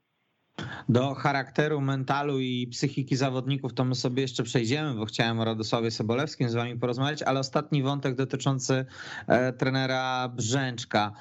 Do 0.89 1.15
charakteru, 1.15 1.81
mentalu 1.81 2.39
i 2.39 2.67
psychiki 2.67 3.15
zawodników 3.15 3.73
to 3.73 3.85
my 3.85 3.95
sobie 3.95 4.21
jeszcze 4.21 4.43
przejdziemy, 4.43 4.93
bo 4.93 5.05
chciałem 5.05 5.39
o 5.39 5.45
Radosławie 5.45 5.91
Sobolewskim 5.91 6.49
z 6.49 6.53
wami 6.53 6.79
porozmawiać, 6.79 7.23
ale 7.23 7.39
ostatni 7.39 7.83
wątek 7.83 8.15
dotyczący 8.15 8.85
e, 9.27 9.53
trenera 9.53 10.29
Brzęczka. 10.29 11.11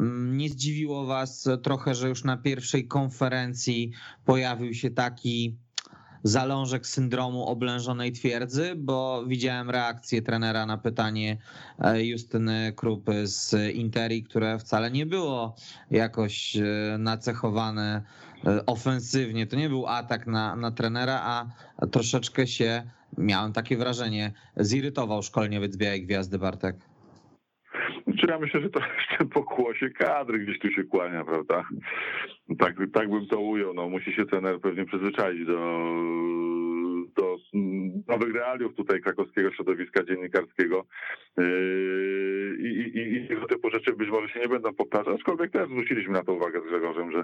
Mm, 0.00 0.36
nie 0.36 0.48
zdziwiło 0.48 1.06
was 1.06 1.48
trochę, 1.62 1.94
że 1.94 2.08
już 2.08 2.24
na 2.24 2.36
pierwszej 2.36 2.88
konferencji 2.88 3.92
pojawił 4.24 4.74
się 4.74 4.90
taki 4.90 5.58
zalążek 6.22 6.86
syndromu 6.86 7.46
oblężonej 7.46 8.12
twierdzy, 8.12 8.72
bo 8.76 9.24
widziałem 9.26 9.70
reakcję 9.70 10.22
trenera 10.22 10.66
na 10.66 10.78
pytanie 10.78 11.38
e, 11.78 12.04
Justyny 12.04 12.72
Krupy 12.76 13.26
z 13.26 13.54
Interi, 13.74 14.22
które 14.22 14.58
wcale 14.58 14.90
nie 14.90 15.06
było 15.06 15.56
jakoś 15.90 16.56
e, 16.56 16.62
nacechowane 16.98 18.02
E, 18.46 18.66
ofensywnie. 18.66 19.46
To 19.46 19.56
nie 19.56 19.68
był 19.68 19.86
atak 19.86 20.26
na, 20.26 20.56
na 20.56 20.70
trenera, 20.70 21.20
a 21.24 21.46
troszeczkę 21.86 22.46
się, 22.46 22.82
miałem 23.18 23.52
takie 23.52 23.76
wrażenie, 23.76 24.32
zirytował 24.56 25.22
szkolniewiec 25.22 25.76
Białej 25.76 26.06
Gwiazdy 26.06 26.38
Bartek. 26.38 26.76
Czy 28.18 28.26
ja 28.26 28.38
myślę, 28.38 28.60
że 28.60 28.70
to 28.70 28.80
jeszcze 28.98 29.24
pokłosie 29.24 29.90
kadry 29.90 30.38
gdzieś 30.38 30.58
tu 30.58 30.70
się 30.70 30.84
kłania, 30.84 31.24
prawda? 31.24 31.64
Tak, 32.58 32.76
tak 32.92 33.10
bym 33.10 33.26
to 33.26 33.40
ujął. 33.40 33.74
No, 33.74 33.88
musi 33.88 34.12
się 34.12 34.26
trener 34.26 34.60
pewnie 34.60 34.84
przyzwyczaić 34.84 35.46
do 35.46 35.58
nowych 38.10 38.34
realiów 38.34 38.74
tutaj 38.74 39.00
krakowskiego 39.00 39.52
środowiska 39.52 40.04
dziennikarskiego 40.04 40.86
yy, 41.38 42.56
i, 42.58 42.98
i, 42.98 43.24
i 43.24 43.28
tego 43.28 43.46
typu 43.46 43.70
rzeczy 43.70 43.92
być 43.92 44.08
może 44.08 44.28
się 44.28 44.40
nie 44.40 44.48
będą 44.48 44.74
powtarzać, 44.74 45.14
aczkolwiek 45.14 45.50
też 45.50 45.68
zwróciliśmy 45.68 46.12
na 46.12 46.22
to 46.22 46.32
uwagę 46.32 46.60
z 46.60 46.64
Grzegorzem, 46.64 47.12
że, 47.12 47.22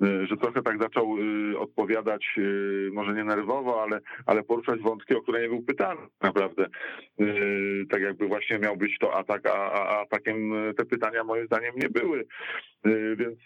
yy, 0.00 0.26
że 0.26 0.36
trochę 0.36 0.62
tak 0.62 0.82
zaczął 0.82 1.18
yy, 1.18 1.58
odpowiadać, 1.58 2.36
może 2.92 3.14
nie 3.14 3.24
nerwowo, 3.24 3.82
ale, 3.82 4.00
ale 4.26 4.42
poruszać 4.42 4.80
wątki, 4.80 5.14
o 5.14 5.22
które 5.22 5.42
nie 5.42 5.48
był 5.48 5.62
pytany 5.62 6.00
naprawdę. 6.22 6.66
Tak 7.90 8.02
jakby 8.02 8.26
właśnie 8.26 8.58
miał 8.58 8.76
być 8.76 8.98
to 8.98 9.14
atak, 9.14 9.46
a, 9.46 9.72
a 9.72 10.00
atakiem 10.02 10.52
te 10.76 10.84
pytania 10.84 11.24
moim 11.24 11.46
zdaniem 11.46 11.74
nie 11.76 11.88
były. 11.88 12.26
Więc 13.16 13.38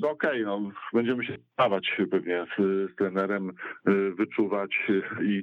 no 0.00 0.10
okej, 0.10 0.30
okay, 0.30 0.44
no, 0.44 0.70
będziemy 0.92 1.24
się 1.24 1.36
stawać 1.52 1.96
pewnie 2.10 2.46
z, 2.58 2.62
z 2.92 2.96
trenerem, 2.96 3.52
wyczuwać 4.18 4.70
i, 5.22 5.42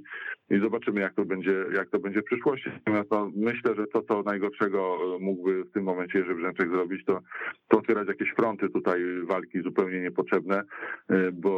i 0.54 0.60
zobaczymy, 0.60 1.02
jak 1.02 1.14
to 1.14 1.26
będzie, 1.26 1.66
jak 1.76 1.90
to 1.90 2.00
będzie 2.00 2.22
w 2.22 2.26
przyszłości. 2.26 2.70
Natomiast 2.70 3.12
no, 3.12 3.32
myślę, 3.36 3.76
że 3.76 3.88
to, 3.88 4.02
co 4.02 4.24
najgorszego 4.24 4.98
mógłby 5.20 5.64
w 5.64 5.72
tym 5.72 5.84
momencie 5.84 6.20
Jerzy 6.20 6.36
Brzęczek 6.36 6.70
zrobić, 6.70 7.06
to, 7.06 7.20
to 7.68 7.78
otwierać 7.78 8.08
jakieś 8.08 8.30
fronty 8.30 8.70
tutaj 8.70 9.02
walki 9.24 9.62
zupełnie 9.62 10.02
niepotrzebne, 10.02 10.64
y, 11.12 11.32
bo, 11.32 11.52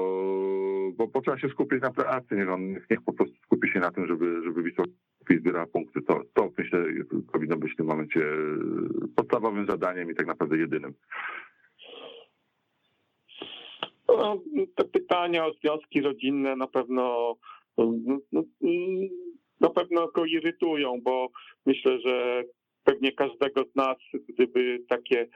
bo, 0.98 1.08
bo 1.08 1.22
trzeba 1.22 1.40
się 1.40 1.50
skupić 1.50 1.82
na 1.82 1.92
pracy, 1.92 2.36
niech 2.36 2.50
on 2.50 2.74
niech 2.74 3.02
po 3.06 3.14
prostu 3.14 3.36
skupi 3.46 3.70
się 3.70 3.80
na 3.80 3.92
tym, 3.92 4.08
żeby, 4.08 4.42
żeby 4.44 4.64
Wisła 4.64 4.86
zbierała 5.40 5.66
punkty. 5.66 6.02
To, 6.02 6.22
to 6.34 6.52
myślę 6.58 6.80
powinno 7.34 7.58
być 7.58 7.74
w 7.74 7.78
tym 7.78 7.86
momencie 7.86 8.22
podstawowym 9.16 9.66
zadaniem 9.68 10.12
i 10.12 10.16
tak 10.16 10.28
naprawdę 10.28 10.58
jedynym. 10.58 10.94
No, 14.08 14.42
te 14.76 14.84
pytania 14.86 15.46
o 15.46 15.54
związki 15.54 16.02
rodzinne 16.02 16.56
na 16.56 16.68
pewno 16.68 17.02
no, 17.02 17.36
no, 17.36 17.36
na 19.60 19.70
pewno 19.70 20.08
go 20.08 20.26
irytują, 20.26 21.02
bo 21.04 21.30
myślę, 21.66 22.00
że 22.00 22.44
pewnie 22.84 23.12
każdego 23.12 23.64
z 23.64 23.76
nas, 23.76 23.98
gdyby 24.30 24.80
takie 24.90 25.28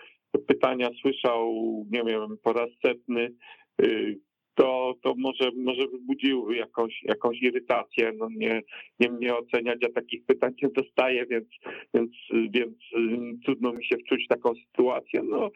pytania 0.47 0.89
słyszał, 1.02 1.54
nie 1.91 2.04
wiem, 2.04 2.38
po 2.43 2.54
raz 2.54 2.69
setny, 2.86 3.34
y, 3.82 4.19
to, 4.56 4.94
to 5.02 5.14
może, 5.18 5.52
może 5.56 5.88
wybudziły 5.88 6.56
jakąś, 6.56 7.04
jakąś 7.04 7.42
irytację. 7.42 8.12
No 8.18 8.28
nie, 8.32 8.62
nie 9.00 9.12
mnie 9.12 9.36
oceniać, 9.36 9.78
ja 9.82 9.90
takich 9.90 10.26
pytań 10.26 10.54
nie 10.64 10.70
dostaję, 10.70 11.26
więc, 11.26 11.48
więc, 11.94 12.12
więc 12.32 12.76
y, 12.98 13.40
trudno 13.46 13.74
mi 13.74 13.86
się 13.86 13.98
wczuć 13.98 14.26
w 14.26 14.28
taką 14.28 14.54
sytuację. 14.56 15.22
No, 15.24 15.50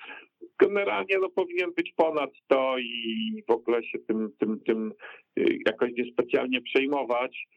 generalnie 0.60 1.18
no, 1.22 1.30
powinien 1.30 1.74
być 1.78 1.94
ponad 1.96 2.32
to 2.48 2.78
i 2.80 3.44
w 3.48 3.52
ogóle 3.52 3.84
się 3.84 4.00
tym, 4.00 4.30
tym, 4.40 4.60
tym 4.60 4.94
y, 5.40 5.60
jakoś 5.66 5.92
niespecjalnie 5.98 6.62
przejmować. 6.62 7.48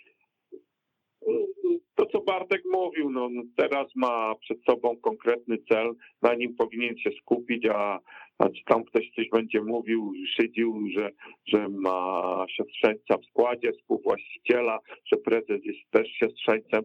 To, 1.95 2.07
co 2.07 2.21
Bartek 2.21 2.63
mówił, 2.73 3.11
no, 3.11 3.29
teraz 3.57 3.87
ma 3.95 4.35
przed 4.35 4.59
sobą 4.65 4.97
konkretny 4.97 5.59
cel, 5.69 5.95
na 6.23 6.35
nim 6.35 6.55
powinien 6.55 6.99
się 6.99 7.11
skupić, 7.21 7.67
a, 7.67 8.01
a 8.39 8.49
czy 8.49 8.65
tam 8.67 8.85
ktoś 8.85 9.11
coś 9.17 9.29
będzie 9.29 9.63
mówił, 9.63 10.13
szydził, 10.37 10.89
że, 10.97 11.11
że 11.47 11.69
ma 11.69 12.45
siostrzeńca 12.49 13.17
w 13.19 13.27
składzie, 13.27 13.73
współwłaściciela, 13.73 14.79
że 15.13 15.17
prezes 15.17 15.65
jest 15.65 15.91
też 15.91 16.09
siostrzeńcem, 16.09 16.83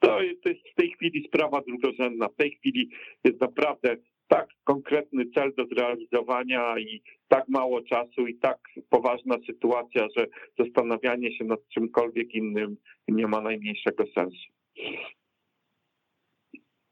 to 0.00 0.22
jest 0.22 0.68
w 0.72 0.74
tej 0.74 0.90
chwili 0.90 1.28
sprawa 1.28 1.60
drugorzędna. 1.60 2.28
W 2.28 2.36
tej 2.36 2.50
chwili 2.50 2.88
jest 3.24 3.40
naprawdę 3.40 3.96
tak 4.28 4.48
konkretny 4.64 5.24
cel 5.34 5.52
do 5.56 5.66
zrealizowania 5.66 6.78
i 6.78 7.02
tak 7.28 7.48
mało 7.48 7.82
czasu 7.82 8.26
i 8.26 8.38
tak 8.38 8.58
poważna 8.90 9.36
sytuacja, 9.46 10.06
że 10.16 10.26
zastanawianie 10.58 11.38
się 11.38 11.44
nad 11.44 11.68
czymkolwiek 11.68 12.34
innym 12.34 12.76
nie 13.08 13.26
ma 13.26 13.40
najmniejszego 13.40 14.04
sensu. 14.14 14.46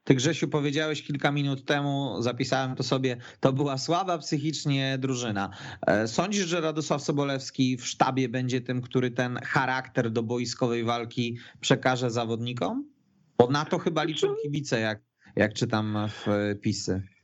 Ty 0.03 0.15
Grzesiu 0.15 0.47
powiedziałeś 0.47 1.03
kilka 1.03 1.31
minut 1.31 1.65
temu, 1.65 2.21
zapisałem 2.21 2.75
to 2.75 2.83
sobie, 2.83 3.17
to 3.39 3.53
była 3.53 3.77
słaba 3.77 4.17
psychicznie 4.17 4.97
drużyna. 4.99 5.49
E, 5.87 6.07
sądzisz, 6.07 6.45
że 6.45 6.61
Radosław 6.61 7.01
Sobolewski 7.01 7.77
w 7.77 7.85
sztabie 7.85 8.29
będzie 8.29 8.61
tym, 8.61 8.81
który 8.81 9.11
ten 9.11 9.39
charakter 9.43 10.11
do 10.11 10.23
boiskowej 10.23 10.83
walki 10.83 11.37
przekaże 11.61 12.11
zawodnikom? 12.11 12.89
Bo 13.37 13.47
na 13.47 13.65
to 13.65 13.77
chyba 13.77 14.03
liczą 14.03 14.35
kibice, 14.43 14.79
jak, 14.79 15.01
jak 15.35 15.53
czytam 15.53 15.97
w 16.09 16.25
pisy. 16.61 17.14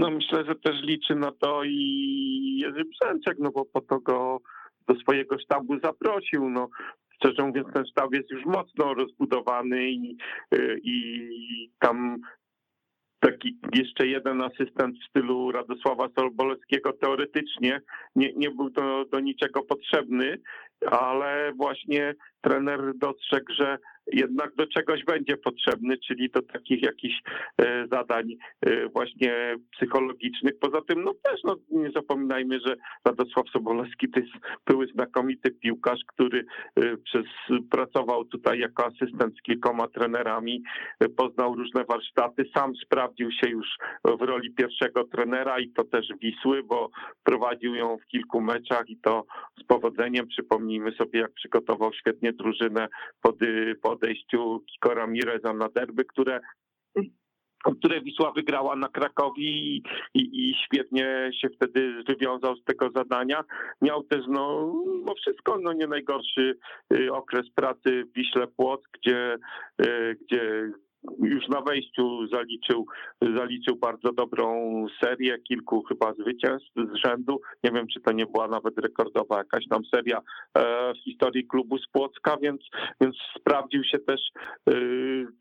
No 0.00 0.10
myślę, 0.10 0.44
że 0.44 0.54
też 0.54 0.82
liczy 0.82 1.14
na 1.14 1.32
to 1.32 1.64
i 1.64 2.58
Jerzy 2.62 2.84
Brzęczek, 2.84 3.36
no 3.38 3.50
bo 3.50 3.64
po 3.64 3.80
to 3.80 4.00
go 4.00 4.40
do 4.88 4.94
swojego 4.94 5.38
sztabu 5.38 5.78
zaprosił. 5.80 6.50
No, 6.50 6.68
szczerze 7.14 7.42
mówiąc, 7.42 7.68
ten 7.74 7.86
sztab 7.86 8.12
jest 8.12 8.30
już 8.30 8.44
mocno 8.44 8.94
rozbudowany 8.94 9.90
i, 9.90 10.16
i 10.82 11.70
tam 11.78 12.16
taki 13.20 13.58
jeszcze 13.74 14.06
jeden 14.06 14.42
asystent 14.42 14.96
w 14.98 15.08
stylu 15.08 15.52
Radosława 15.52 16.08
Solbolewskiego 16.18 16.92
teoretycznie 16.92 17.80
nie, 18.16 18.32
nie 18.32 18.50
był 18.50 18.70
do, 18.70 19.04
do 19.04 19.20
niczego 19.20 19.62
potrzebny, 19.62 20.38
ale 20.90 21.52
właśnie 21.56 22.14
trener 22.40 22.80
dostrzegł, 22.94 23.52
że 23.52 23.78
jednak 24.12 24.54
do 24.54 24.66
czegoś 24.66 25.04
będzie 25.04 25.36
potrzebny, 25.36 25.98
czyli 25.98 26.30
do 26.30 26.42
takich 26.42 26.82
jakichś 26.82 27.22
e, 27.58 27.86
zadań 27.92 28.36
e, 28.60 28.88
właśnie 28.88 29.56
psychologicznych. 29.76 30.58
Poza 30.58 30.80
tym, 30.82 31.04
no 31.04 31.14
też 31.14 31.40
no, 31.44 31.56
nie 31.70 31.90
zapominajmy, 31.90 32.60
że 32.66 32.76
Radosław 33.04 33.48
Sobolewski 33.52 34.10
to 34.10 34.20
jest 34.20 34.32
były 34.66 34.86
znakomity 34.86 35.50
piłkarz, 35.50 36.00
który 36.06 36.44
e, 36.76 36.96
przez, 36.96 37.26
pracował 37.70 38.24
tutaj 38.24 38.58
jako 38.58 38.86
asystent 38.86 39.36
z 39.38 39.42
kilkoma 39.42 39.88
trenerami, 39.88 40.62
poznał 41.16 41.54
różne 41.54 41.84
warsztaty, 41.84 42.44
sam 42.54 42.72
sprawdził 42.76 43.32
się 43.32 43.50
już 43.50 43.66
w 44.04 44.22
roli 44.22 44.54
pierwszego 44.54 45.04
trenera 45.04 45.58
i 45.58 45.70
to 45.70 45.84
też 45.84 46.06
Wisły, 46.22 46.62
bo 46.62 46.90
prowadził 47.24 47.74
ją 47.74 47.96
w 47.96 48.06
kilku 48.06 48.40
meczach 48.40 48.88
i 48.88 48.96
to 48.96 49.24
z 49.60 49.64
powodzeniem. 49.64 50.26
Przypomnijmy 50.26 50.92
sobie, 50.92 51.20
jak 51.20 51.32
przygotował 51.32 51.92
świetnie 51.92 52.32
drużynę 52.32 52.88
pod, 53.22 53.36
pod 53.82 53.99
odejściu 54.00 54.64
Kikora 54.66 55.06
Mireza 55.06 55.52
na 55.52 55.68
derby, 55.68 56.04
które 56.04 56.40
które 57.78 58.00
Wisła 58.00 58.32
wygrała 58.32 58.76
na 58.76 58.88
Krakowi 58.88 59.76
i, 59.76 59.82
i, 60.14 60.50
i, 60.50 60.54
świetnie 60.64 61.30
się 61.40 61.48
wtedy 61.48 62.02
wywiązał 62.08 62.56
z 62.56 62.64
tego 62.64 62.90
zadania. 62.90 63.44
Miał 63.82 64.02
też, 64.02 64.24
no, 64.28 64.74
no 65.06 65.14
wszystko, 65.14 65.58
no 65.62 65.72
nie 65.72 65.86
najgorszy 65.86 66.58
y, 66.94 67.12
okres 67.12 67.50
pracy 67.54 68.04
w 68.04 68.12
Wiśle 68.12 68.46
Płock, 68.46 68.88
gdzie, 68.92 69.36
y, 69.82 70.16
gdzie 70.20 70.72
już 71.22 71.48
na 71.48 71.60
wejściu 71.60 72.26
zaliczył, 72.32 72.86
zaliczył 73.36 73.76
bardzo 73.76 74.12
dobrą 74.12 74.86
serię, 75.04 75.38
kilku 75.38 75.82
chyba 75.82 76.14
zwycięstw 76.14 76.70
z 76.76 77.06
rzędu. 77.06 77.40
Nie 77.64 77.70
wiem, 77.70 77.86
czy 77.86 78.00
to 78.00 78.12
nie 78.12 78.26
była 78.26 78.48
nawet 78.48 78.78
rekordowa 78.78 79.38
jakaś 79.38 79.64
tam 79.70 79.82
seria 79.94 80.18
e, 80.54 80.92
w 80.94 81.04
historii 81.04 81.46
klubu 81.46 81.78
z 81.78 81.86
Płocka, 81.86 82.36
więc, 82.42 82.60
więc 83.00 83.16
sprawdził 83.38 83.84
się 83.84 83.98
też 83.98 84.20
e, 84.68 84.72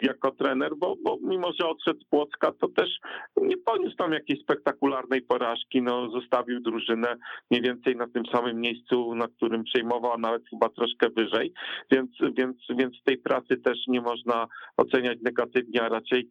jako 0.02 0.32
trener, 0.32 0.72
bo, 0.78 0.96
bo 1.04 1.18
mimo, 1.22 1.52
że 1.60 1.68
odszedł 1.68 2.00
z 2.00 2.06
Płocka, 2.06 2.52
to 2.52 2.68
też 2.68 2.90
nie 3.38 3.58
poniósł 3.58 3.96
tam 3.96 4.14
jakiejś 4.14 4.42
spektakularnej 4.42 5.22
porażki. 5.22 5.82
No, 5.82 6.10
zostawił 6.12 6.60
drużynę 6.60 7.16
mniej 7.52 7.64
więcej 7.64 7.96
na 7.96 8.08
tym 8.08 8.26
samym 8.26 8.62
miejscu, 8.62 9.16
na 9.16 9.28
którym 9.28 9.64
przejmował, 9.64 10.12
a 10.14 10.18
nawet 10.18 10.50
chyba 10.50 10.70
troszkę 10.70 11.10
wyżej, 11.10 11.54
więc, 11.92 12.12
więc, 12.38 12.58
więc 12.70 13.04
tej 13.04 13.18
pracy 13.18 13.58
też 13.58 13.78
nie 13.88 14.02
można 14.02 14.48
oceniać 14.78 15.18
negatywnie 15.22 15.49
negatywnie, 15.50 15.82
a 15.82 15.90
raczej 15.90 16.30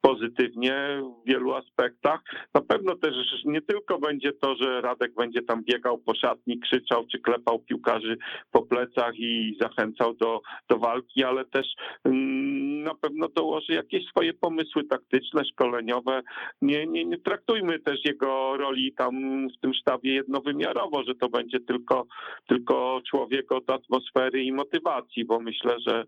pozytywnie 0.00 1.02
w 1.24 1.28
wielu 1.28 1.54
aspektach. 1.54 2.20
Na 2.54 2.60
pewno 2.60 2.96
też 2.96 3.14
nie 3.44 3.62
tylko 3.62 3.98
będzie 3.98 4.32
to, 4.32 4.56
że 4.56 4.80
Radek 4.80 5.14
będzie 5.14 5.42
tam 5.42 5.64
biegał 5.64 5.98
po 5.98 6.14
szatni, 6.14 6.60
krzyczał 6.60 7.06
czy 7.12 7.18
klepał 7.18 7.58
piłkarzy 7.58 8.16
po 8.50 8.62
plecach 8.62 9.12
i 9.18 9.56
zachęcał 9.60 10.14
do, 10.14 10.40
do 10.68 10.78
walki, 10.78 11.24
ale 11.24 11.44
też 11.44 11.66
mm, 12.04 12.82
na 12.82 12.94
pewno 12.94 13.28
dołoży 13.28 13.72
jakieś 13.72 14.06
swoje 14.06 14.34
pomysły 14.34 14.84
taktyczne, 14.84 15.44
szkoleniowe. 15.44 16.22
Nie, 16.62 16.86
nie, 16.86 17.04
nie 17.04 17.18
traktujmy 17.18 17.78
też 17.78 18.04
jego 18.04 18.56
roli 18.56 18.92
tam 18.92 19.14
w 19.48 19.60
tym 19.60 19.74
sztabie 19.74 20.14
jednowymiarowo, 20.14 21.02
że 21.02 21.14
to 21.14 21.28
będzie 21.28 21.60
tylko, 21.60 22.06
tylko 22.48 23.00
człowiek 23.10 23.52
od 23.52 23.70
atmosfery 23.70 24.42
i 24.42 24.52
motywacji, 24.52 25.24
bo 25.24 25.40
myślę, 25.40 25.76
że, 25.86 26.04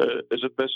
e, 0.00 0.22
że 0.30 0.50
też 0.50 0.72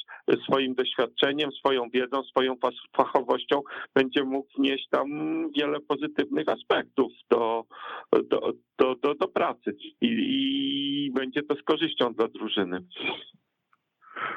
swoim 0.49 0.75
doświadczeniem, 0.75 1.53
swoją 1.53 1.91
wiedzą, 1.91 2.23
swoją 2.23 2.53
fachowością 2.96 3.61
będzie 3.94 4.24
mógł 4.24 4.48
wnieść 4.59 4.88
tam 4.90 5.09
wiele 5.57 5.80
pozytywnych 5.80 6.48
aspektów 6.48 7.12
do, 7.30 7.64
do, 8.12 8.52
do, 8.78 8.94
do, 8.94 9.14
do 9.14 9.28
pracy 9.28 9.76
I, 10.00 10.07
i 10.07 11.11
będzie 11.14 11.42
to 11.42 11.55
z 11.55 11.62
korzyścią 11.62 12.14
dla 12.14 12.28
drużyny. 12.28 12.80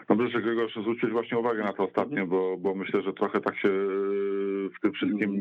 No 0.10 0.16
proszę 0.16 0.42
Grzegorz 0.42 0.76
zwrócić 0.76 1.10
właśnie 1.10 1.38
uwagę 1.38 1.64
na 1.64 1.74
to 1.74 1.84
ostatnie, 1.84 2.26
bo, 2.26 2.58
bo 2.58 2.76
myślę, 2.76 3.02
że 3.02 3.14
trochę 3.14 3.42
tak 3.42 3.58
się 3.58 3.70
w 4.78 4.80
tym 4.82 4.94
wszystkim 4.94 5.32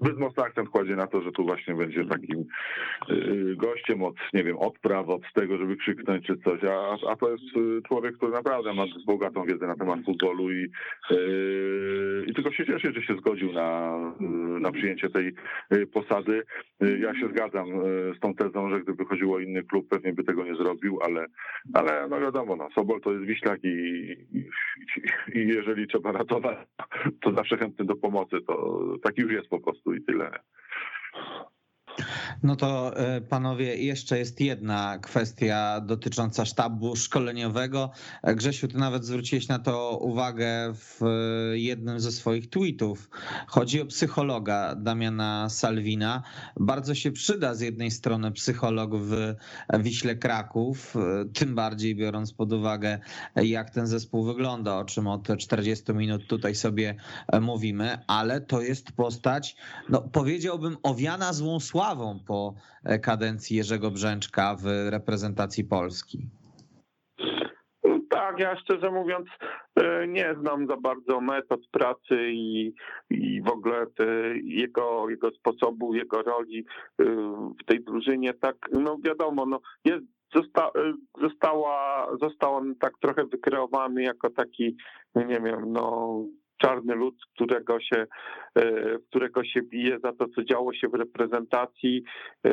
zbyt 0.00 0.18
mocno 0.18 0.44
akcent 0.44 0.68
kładzie 0.68 0.96
na 0.96 1.06
to, 1.06 1.22
że 1.22 1.32
tu 1.32 1.44
właśnie 1.44 1.74
będzie 1.74 2.04
takim 2.04 2.44
y, 3.10 3.56
gościem 3.56 4.02
od, 4.02 4.14
nie 4.32 4.44
wiem, 4.44 4.58
odpraw, 4.58 5.08
od 5.08 5.22
tego, 5.34 5.58
żeby 5.58 5.76
krzyknąć 5.76 6.26
czy 6.26 6.36
coś, 6.36 6.64
a, 6.64 6.96
a 7.10 7.16
to 7.16 7.30
jest 7.30 7.56
y, 7.56 7.82
człowiek, 7.88 8.16
który 8.16 8.32
naprawdę 8.32 8.74
ma 8.74 8.84
bogatą 9.06 9.44
wiedzę 9.44 9.66
na 9.66 9.76
temat 9.76 10.00
futbolu 10.04 10.52
i, 10.52 10.68
i 12.26 12.34
tylko 12.34 12.52
się 12.52 12.66
cieszę, 12.66 12.92
że 12.92 13.02
się 13.02 13.14
zgodził 13.14 13.52
na, 13.52 13.98
na 14.60 14.72
przyjęcie 14.72 15.10
tej 15.10 15.32
posady. 15.92 16.42
Ja 16.80 17.20
się 17.20 17.28
zgadzam 17.28 17.66
z 18.16 18.20
tą 18.20 18.34
tezą, 18.34 18.70
że 18.70 18.80
gdyby 18.80 19.04
chodziło 19.04 19.36
o 19.36 19.40
inny 19.40 19.62
klub, 19.62 19.88
pewnie 19.88 20.12
by 20.12 20.24
tego 20.24 20.44
nie 20.44 20.54
zrobił, 20.54 20.98
ale, 21.02 21.26
ale 21.74 22.08
no 22.08 22.20
wiadomo, 22.20 22.56
no, 22.56 22.68
Sobol 22.74 23.00
to 23.00 23.12
jest 23.12 23.24
I, 23.64 23.68
i, 24.32 24.48
i 25.34 25.48
jeżeli 25.48 25.86
trzeba 25.86 26.12
ratować, 26.12 26.58
to 27.22 27.32
zawsze 27.32 27.56
chętny 27.56 27.84
do 27.84 27.96
pomocy, 27.96 28.36
to 28.46 28.82
taki 29.02 29.22
już 29.22 29.32
jest 29.32 29.48
po 29.48 29.60
prostu 29.60 29.94
i 29.94 30.04
tyle. 30.04 30.30
No 32.42 32.56
to 32.56 32.96
e, 32.96 33.20
panowie, 33.20 33.76
jeszcze 33.76 34.18
jest 34.18 34.40
jedna 34.40 34.98
kwestia 34.98 35.80
dotycząca 35.80 36.44
sztabu 36.44 36.96
szkoleniowego. 36.96 37.90
E, 38.22 38.34
Grzesiu, 38.34 38.68
ty 38.68 38.78
nawet 38.78 39.04
zwróciłeś 39.04 39.48
na 39.48 39.58
to 39.58 39.98
uwagę 39.98 40.74
w 40.74 41.02
e, 41.02 41.58
jednym 41.58 42.00
ze 42.00 42.12
swoich 42.12 42.50
tweetów. 42.50 43.10
Chodzi 43.46 43.82
o 43.82 43.86
psychologa 43.86 44.74
Damiana 44.74 45.48
Salwina. 45.48 46.22
Bardzo 46.60 46.94
się 46.94 47.12
przyda 47.12 47.54
z 47.54 47.60
jednej 47.60 47.90
strony 47.90 48.32
psycholog 48.32 48.96
w 48.96 49.34
Wiśle 49.78 50.16
Kraków, 50.16 50.94
tym 51.34 51.54
bardziej 51.54 51.96
biorąc 51.96 52.32
pod 52.32 52.52
uwagę, 52.52 52.98
jak 53.36 53.70
ten 53.70 53.86
zespół 53.86 54.24
wygląda, 54.24 54.76
o 54.76 54.84
czym 54.84 55.06
od 55.06 55.28
40 55.38 55.92
minut 55.92 56.26
tutaj 56.26 56.54
sobie 56.54 56.94
mówimy, 57.40 57.98
ale 58.06 58.40
to 58.40 58.60
jest 58.62 58.92
postać, 58.92 59.56
no 59.88 60.02
powiedziałbym, 60.02 60.76
owiana 60.82 61.32
złą 61.32 61.60
sławą 61.60 62.20
po 62.26 62.54
e, 62.84 62.98
kadencji 62.98 63.56
Jerzego 63.56 63.90
Brzęczka 63.90 64.56
w 64.56 64.66
reprezentacji 64.90 65.64
Polski? 65.64 66.28
Tak, 68.10 68.38
ja 68.38 68.56
szczerze 68.56 68.90
mówiąc 68.90 69.26
e, 69.76 70.08
nie 70.08 70.34
znam 70.40 70.66
za 70.66 70.76
bardzo 70.76 71.20
metod 71.20 71.60
pracy 71.70 72.30
i, 72.32 72.74
i 73.10 73.42
w 73.42 73.48
ogóle 73.48 73.86
jego, 74.44 75.10
jego 75.10 75.30
sposobu, 75.30 75.94
jego 75.94 76.22
roli 76.22 76.66
e, 77.00 77.04
w 77.62 77.64
tej 77.66 77.84
drużynie. 77.84 78.34
Tak, 78.34 78.56
no 78.72 78.96
wiadomo, 79.04 79.46
no 79.46 79.60
jest, 79.84 80.04
zosta, 80.34 80.70
została, 81.20 82.06
został 82.20 82.54
on 82.54 82.74
tak 82.74 82.92
trochę 83.00 83.24
wykreowany 83.24 84.02
jako 84.02 84.30
taki, 84.30 84.76
nie 85.14 85.40
wiem, 85.40 85.72
no 85.72 86.16
czarny 86.66 86.94
lud, 86.94 87.14
którego 87.34 87.80
się, 87.80 88.06
e, 88.54 88.98
którego 89.10 89.44
się 89.44 89.62
bije 89.62 89.98
za 90.04 90.12
to, 90.12 90.28
co 90.28 90.44
działo 90.44 90.72
się 90.72 90.88
w 90.88 90.94
reprezentacji. 90.94 92.02
E, 92.46 92.52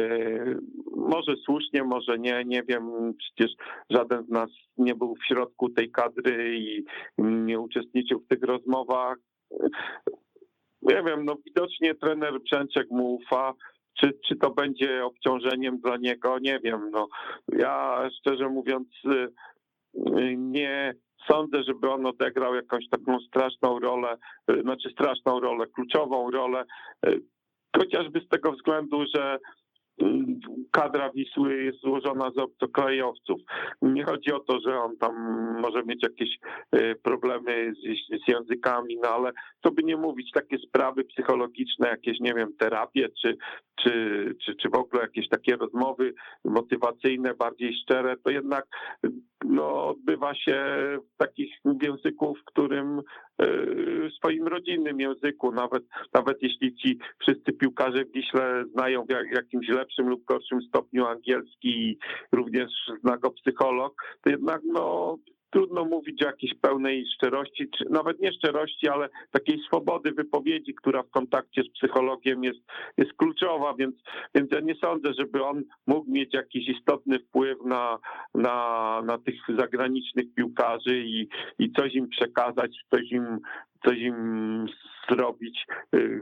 może 0.95 1.35
słusznie, 1.45 1.83
może 1.83 2.19
nie, 2.19 2.43
nie 2.45 2.63
wiem, 2.63 3.13
przecież 3.17 3.51
żaden 3.89 4.25
z 4.25 4.29
nas 4.29 4.49
nie 4.77 4.95
był 4.95 5.15
w 5.15 5.25
środku 5.27 5.69
tej 5.69 5.91
kadry 5.91 6.57
i 6.57 6.83
nie 7.17 7.59
uczestniczył 7.59 8.19
w 8.19 8.27
tych 8.27 8.43
rozmowach. 8.43 9.17
Nie 10.81 11.03
wiem, 11.03 11.25
no 11.25 11.35
widocznie 11.45 11.95
trener 11.95 12.41
Brzęczek 12.41 12.87
mu 12.91 13.15
ufa. 13.15 13.53
Czy, 13.99 14.11
czy 14.27 14.35
to 14.35 14.49
będzie 14.49 15.05
obciążeniem 15.05 15.77
dla 15.77 15.97
niego? 15.97 16.39
Nie 16.39 16.59
wiem. 16.63 16.89
No, 16.91 17.07
ja 17.47 18.09
szczerze 18.19 18.49
mówiąc 18.49 18.87
nie 20.37 20.93
sądzę, 21.31 21.63
żeby 21.63 21.89
on 21.89 22.05
odegrał 22.05 22.55
jakąś 22.55 22.89
taką 22.89 23.19
straszną 23.19 23.79
rolę, 23.79 24.17
znaczy 24.61 24.89
straszną 24.89 25.39
rolę, 25.39 25.65
kluczową 25.67 26.31
rolę, 26.31 26.63
chociażby 27.77 28.19
z 28.19 28.27
tego 28.27 28.51
względu, 28.51 29.05
że 29.15 29.39
kadra 30.71 31.09
Wisły 31.11 31.63
jest 31.63 31.81
złożona 31.81 32.31
z 32.35 32.37
obcokrajowców. 32.37 33.41
Nie 33.81 34.03
chodzi 34.03 34.31
o 34.31 34.39
to, 34.39 34.59
że 34.67 34.79
on 34.79 34.97
tam 34.97 35.13
może 35.61 35.83
mieć 35.83 36.03
jakieś 36.03 36.29
problemy 37.03 37.73
z, 37.73 38.23
z, 38.23 38.27
językami, 38.27 38.97
no 39.03 39.09
ale 39.09 39.31
co 39.63 39.71
by 39.71 39.83
nie 39.83 39.97
mówić, 39.97 40.31
takie 40.31 40.57
sprawy 40.57 41.03
psychologiczne, 41.03 41.89
jakieś, 41.89 42.19
nie 42.19 42.33
wiem, 42.33 42.55
terapie, 42.59 43.09
czy, 43.21 43.37
czy, 43.75 43.91
czy, 44.45 44.55
czy 44.55 44.69
w 44.69 44.75
ogóle 44.75 45.01
jakieś 45.01 45.29
takie 45.29 45.55
rozmowy 45.55 46.13
motywacyjne, 46.45 47.33
bardziej 47.33 47.73
szczere, 47.83 48.17
to 48.17 48.29
jednak 48.29 48.65
no, 49.45 49.87
odbywa 49.87 50.35
się 50.35 50.55
w 51.13 51.17
takich 51.17 51.53
języku, 51.81 52.35
w 52.35 52.45
którym 52.45 52.99
e, 52.99 53.03
w 54.09 54.13
swoim 54.17 54.47
rodzinnym 54.47 54.99
języku, 54.99 55.51
nawet, 55.51 55.83
nawet 56.13 56.37
jeśli 56.41 56.75
ci 56.75 56.99
wszyscy 57.19 57.53
piłkarze 57.53 58.05
w 58.05 58.11
Wiśle 58.11 58.63
znają 58.73 59.05
w 59.05 59.35
jakimś 59.35 59.67
lepszym 59.67 60.09
lub 60.09 60.25
gorszym 60.25 60.61
stopniu 60.61 61.05
angielski 61.05 61.69
i 61.69 61.97
również 62.31 62.71
zna 63.03 63.17
psycholog, 63.17 64.03
to 64.21 64.29
jednak 64.29 64.61
no, 64.65 65.17
trudno 65.53 65.85
mówić 65.85 66.23
o 66.23 66.25
jakiejś 66.25 66.53
pełnej 66.61 67.05
szczerości, 67.15 67.69
czy 67.77 67.85
nawet 67.89 68.19
nie 68.19 68.33
szczerości, 68.33 68.89
ale 68.89 69.09
takiej 69.31 69.59
swobody 69.67 70.11
wypowiedzi, 70.11 70.73
która 70.75 71.03
w 71.03 71.09
kontakcie 71.09 71.63
z 71.63 71.69
psychologiem 71.69 72.43
jest, 72.43 72.59
jest 72.97 73.13
kluczowa, 73.13 73.73
więc, 73.73 73.95
więc 74.35 74.51
ja 74.51 74.59
nie 74.59 74.75
sądzę, 74.75 75.09
żeby 75.19 75.43
on 75.43 75.63
mógł 75.87 76.11
mieć 76.11 76.33
jakiś 76.33 76.69
istotny 76.69 77.19
wpływ 77.19 77.57
na, 77.65 77.99
na, 78.35 79.01
na 79.05 79.17
tych 79.17 79.35
zagranicznych 79.59 80.33
piłkarzy 80.35 80.99
i, 80.99 81.27
i 81.59 81.71
coś 81.71 81.93
im 81.95 82.09
przekazać, 82.09 82.77
coś 82.91 83.11
im 83.11 83.39
coś 83.85 83.97
im 83.97 84.67
zrobić, 85.09 85.65
y, 85.95 86.21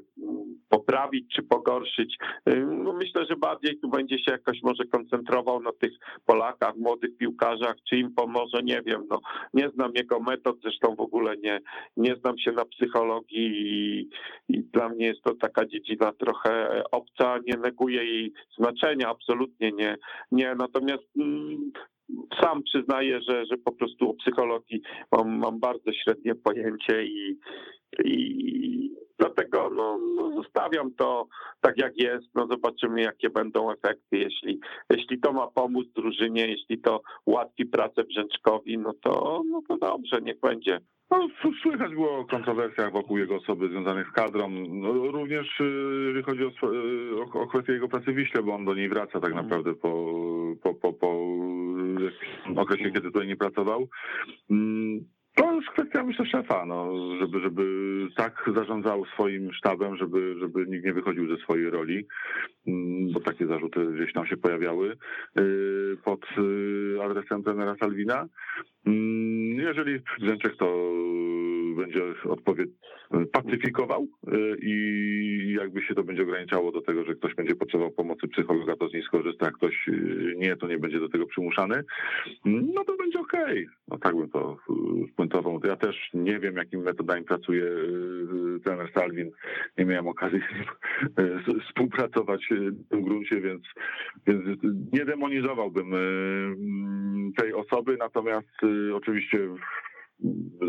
poprawić 0.69 1.35
czy 1.35 1.43
pogorszyć. 1.43 2.17
Y, 2.49 2.65
no 2.65 2.93
myślę, 2.93 3.25
że 3.29 3.35
bardziej 3.35 3.79
tu 3.79 3.89
będzie 3.89 4.19
się 4.19 4.31
jakoś 4.31 4.61
może 4.63 4.85
koncentrował 4.85 5.61
na 5.61 5.71
tych 5.71 5.91
Polakach, 6.25 6.75
młodych 6.75 7.17
piłkarzach, 7.17 7.75
czy 7.89 7.97
im 7.97 8.13
pomoże, 8.13 8.63
nie 8.63 8.81
wiem. 8.85 9.03
No, 9.09 9.19
nie 9.53 9.69
znam 9.69 9.91
jego 9.95 10.19
metod, 10.19 10.57
zresztą 10.61 10.95
w 10.95 10.99
ogóle 10.99 11.37
nie, 11.37 11.59
nie 11.97 12.15
znam 12.15 12.37
się 12.37 12.51
na 12.51 12.65
psychologii 12.65 13.51
i, 13.55 14.09
i 14.49 14.63
dla 14.63 14.89
mnie 14.89 15.05
jest 15.05 15.21
to 15.21 15.35
taka 15.35 15.65
dziedzina 15.65 16.11
trochę 16.11 16.83
obca, 16.91 17.37
nie 17.47 17.57
neguję 17.57 18.03
jej 18.03 18.33
znaczenia, 18.57 19.09
absolutnie 19.09 19.71
nie. 19.71 19.97
nie. 20.31 20.55
Natomiast 20.55 21.03
mm, 21.17 21.71
sam 22.43 22.63
przyznaję, 22.63 23.19
że, 23.29 23.45
że 23.45 23.57
po 23.57 23.71
prostu 23.71 24.09
o 24.09 24.13
psychologii 24.13 24.81
mam, 25.11 25.37
mam 25.37 25.59
bardzo 25.59 25.93
średnie 25.93 26.35
pojęcie 26.35 27.05
i, 27.05 27.39
i 28.03 28.95
dlatego 29.19 29.69
no, 29.69 29.97
no, 30.15 30.43
zostawiam 30.43 30.93
to 30.93 31.27
tak 31.61 31.77
jak 31.77 31.97
jest. 31.97 32.25
No 32.35 32.47
zobaczymy, 32.47 33.01
jakie 33.01 33.29
będą 33.29 33.71
efekty. 33.71 34.17
Jeśli, 34.17 34.59
jeśli 34.89 35.19
to 35.19 35.33
ma 35.33 35.47
pomóc 35.47 35.87
drużynie, 35.95 36.47
jeśli 36.47 36.81
to 36.81 37.01
ułatwi 37.25 37.65
pracę 37.65 38.03
Brzęczkowi, 38.03 38.77
no 38.77 38.93
to, 39.03 39.41
no 39.45 39.61
to 39.67 39.77
dobrze, 39.77 40.21
niech 40.21 40.39
będzie. 40.39 40.79
No, 41.11 41.27
słychać 41.63 41.93
było 41.93 42.19
o 42.19 42.25
kontrowersjach 42.25 42.91
wokół 42.91 43.17
jego 43.17 43.35
osoby 43.35 43.69
związanych 43.69 44.07
z 44.07 44.11
kadrą. 44.11 44.49
No, 44.69 44.93
również 44.93 45.59
y, 45.59 45.63
jeżeli 46.05 46.23
chodzi 46.23 46.43
o, 46.43 46.73
y, 46.73 47.21
o, 47.33 47.41
o 47.41 47.47
kwestię 47.47 47.73
jego 47.73 47.87
pracy 47.87 48.11
w 48.11 48.15
Wiśle, 48.15 48.43
bo 48.43 48.55
on 48.55 48.65
do 48.65 48.75
niej 48.75 48.89
wraca 48.89 49.19
tak 49.19 49.31
mhm. 49.31 49.43
naprawdę 49.45 49.73
po, 49.73 50.15
po, 50.63 50.73
po, 50.73 50.93
po 50.93 52.61
okresie, 52.61 52.83
kiedy 52.83 53.01
tutaj 53.01 53.27
nie 53.27 53.35
pracował. 53.35 53.87
To 55.35 55.55
jest 55.55 55.67
kwestia, 55.69 56.03
myślę, 56.03 56.25
szefa, 56.25 56.65
no, 56.65 56.93
żeby, 57.19 57.39
żeby 57.39 57.63
tak 58.17 58.49
zarządzał 58.55 59.05
swoim 59.05 59.53
sztabem, 59.53 59.97
żeby, 59.97 60.35
żeby 60.39 60.65
nikt 60.67 60.85
nie 60.85 60.93
wychodził 60.93 61.27
ze 61.27 61.43
swojej 61.43 61.69
roli, 61.69 62.07
mm, 62.67 63.11
bo 63.13 63.19
takie 63.19 63.47
zarzuty 63.47 63.85
gdzieś 63.85 64.13
tam 64.13 64.25
się 64.25 64.37
pojawiały 64.37 64.97
y, 65.39 65.97
pod 66.03 66.25
adresem 67.03 67.43
trenera 67.43 67.75
Salwina. 67.79 68.27
Mm, 68.85 69.59
jeżeli 69.59 69.99
Brzęczek 70.19 70.57
to 70.57 70.91
będzie 71.75 72.03
odpowiednio 72.29 72.75
pacyfikował 73.31 74.07
y, 74.27 74.57
i 74.61 75.55
jakby 75.59 75.81
się 75.81 75.95
to 75.95 76.03
będzie 76.03 76.23
ograniczało 76.23 76.71
do 76.71 76.81
tego, 76.81 77.03
że 77.05 77.15
ktoś 77.15 77.35
będzie 77.35 77.55
potrzebował 77.55 77.91
pomocy 77.91 78.27
psychologa, 78.27 78.75
to 78.75 78.89
z 78.89 78.93
niej 78.93 79.03
skorzysta, 79.03 79.47
a 79.47 79.51
ktoś 79.51 79.87
y, 79.87 80.35
nie, 80.37 80.55
to 80.55 80.67
nie 80.67 80.77
będzie 80.77 80.99
do 80.99 81.09
tego 81.09 81.25
przymuszany, 81.25 81.83
no 82.45 82.83
to 82.83 82.95
będzie 82.95 83.19
okej. 83.19 83.65
Okay. 83.65 83.65
No 83.87 83.97
tak 83.97 84.15
bym 84.15 84.29
to 84.29 84.57
y. 85.29 85.67
Ja 85.67 85.75
też 85.75 86.09
nie 86.13 86.39
wiem, 86.39 86.55
jakimi 86.55 86.83
metodami 86.83 87.23
pracuje 87.23 87.65
trener 88.63 88.91
Salwin. 88.93 89.31
Nie 89.77 89.85
miałem 89.85 90.07
okazji 90.07 90.39
z 90.39 90.55
nim 90.55 91.61
współpracować 91.61 92.47
w 92.49 92.89
tym 92.89 93.01
gruncie, 93.03 93.41
więc, 93.41 93.61
więc 94.27 94.59
nie 94.93 95.05
demonizowałbym 95.05 95.91
tej 97.37 97.53
osoby, 97.53 97.97
natomiast 97.99 98.47
oczywiście 98.93 99.39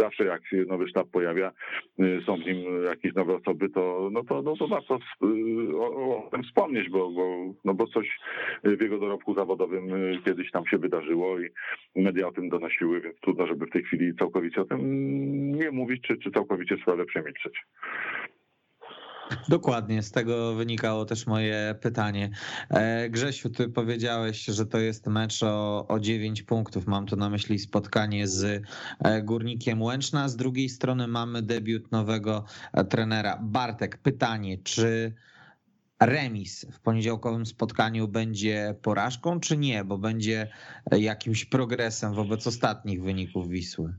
zawsze 0.01 0.25
jak 0.25 0.47
się 0.47 0.57
nowy 0.57 0.89
sztab 0.89 1.09
pojawia, 1.09 1.53
y, 2.01 2.23
są 2.27 2.37
w 2.37 2.47
nim 2.47 2.85
jakieś 2.85 3.15
nowe 3.15 3.35
osoby, 3.37 3.69
to, 3.69 4.09
no 4.13 4.25
to, 4.25 4.43
no 4.43 4.57
to 4.57 4.69
warto 4.69 4.99
o, 5.75 6.27
o 6.27 6.31
tym 6.31 6.43
wspomnieć, 6.43 6.91
bo, 6.91 7.11
bo, 7.11 7.55
no 7.65 7.75
bo 7.75 7.87
coś 7.87 8.19
w 8.65 8.83
jego 8.83 8.99
dorobku 8.99 9.35
zawodowym 9.35 9.95
y, 9.95 10.19
kiedyś 10.25 10.51
tam 10.51 10.67
się 10.67 10.79
wydarzyło 10.79 11.41
i 11.41 11.51
media 11.97 12.29
o 12.29 12.33
tym 12.33 12.49
donosiły, 12.49 13.01
więc 13.01 13.21
trudno, 13.21 13.47
żeby 13.47 13.67
w 13.67 13.71
tej 13.71 13.83
chwili 13.83 14.15
całkowicie 14.15 14.61
o 14.61 14.65
tym 14.65 14.81
nie 15.53 15.71
mówić, 15.71 16.03
czy, 16.03 16.17
czy 16.17 16.31
całkowicie 16.31 16.77
sprawę 16.77 17.05
przemilczeć. 17.05 17.55
Dokładnie, 19.49 20.03
z 20.03 20.11
tego 20.11 20.55
wynikało 20.55 21.05
też 21.05 21.27
moje 21.27 21.75
pytanie. 21.81 22.31
E, 22.71 23.11
Grzesiu, 23.11 23.51
ty 23.51 23.69
powiedziałeś, 23.69 24.45
że 24.45 24.67
to 24.67 24.79
jest 24.79 25.07
mecz 25.07 25.43
o, 25.43 25.89
o 25.89 26.01
9 26.01 26.43
punktów. 26.43 26.87
Mam 26.87 27.07
tu 27.07 27.17
na 27.17 27.31
myśli 27.31 27.59
spotkanie 27.59 28.29
z 28.29 28.63
e, 28.99 29.23
Górnikiem 29.23 29.83
Łęczna. 29.83 30.29
Z 30.29 30.37
drugiej 30.37 30.69
strony 30.69 31.09
mamy 31.09 31.43
debiut 31.43 31.93
nowego 31.93 32.45
e, 32.73 32.85
trenera. 32.85 33.39
Bartek, 33.43 33.99
pytanie, 33.99 34.59
czy 34.59 35.15
remis 36.01 36.67
w 36.73 36.81
poniedziałkowym 36.81 37.47
spotkaniu 37.47 38.09
będzie 38.09 38.75
porażką, 38.83 39.41
czy 39.41 39.57
nie, 39.57 39.85
bo 39.85 39.99
będzie 39.99 40.49
jakimś 40.93 41.45
progresem 41.45 42.15
wobec 42.15 42.47
ostatnich 42.47 43.03
wyników 43.03 43.49
Wisły? 43.49 43.95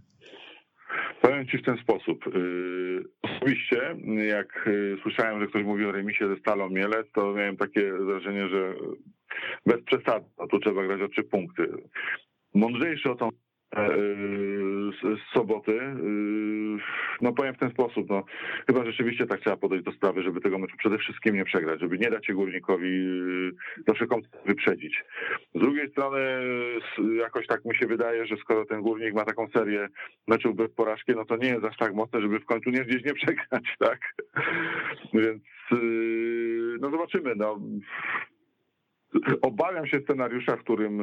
Powiem 1.23 1.47
Ci 1.47 1.57
w 1.57 1.65
ten 1.65 1.77
sposób. 1.77 2.27
Y, 2.27 3.03
osobiście, 3.21 3.95
jak 4.27 4.67
y, 4.67 4.97
słyszałem, 5.01 5.41
że 5.41 5.47
ktoś 5.47 5.63
mówi 5.63 5.85
o 5.85 5.91
remisie 5.91 6.27
ze 6.27 6.35
Stalą 6.35 6.69
Mielec, 6.69 7.11
to 7.11 7.33
miałem 7.33 7.57
takie 7.57 7.93
wrażenie, 7.93 8.47
że 8.47 8.73
bez 9.65 9.83
przesady, 9.83 10.25
no 10.39 10.47
tu 10.47 10.59
trzeba 10.59 10.83
grać 10.83 11.01
o 11.01 11.07
trzy 11.07 11.23
punkty. 11.23 11.67
Mądrzejszy 12.53 13.11
o 13.11 13.15
tą 13.15 13.29
E, 13.75 13.89
z 15.01 15.19
soboty. 15.33 15.79
No 17.23 17.33
powiem 17.33 17.53
w 17.53 17.57
ten 17.57 17.69
sposób, 17.71 18.09
no 18.09 18.23
chyba 18.67 18.85
rzeczywiście 18.85 19.25
tak 19.25 19.39
trzeba 19.39 19.57
podejść 19.57 19.85
do 19.85 19.91
sprawy, 19.91 20.23
żeby 20.23 20.41
tego 20.41 20.59
meczu 20.59 20.77
przede 20.77 20.97
wszystkim 20.97 21.35
nie 21.35 21.45
przegrać, 21.45 21.79
żeby 21.79 21.97
nie 21.97 22.09
dać 22.09 22.25
się 22.25 22.33
górnikowi 22.33 22.87
e, 23.77 23.83
do 23.83 23.93
wyprzedzić. 24.45 25.03
Z 25.55 25.59
drugiej 25.59 25.91
strony 25.91 26.19
jakoś 27.19 27.47
tak 27.47 27.65
mi 27.65 27.75
się 27.75 27.87
wydaje, 27.87 28.25
że 28.25 28.37
skoro 28.37 28.65
ten 28.65 28.81
górnik 28.81 29.13
ma 29.13 29.25
taką 29.25 29.47
serię 29.47 29.87
meczów 30.27 30.55
bez 30.55 30.71
porażki, 30.71 31.13
no 31.15 31.25
to 31.25 31.37
nie 31.37 31.47
jest 31.47 31.65
aż 31.65 31.77
tak 31.77 31.93
mocne, 31.93 32.21
żeby 32.21 32.39
w 32.39 32.45
końcu 32.45 32.69
nie 32.69 32.85
gdzieś 32.85 33.03
nie 33.03 33.13
przegrać, 33.13 33.75
tak? 33.79 33.99
Więc 35.13 35.43
no 36.79 36.89
zobaczymy, 36.91 37.35
no 37.35 37.59
Obawiam 39.41 39.87
się 39.87 39.99
scenariusza, 39.99 40.55
w 40.55 40.59
którym 40.59 41.01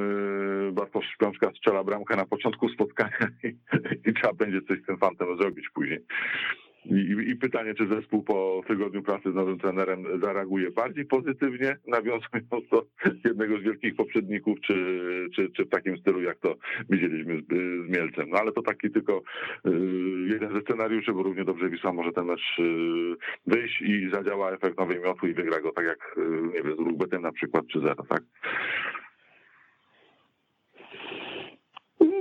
y, 0.69 0.73
Bartosz 0.73 1.07
Śpiączka 1.15 1.51
strzela 1.51 1.85
bramkę 1.85 2.17
na 2.17 2.27
początku 2.27 2.69
spotkania 2.69 3.29
i, 3.45 3.49
i 4.09 4.15
trzeba 4.15 4.33
będzie 4.33 4.63
coś 4.63 4.83
z 4.83 4.87
tym 4.87 4.99
fantem 4.99 5.37
zrobić 5.37 5.69
później. 5.75 6.05
I, 6.87 7.31
I, 7.31 7.37
pytanie, 7.37 7.75
czy 7.75 7.87
zespół 7.87 8.23
po 8.23 8.63
tygodniu 8.67 9.03
pracy 9.03 9.33
z 9.33 9.35
nowym 9.35 9.59
trenerem 9.59 10.21
zareaguje 10.23 10.71
bardziej 10.71 11.05
pozytywnie, 11.05 11.77
nawiązując 11.87 12.49
do 12.71 12.87
jednego 13.25 13.59
z 13.59 13.63
wielkich 13.63 13.97
poprzedników, 13.97 14.61
czy, 14.61 14.75
czy, 15.35 15.51
czy 15.51 15.65
w 15.65 15.69
takim 15.69 15.99
stylu, 15.99 16.23
jak 16.23 16.39
to 16.39 16.57
widzieliśmy 16.91 17.41
z, 17.41 17.47
z 17.87 17.91
Mielcem. 17.91 18.31
No 18.31 18.39
ale 18.39 18.53
to 18.53 18.63
taki 18.63 18.91
tylko 18.91 19.23
y, 19.67 19.71
jeden 20.27 20.55
ze 20.55 20.61
scenariuszy, 20.61 21.13
bo 21.13 21.23
równie 21.23 21.45
dobrze 21.45 21.71
Wisła 21.71 21.93
może 21.93 22.13
ten 22.13 22.25
mecz 22.25 22.59
y, 22.59 23.15
wyjść 23.47 23.83
i 23.83 24.11
zadziała 24.13 24.53
efekt 24.53 24.79
nowej 24.79 25.01
miotły 25.01 25.31
i 25.31 25.35
wygra 25.35 25.61
go 25.61 25.73
tak 25.73 25.85
jak, 25.85 26.17
y, 26.19 26.21
nie 26.55 26.63
wiem, 26.63 26.77
z 26.77 26.79
Rugbetem 26.79 27.23
na 27.23 27.33
przykład, 27.33 27.67
czy 27.67 27.81
zero, 27.81 28.05
tak? 28.09 28.23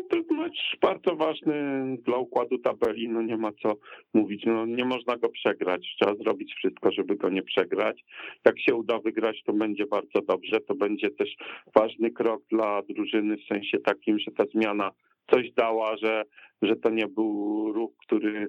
to 0.10 0.29
mecz 0.40 0.78
bardzo 0.82 1.16
ważny 1.16 1.54
dla 2.06 2.18
układu 2.18 2.58
tabeli, 2.58 3.10
no 3.10 3.22
nie 3.22 3.38
ma 3.38 3.52
co 3.52 3.74
mówić, 4.14 4.44
no 4.46 4.66
nie 4.66 4.86
można 4.86 5.18
go 5.18 5.30
przegrać, 5.30 5.96
trzeba 6.00 6.16
zrobić 6.16 6.54
wszystko, 6.54 6.92
żeby 6.92 7.16
go 7.16 7.30
nie 7.30 7.44
przegrać. 7.44 8.04
Jak 8.46 8.60
się 8.60 8.76
uda 8.76 9.00
wygrać, 9.00 9.44
to 9.46 9.54
będzie 9.54 9.86
bardzo 9.86 10.22
dobrze, 10.22 10.60
to 10.60 10.76
będzie 10.76 11.10
też 11.10 11.36
ważny 11.76 12.12
krok 12.12 12.42
dla 12.52 12.82
drużyny 12.90 13.38
w 13.38 13.44
sensie 13.44 13.80
takim, 13.80 14.20
że 14.20 14.32
ta 14.32 14.46
zmiana 14.46 14.92
coś 15.32 15.52
dała, 15.52 15.98
że, 15.98 16.24
że 16.62 16.76
to 16.76 16.90
nie 16.90 17.08
był 17.08 17.74
ruch, 17.74 17.92
który 17.98 18.48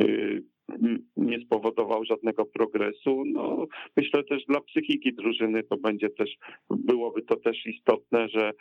y, 0.00 0.42
nie 1.16 1.40
spowodował 1.40 2.04
żadnego 2.04 2.44
progresu. 2.44 3.22
No, 3.26 3.66
myślę 3.96 4.24
też 4.24 4.44
dla 4.44 4.60
psychiki 4.60 5.14
drużyny 5.14 5.62
to 5.62 5.76
będzie 5.76 6.10
też, 6.10 6.30
byłoby 6.70 7.22
to 7.22 7.36
też 7.36 7.66
istotne, 7.66 8.28
że 8.28 8.52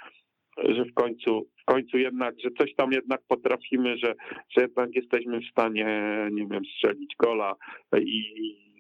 że 0.64 0.86
w 0.86 0.94
końcu, 0.94 1.48
w 1.62 1.66
końcu 1.66 1.98
jednak, 1.98 2.36
że 2.40 2.50
coś 2.52 2.76
tam 2.76 2.92
jednak 2.92 3.22
potrafimy, 3.28 3.98
że, 3.98 4.14
że 4.50 4.62
jednak 4.62 4.96
jesteśmy 4.96 5.40
w 5.40 5.52
stanie, 5.52 5.86
nie 6.32 6.48
wiem, 6.48 6.64
strzelić 6.66 7.16
gola 7.20 7.56
i 8.00 8.36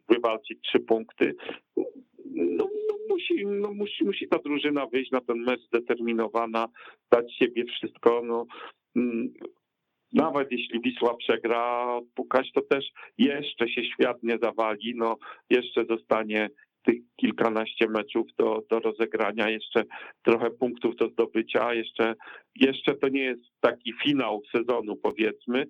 wywalczyć 0.09 0.59
trzy 0.61 0.79
punkty. 0.79 1.35
No, 2.35 2.69
no, 2.89 2.95
musi, 3.09 3.45
no 3.45 3.73
musi, 3.73 4.05
musi 4.05 4.27
ta 4.27 4.37
drużyna 4.39 4.85
wyjść 4.85 5.11
na 5.11 5.21
ten 5.21 5.37
mecz 5.37 5.61
zdeterminowana, 5.61 6.67
dać 7.11 7.35
siebie 7.35 7.65
wszystko. 7.65 8.21
No, 8.25 8.45
mm, 8.95 9.33
nawet 10.13 10.51
jeśli 10.51 10.81
Wisła 10.81 11.15
przegra, 11.17 11.99
pukać 12.15 12.51
to 12.51 12.61
też 12.61 12.85
jeszcze 13.17 13.69
się 13.69 13.83
świat 13.83 14.23
nie 14.23 14.37
zawali, 14.41 14.93
no 14.95 15.17
jeszcze 15.49 15.85
zostanie 15.89 16.49
tych 16.85 16.95
kilkanaście 17.15 17.87
meczów 17.89 18.27
do, 18.37 18.61
do 18.69 18.79
rozegrania, 18.79 19.49
jeszcze 19.49 19.83
trochę 20.23 20.49
punktów 20.49 20.95
do 20.95 21.09
zdobycia, 21.09 21.73
jeszcze, 21.73 22.15
jeszcze 22.55 22.95
to 22.95 23.07
nie 23.07 23.23
jest 23.23 23.43
taki 23.59 23.93
finał 24.03 24.41
sezonu 24.55 24.95
powiedzmy, 24.95 25.67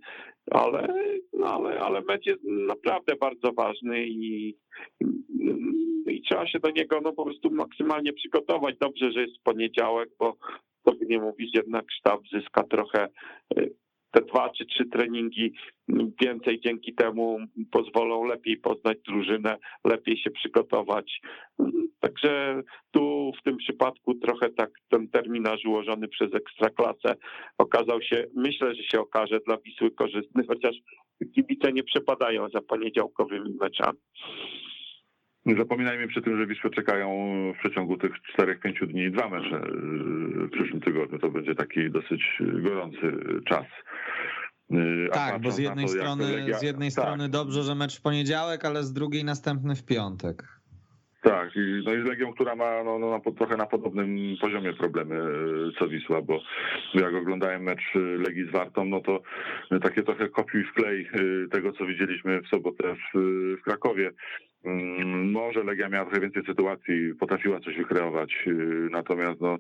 ale, 0.52 0.88
no 1.34 1.46
ale, 1.46 1.80
ale 1.80 2.02
mecz 2.02 2.26
jest 2.26 2.44
naprawdę 2.44 3.16
bardzo 3.16 3.54
ważny 3.54 4.08
i, 4.08 4.56
i 6.08 6.22
trzeba 6.22 6.48
się 6.48 6.60
do 6.60 6.70
niego 6.70 7.02
no, 7.02 7.14
po 7.14 7.24
prostu 7.24 7.52
maksymalnie 7.52 8.14
przygotować. 8.14 8.76
Dobrze, 8.80 9.12
że 9.12 9.22
jest 9.22 9.44
poniedziałek, 9.44 10.10
bo 10.20 10.38
to 10.84 10.94
nie 11.08 11.20
mówisz, 11.20 11.50
jednak 11.54 11.86
sztab 11.92 12.20
zyska 12.32 12.64
trochę 12.64 13.08
te 14.16 14.22
dwa 14.22 14.50
czy 14.50 14.66
trzy 14.66 14.86
treningi 14.86 15.54
więcej 16.22 16.60
dzięki 16.60 16.94
temu 16.94 17.40
pozwolą 17.72 18.26
lepiej 18.26 18.58
poznać 18.58 18.98
drużynę, 19.08 19.58
lepiej 19.86 20.18
się 20.18 20.32
przygotować. 20.32 21.22
Także 22.00 22.62
tu 22.92 23.32
w 23.40 23.44
tym 23.44 23.58
przypadku 23.58 24.14
trochę 24.16 24.50
tak 24.50 24.70
ten 24.90 25.08
terminarz 25.08 25.66
ułożony 25.66 26.08
przez 26.08 26.34
Ekstraklasę 26.34 27.16
okazał 27.58 28.02
się, 28.02 28.26
myślę, 28.36 28.76
że 28.76 28.84
się 28.84 29.00
okaże 29.00 29.40
dla 29.40 29.58
Wisły 29.58 29.92
korzystny, 29.92 30.44
chociaż 30.48 30.76
kibice 31.36 31.74
nie 31.74 31.84
przepadają 31.84 32.50
za 32.50 32.62
poniedziałkowymi 32.62 33.56
meczami. 33.62 34.00
Nie 35.46 35.56
zapominajmy 35.56 36.08
przy 36.08 36.22
tym, 36.22 36.38
że 36.38 36.48
Wisłę 36.48 36.70
czekają 36.70 37.10
w 37.56 37.60
przeciągu 37.60 37.98
tych 37.98 38.12
4-5 38.40 38.88
dni 38.88 39.12
dwa 39.12 39.30
mecze 39.30 39.62
w 40.36 40.50
przyszłym 40.52 40.82
tygodniu. 40.82 41.20
To 41.20 41.30
będzie 41.30 41.56
taki 41.56 41.92
dosyć 41.92 42.24
gorący 42.40 43.12
czas. 43.48 43.66
Y, 44.72 45.10
tak, 45.12 45.42
bo 45.42 45.52
z 45.52 45.58
jednej 45.58 45.90
strony, 45.90 46.36
Legia... 46.36 46.58
z 46.58 46.64
jednej 46.64 46.92
tak. 46.92 47.04
strony 47.04 47.30
dobrze, 47.30 47.64
że 47.64 47.76
mecz 47.76 48.00
w 48.00 48.02
poniedziałek, 48.02 48.66
ale 48.66 48.84
z 48.84 48.94
drugiej 48.94 49.24
następny 49.24 49.76
w 49.76 49.86
piątek. 49.86 50.56
Tak, 51.22 51.50
no 51.84 51.94
i 51.94 52.02
z 52.02 52.06
Legią, 52.06 52.34
która 52.34 52.56
ma 52.56 52.84
no, 52.84 53.00
no, 53.00 53.22
trochę 53.38 53.58
na 53.58 53.66
podobnym 53.66 54.36
poziomie 54.42 54.74
problemy 54.74 55.16
y, 55.16 55.72
co 55.80 55.88
Wisła, 55.88 56.22
bo 56.22 56.40
jak 56.94 57.14
oglądałem 57.14 57.64
mecz 57.64 57.82
Legii 57.96 58.48
z 58.48 58.52
Wartą, 58.52 58.86
no 58.86 59.00
to 59.00 59.22
takie 59.82 60.04
trochę 60.04 60.30
kopiuj 60.30 60.64
wklej 60.64 61.10
tego, 61.52 61.74
co 61.74 61.86
widzieliśmy 61.86 62.42
w 62.42 62.48
sobotę 62.48 62.96
w, 62.96 63.20
w 63.60 63.62
Krakowie. 63.64 64.12
Mm, 64.66 65.32
może 65.32 65.64
Legia 65.64 65.90
miała 65.90 66.06
trochę 66.06 66.22
więcej 66.22 66.44
sytuacji, 66.46 67.16
potrafiła 67.20 67.60
coś 67.60 67.78
wykreować, 67.78 68.44
y, 68.48 68.88
natomiast 68.92 69.42
no, 69.42 69.58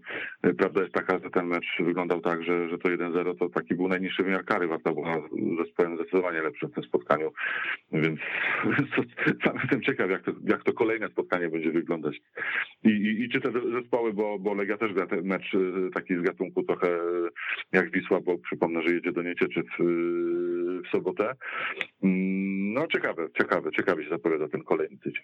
prawda 0.57 0.81
jest 0.81 0.93
taka, 0.93 1.19
że 1.19 1.29
ten 1.29 1.47
mecz 1.47 1.65
wyglądał 1.79 2.21
tak, 2.21 2.43
że, 2.43 2.69
że 2.69 2.77
to 2.77 2.89
1-0 2.89 3.37
to 3.39 3.49
taki 3.49 3.75
był 3.75 3.87
najniższy 3.87 4.23
wymiar 4.23 4.45
kary, 4.45 4.67
Warta 4.67 4.93
była 4.93 5.21
zespołem 5.65 5.95
zdecydowanie 5.95 6.41
lepszym 6.41 6.69
w 6.69 6.73
tym 6.73 6.83
spotkaniu, 6.83 7.31
więc 7.91 8.19
sam 9.43 9.57
jestem 9.61 9.81
ciekaw, 9.81 10.09
jak 10.09 10.23
to, 10.23 10.31
jak 10.43 10.63
to 10.63 10.73
kolejne 10.73 11.09
spotkanie 11.09 11.49
będzie 11.49 11.71
wyglądać. 11.71 12.21
I, 12.83 12.89
i, 12.89 13.23
i 13.23 13.29
czy 13.29 13.41
te 13.41 13.51
zespoły, 13.81 14.13
bo, 14.13 14.39
bo 14.39 14.53
Legia 14.53 14.77
też 14.77 14.93
gra 14.93 15.07
mecz 15.23 15.53
y, 15.53 15.89
taki 15.93 16.15
z 16.15 16.21
gatunku 16.21 16.63
trochę 16.63 16.87
jak 17.71 17.91
Wisła, 17.91 18.21
bo 18.21 18.37
przypomnę, 18.37 18.81
że 18.81 18.93
jedzie 18.93 19.11
do 19.11 19.21
Niecieczy 19.21 19.63
w, 20.85 20.89
sobotę. 20.91 21.35
Mm, 22.03 22.73
no 22.73 22.87
ciekawe, 22.87 23.27
ciekawe, 23.37 23.71
ciekawie 23.71 24.03
się 24.03 24.09
zapowiada 24.09 24.47
ten 24.47 24.63
kolejny 24.63 24.97
tydzień. 24.97 25.23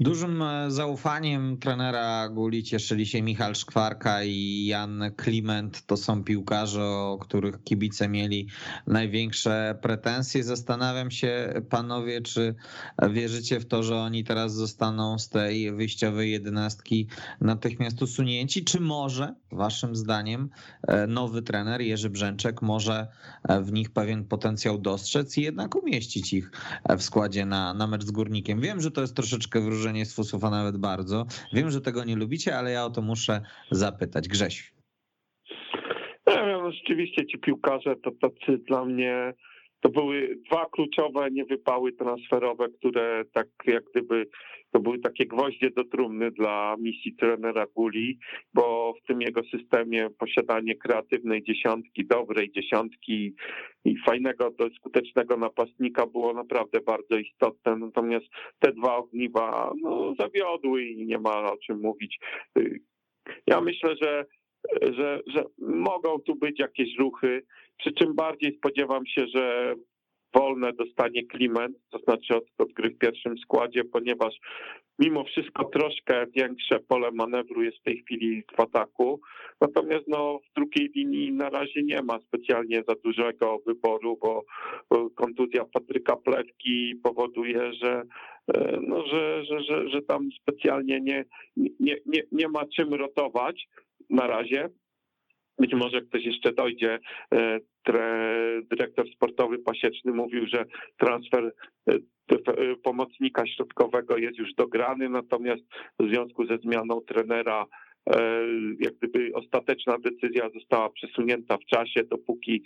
Dużym 0.00 0.42
e, 0.42 0.70
zaufaniem 0.70 1.56
trenera 1.58 2.28
Guli 2.28 2.64
cieszyli 2.64 3.06
się 3.06 3.22
Michal 3.22 3.54
Szkwarka 3.54 4.24
i 4.24 4.66
Jan 4.66 5.02
Kliment. 5.16 5.86
To 5.86 5.96
są 5.96 6.24
piłkarze, 6.24 6.84
o 6.84 7.18
których 7.20 7.64
kibice 7.64 8.08
mieli 8.08 8.48
największe 8.86 9.78
pretensje. 9.82 10.44
Zastanawiam 10.44 11.10
się, 11.10 11.62
panowie, 11.70 12.20
czy 12.20 12.54
wierzycie 13.10 13.60
w 13.60 13.66
to, 13.66 13.82
że 13.82 13.96
oni 13.96 14.24
teraz 14.24 14.54
zostaną 14.54 15.18
z 15.18 15.28
tej 15.28 15.72
wyjściowej 15.72 16.32
jedenastki 16.32 17.08
natychmiast 17.40 18.02
usunięci? 18.02 18.64
Czy 18.64 18.80
może, 18.80 19.34
waszym 19.52 19.96
zdaniem, 19.96 20.50
e, 20.82 21.06
nowy 21.06 21.42
trener 21.42 21.80
Jerzy 21.80 22.10
Brzęczek 22.10 22.62
może 22.62 23.08
e, 23.48 23.62
w 23.62 23.72
nich 23.72 23.90
pewien 23.90 24.24
potencjał 24.24 24.78
dostrzec 24.78 25.38
i 25.38 25.42
jednak 25.42 25.74
umieścić 25.74 26.32
ich 26.32 26.50
w 26.98 27.02
składzie 27.02 27.46
na, 27.46 27.74
na 27.74 27.86
mecz 27.86 28.04
z 28.04 28.10
Górnikiem? 28.10 28.60
Wiem, 28.60 28.80
że 28.80 28.90
to 28.90 29.00
jest 29.00 29.14
troszeczkę 29.14 29.43
wróżenie 29.52 30.06
z 30.06 30.16
fusów, 30.16 30.44
a 30.44 30.50
nawet 30.50 30.76
bardzo. 30.76 31.26
Wiem, 31.52 31.70
że 31.70 31.80
tego 31.80 32.04
nie 32.04 32.16
lubicie, 32.16 32.58
ale 32.58 32.70
ja 32.70 32.84
o 32.84 32.90
to 32.90 33.02
muszę 33.02 33.40
zapytać. 33.70 34.28
Grzesiu. 34.28 34.74
No, 36.26 36.72
rzeczywiście 36.72 37.26
ci 37.26 37.38
piłkarze 37.38 37.96
to 37.96 38.10
tacy 38.10 38.58
dla 38.58 38.84
mnie 38.84 39.34
to 39.80 39.88
były 39.88 40.38
dwa 40.50 40.66
kluczowe 40.72 41.30
niewypały 41.30 41.92
transferowe, 41.92 42.68
które 42.78 43.24
tak 43.32 43.46
jak 43.66 43.84
gdyby 43.90 44.26
to 44.74 44.80
były 44.80 44.98
takie 44.98 45.26
gwoździe 45.26 45.70
do 45.70 45.84
trumny 45.84 46.30
dla 46.30 46.76
misji 46.78 47.16
trenera 47.16 47.66
Guli, 47.74 48.18
bo 48.54 48.94
w 49.02 49.06
tym 49.06 49.20
jego 49.20 49.42
systemie 49.42 50.08
posiadanie 50.18 50.74
kreatywnej 50.74 51.42
dziesiątki, 51.42 52.06
dobrej 52.06 52.52
dziesiątki 52.52 53.34
i 53.84 53.96
fajnego, 54.06 54.50
skutecznego 54.76 55.36
napastnika 55.36 56.06
było 56.06 56.32
naprawdę 56.32 56.80
bardzo 56.80 57.18
istotne. 57.18 57.76
Natomiast 57.76 58.26
te 58.58 58.72
dwa 58.72 58.96
ogniwa 58.96 59.72
no, 59.82 60.14
zawiodły 60.18 60.84
i 60.84 61.06
nie 61.06 61.18
ma 61.18 61.52
o 61.52 61.56
czym 61.56 61.80
mówić. 61.80 62.18
Ja 63.46 63.60
myślę, 63.60 63.96
że 64.02 64.24
że, 64.82 65.20
że 65.26 65.44
mogą 65.58 66.18
tu 66.18 66.34
być 66.34 66.58
jakieś 66.58 66.98
ruchy, 66.98 67.42
przy 67.78 67.92
czym 67.92 68.14
bardziej 68.14 68.56
spodziewam 68.56 69.06
się, 69.06 69.26
że 69.34 69.74
wolne 70.34 70.72
dostanie 70.72 71.26
Kliment, 71.26 71.76
to 71.90 71.98
znaczy 71.98 72.36
od, 72.36 72.44
od 72.58 72.72
gry 72.72 72.90
w 72.90 72.98
pierwszym 72.98 73.38
składzie, 73.38 73.84
ponieważ 73.84 74.34
mimo 74.98 75.24
wszystko 75.24 75.64
troszkę 75.64 76.26
większe 76.26 76.80
pole 76.80 77.10
manewru 77.10 77.62
jest 77.62 77.78
w 77.78 77.82
tej 77.82 78.02
chwili 78.02 78.42
w 78.56 78.60
ataku. 78.60 79.20
Natomiast 79.60 80.04
no, 80.08 80.38
w 80.38 80.54
drugiej 80.54 80.90
linii 80.96 81.32
na 81.32 81.50
razie 81.50 81.82
nie 81.82 82.02
ma 82.02 82.18
specjalnie 82.18 82.82
za 82.88 82.94
dużego 83.04 83.58
wyboru, 83.66 84.18
bo 84.20 84.44
kontuzja 85.14 85.64
Patryka 85.64 86.16
Plewki 86.16 86.94
powoduje, 87.02 87.72
że, 87.72 88.02
e, 88.54 88.78
no, 88.88 89.06
że, 89.06 89.44
że, 89.44 89.62
że, 89.62 89.88
że 89.88 90.02
tam 90.02 90.28
specjalnie 90.40 91.00
nie, 91.00 91.24
nie, 91.56 91.96
nie, 92.06 92.22
nie 92.32 92.48
ma 92.48 92.64
czym 92.76 92.94
rotować 92.94 93.66
na 94.10 94.26
razie. 94.26 94.68
Być 95.58 95.74
może 95.74 96.00
ktoś 96.00 96.24
jeszcze 96.24 96.52
dojdzie. 96.52 96.98
E, 97.34 97.60
dyrektor 98.70 99.06
sportowy 99.14 99.58
Pasieczny 99.58 100.12
mówił, 100.12 100.46
że 100.46 100.64
transfer 100.96 101.52
e, 101.88 101.94
e, 101.94 102.76
pomocnika 102.82 103.46
środkowego 103.46 104.16
jest 104.16 104.38
już 104.38 104.54
dograny, 104.54 105.08
natomiast 105.08 105.62
w 106.00 106.08
związku 106.08 106.46
ze 106.46 106.58
zmianą 106.58 107.00
trenera 107.00 107.66
jak 108.80 108.94
gdyby 108.94 109.30
ostateczna 109.34 109.96
decyzja 109.98 110.50
została 110.54 110.90
przesunięta 110.90 111.56
w 111.56 111.64
czasie, 111.64 112.04
dopóki 112.04 112.62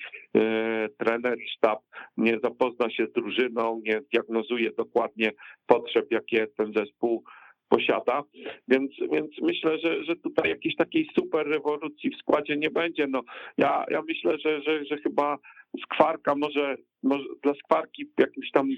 trener 0.99 1.39
sztab 1.57 1.79
nie 2.17 2.39
zapozna 2.43 2.91
się 2.91 3.07
z 3.07 3.13
drużyną, 3.13 3.81
nie 3.85 4.01
diagnozuje 4.13 4.71
dokładnie 4.73 5.33
potrzeb, 5.67 6.07
jakie 6.11 6.47
ten 6.47 6.73
zespół 6.77 7.25
posiada, 7.69 8.23
więc, 8.69 8.91
więc 9.13 9.31
myślę, 9.43 9.79
że, 9.79 10.05
że 10.05 10.17
tutaj 10.17 10.51
jakiejś 10.51 10.77
takiej 10.77 11.09
super 11.19 11.47
rewolucji 11.47 12.11
w 12.11 12.19
składzie 12.19 12.57
nie 12.57 12.71
będzie. 12.71 13.07
No, 13.07 13.23
ja, 13.59 13.85
ja 13.91 14.03
myślę, 14.09 14.39
że, 14.39 14.63
że, 14.63 14.85
że 14.85 14.97
chyba 14.99 15.39
skwarka 15.83 16.35
może, 16.35 16.77
może 17.03 17.25
dla 17.43 17.55
skwarki 17.55 18.11
jakimś 18.19 18.51
tam 18.51 18.69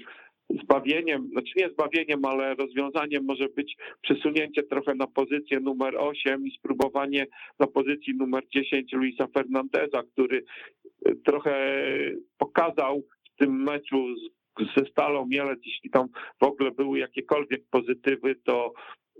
zbawieniem, 0.63 1.29
znaczy 1.31 1.51
nie 1.57 1.69
zbawieniem, 1.69 2.25
ale 2.25 2.55
rozwiązaniem 2.55 3.25
może 3.25 3.49
być 3.49 3.75
przesunięcie 4.01 4.63
trochę 4.63 4.95
na 4.95 5.07
pozycję 5.07 5.59
numer 5.59 5.95
8 5.97 6.47
i 6.47 6.51
spróbowanie 6.51 7.27
na 7.59 7.67
pozycji 7.67 8.15
numer 8.15 8.43
10 8.53 8.93
Luisa 8.93 9.27
Fernandeza, 9.27 10.03
który 10.13 10.43
trochę 11.25 11.77
pokazał 12.37 13.03
w 13.23 13.39
tym 13.39 13.63
meczu 13.63 14.15
z 14.15 14.40
ze 14.77 14.85
Stalą 14.85 15.25
Mielec, 15.25 15.59
jeśli 15.65 15.89
tam 15.89 16.07
w 16.41 16.45
ogóle 16.45 16.71
były 16.71 16.99
jakiekolwiek 16.99 17.63
pozytywy, 17.69 18.35
to 18.35 18.73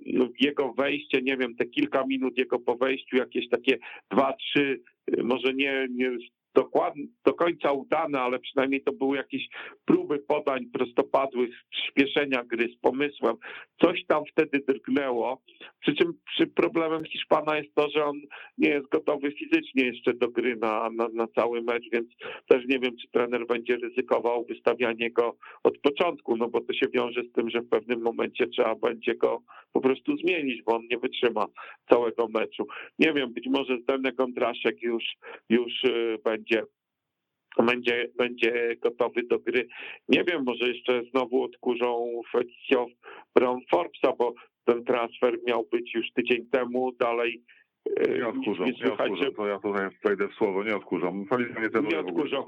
no, 0.06 0.28
jego 0.40 0.74
wejście, 0.74 1.22
nie 1.22 1.38
wiem, 1.38 1.56
te 1.56 1.66
kilka 1.66 2.06
minut 2.08 2.38
jego 2.38 2.60
po 2.60 2.76
wejściu, 2.76 3.18
jakieś 3.18 3.50
takie 3.50 3.78
dwa, 4.12 4.34
trzy, 4.34 4.82
może 5.24 5.54
nie, 5.54 5.88
nie 5.92 6.12
dokładnie, 6.56 7.04
do 7.26 7.34
końca 7.34 7.72
udane, 7.72 8.22
ale 8.22 8.40
przynajmniej 8.40 8.84
to 8.84 8.92
były 8.92 9.18
jakieś 9.18 9.48
próby 9.86 10.20
podań 10.20 10.66
prostopadłych, 10.74 11.50
śpieszenia 11.72 12.44
gry 12.44 12.68
z 12.78 12.80
pomysłem. 12.82 13.36
Coś 13.82 14.06
tam 14.06 14.24
wtedy 14.32 14.64
drgnęło. 14.68 15.42
Przy 15.80 15.96
czym 15.96 16.14
przy 16.26 16.48
problemem 16.48 17.06
Hiszpana 17.06 17.58
jest 17.58 17.76
to, 17.76 17.90
że 17.90 18.06
on 18.06 18.22
nie 18.58 18.70
jest 18.70 18.90
gotowy 18.90 19.32
fizycznie 19.32 19.86
jeszcze 19.86 20.14
do 20.14 20.28
gry 20.28 20.56
na, 20.56 20.90
na, 20.90 21.08
na 21.14 21.28
cały 21.28 21.62
mecz, 21.62 21.84
więc 21.92 22.08
też 22.48 22.66
nie 22.68 22.80
wiem, 22.80 22.98
czy 23.02 23.08
trener 23.12 23.48
będzie 23.48 23.78
ryzykował 23.78 24.46
wystawianie 24.46 25.12
go 25.12 25.36
od 25.64 25.78
początku, 25.78 26.38
no 26.38 26.48
bo 26.48 26.62
to 26.62 26.74
się 26.74 26.88
wiąże 26.94 27.24
z 27.24 27.32
tym, 27.32 27.50
że 27.50 27.62
w 27.62 27.70
pewnym 27.70 28.02
momencie 28.02 28.48
trzeba 28.48 28.76
będzie 28.76 29.16
go 29.16 29.42
po 29.74 29.82
prostu 29.82 30.18
zmienić, 30.18 30.64
bo 30.64 30.76
on 30.76 30.88
nie 30.88 30.98
wytrzyma 30.98 31.46
całego 31.90 32.28
meczu. 32.28 32.68
Nie 33.00 33.14
wiem, 33.14 33.34
być 33.34 33.48
może 33.48 33.78
Zdenek 33.78 34.16
Kondraszek 34.16 34.82
już, 34.82 35.04
już 35.50 35.84
y, 35.84 36.18
będzie 36.42 36.64
będzie, 37.58 38.08
będzie 38.18 38.76
gotowy 38.76 39.24
do 39.24 39.40
gry. 39.40 39.68
Nie 40.10 40.24
wiem, 40.24 40.44
może 40.44 40.68
jeszcze 40.68 41.02
znowu 41.12 41.44
odkurzą 41.44 42.22
Felicio 42.32 42.86
Brown 43.36 43.60
Forbesa, 43.72 44.14
bo 44.18 44.34
ten 44.66 44.84
transfer 44.84 45.38
miał 45.48 45.68
być 45.72 45.94
już 45.96 46.12
tydzień 46.14 46.46
temu, 46.46 46.92
dalej 46.92 47.44
y, 47.90 48.18
nie 48.18 48.28
odkurzą, 48.28 48.66
nie, 48.66 48.94
odkurzą, 48.94 49.32
to 49.36 49.48
ja 49.48 49.60
tutaj 49.60 49.90
wejdę 50.04 50.28
w 50.28 50.34
słowo, 50.34 50.64
nie 50.64 50.76
odkurzą. 50.76 51.26
Felicio 51.30 51.62
nie 51.62 51.70
trenuje 51.70 51.96
nie 51.96 52.00
odkurzą. 52.00 52.46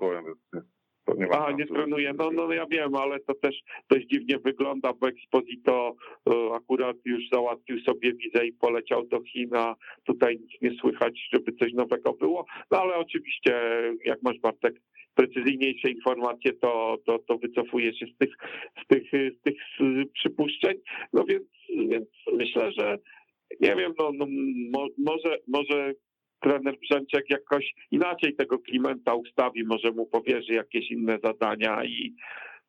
Nie 1.18 1.30
A, 1.32 1.52
nie 1.52 1.66
trenuje. 1.66 2.14
No, 2.14 2.32
no 2.32 2.54
ja 2.54 2.66
wiem, 2.66 2.96
ale 2.96 3.20
to 3.20 3.34
też 3.34 3.56
dość 3.90 4.08
dziwnie 4.08 4.40
wygląda, 4.40 4.94
bo 4.94 5.08
Exposito 5.08 5.96
e, 6.30 6.54
akurat 6.54 6.98
już 7.06 7.24
załatwił 7.32 7.80
sobie 7.80 8.14
wizę 8.14 8.46
i 8.46 8.54
poleciał 8.54 9.06
do 9.06 9.24
Chin, 9.24 9.50
tutaj 10.04 10.40
nic 10.40 10.62
nie 10.62 10.80
słychać, 10.80 11.20
żeby 11.34 11.54
coś 11.54 11.74
nowego 11.74 12.14
było. 12.14 12.46
No 12.72 12.82
ale 12.82 12.96
oczywiście, 12.96 13.62
jak 14.06 14.22
masz 14.24 14.40
Bartek 14.40 14.76
precyzyjniejsze 15.16 15.90
informacje, 15.90 16.54
to, 16.54 16.98
to, 17.06 17.20
to 17.20 17.38
wycofuje 17.38 17.94
się 17.94 18.06
z 18.06 18.18
tych, 18.18 18.36
z 18.84 18.88
tych, 18.88 19.04
z 19.40 19.42
tych 19.44 19.58
przypuszczeń. 20.14 20.78
No 21.14 21.24
więc, 21.24 21.44
więc 21.90 22.10
myślę, 22.34 22.72
że 22.72 22.98
nie 23.60 23.76
wiem, 23.76 23.94
no, 24.00 24.12
no 24.14 24.26
może, 24.98 25.38
może 25.48 25.94
trener 26.44 26.76
Brzęczek 26.80 27.30
jakoś 27.30 27.74
inaczej 27.92 28.36
tego 28.36 28.60
Klimenta 28.60 29.14
ustawi, 29.14 29.64
może 29.64 29.92
mu 29.92 30.06
powierzy 30.06 30.54
jakieś 30.54 30.92
inne 30.92 31.18
zadania 31.24 31.84
i, 31.86 32.16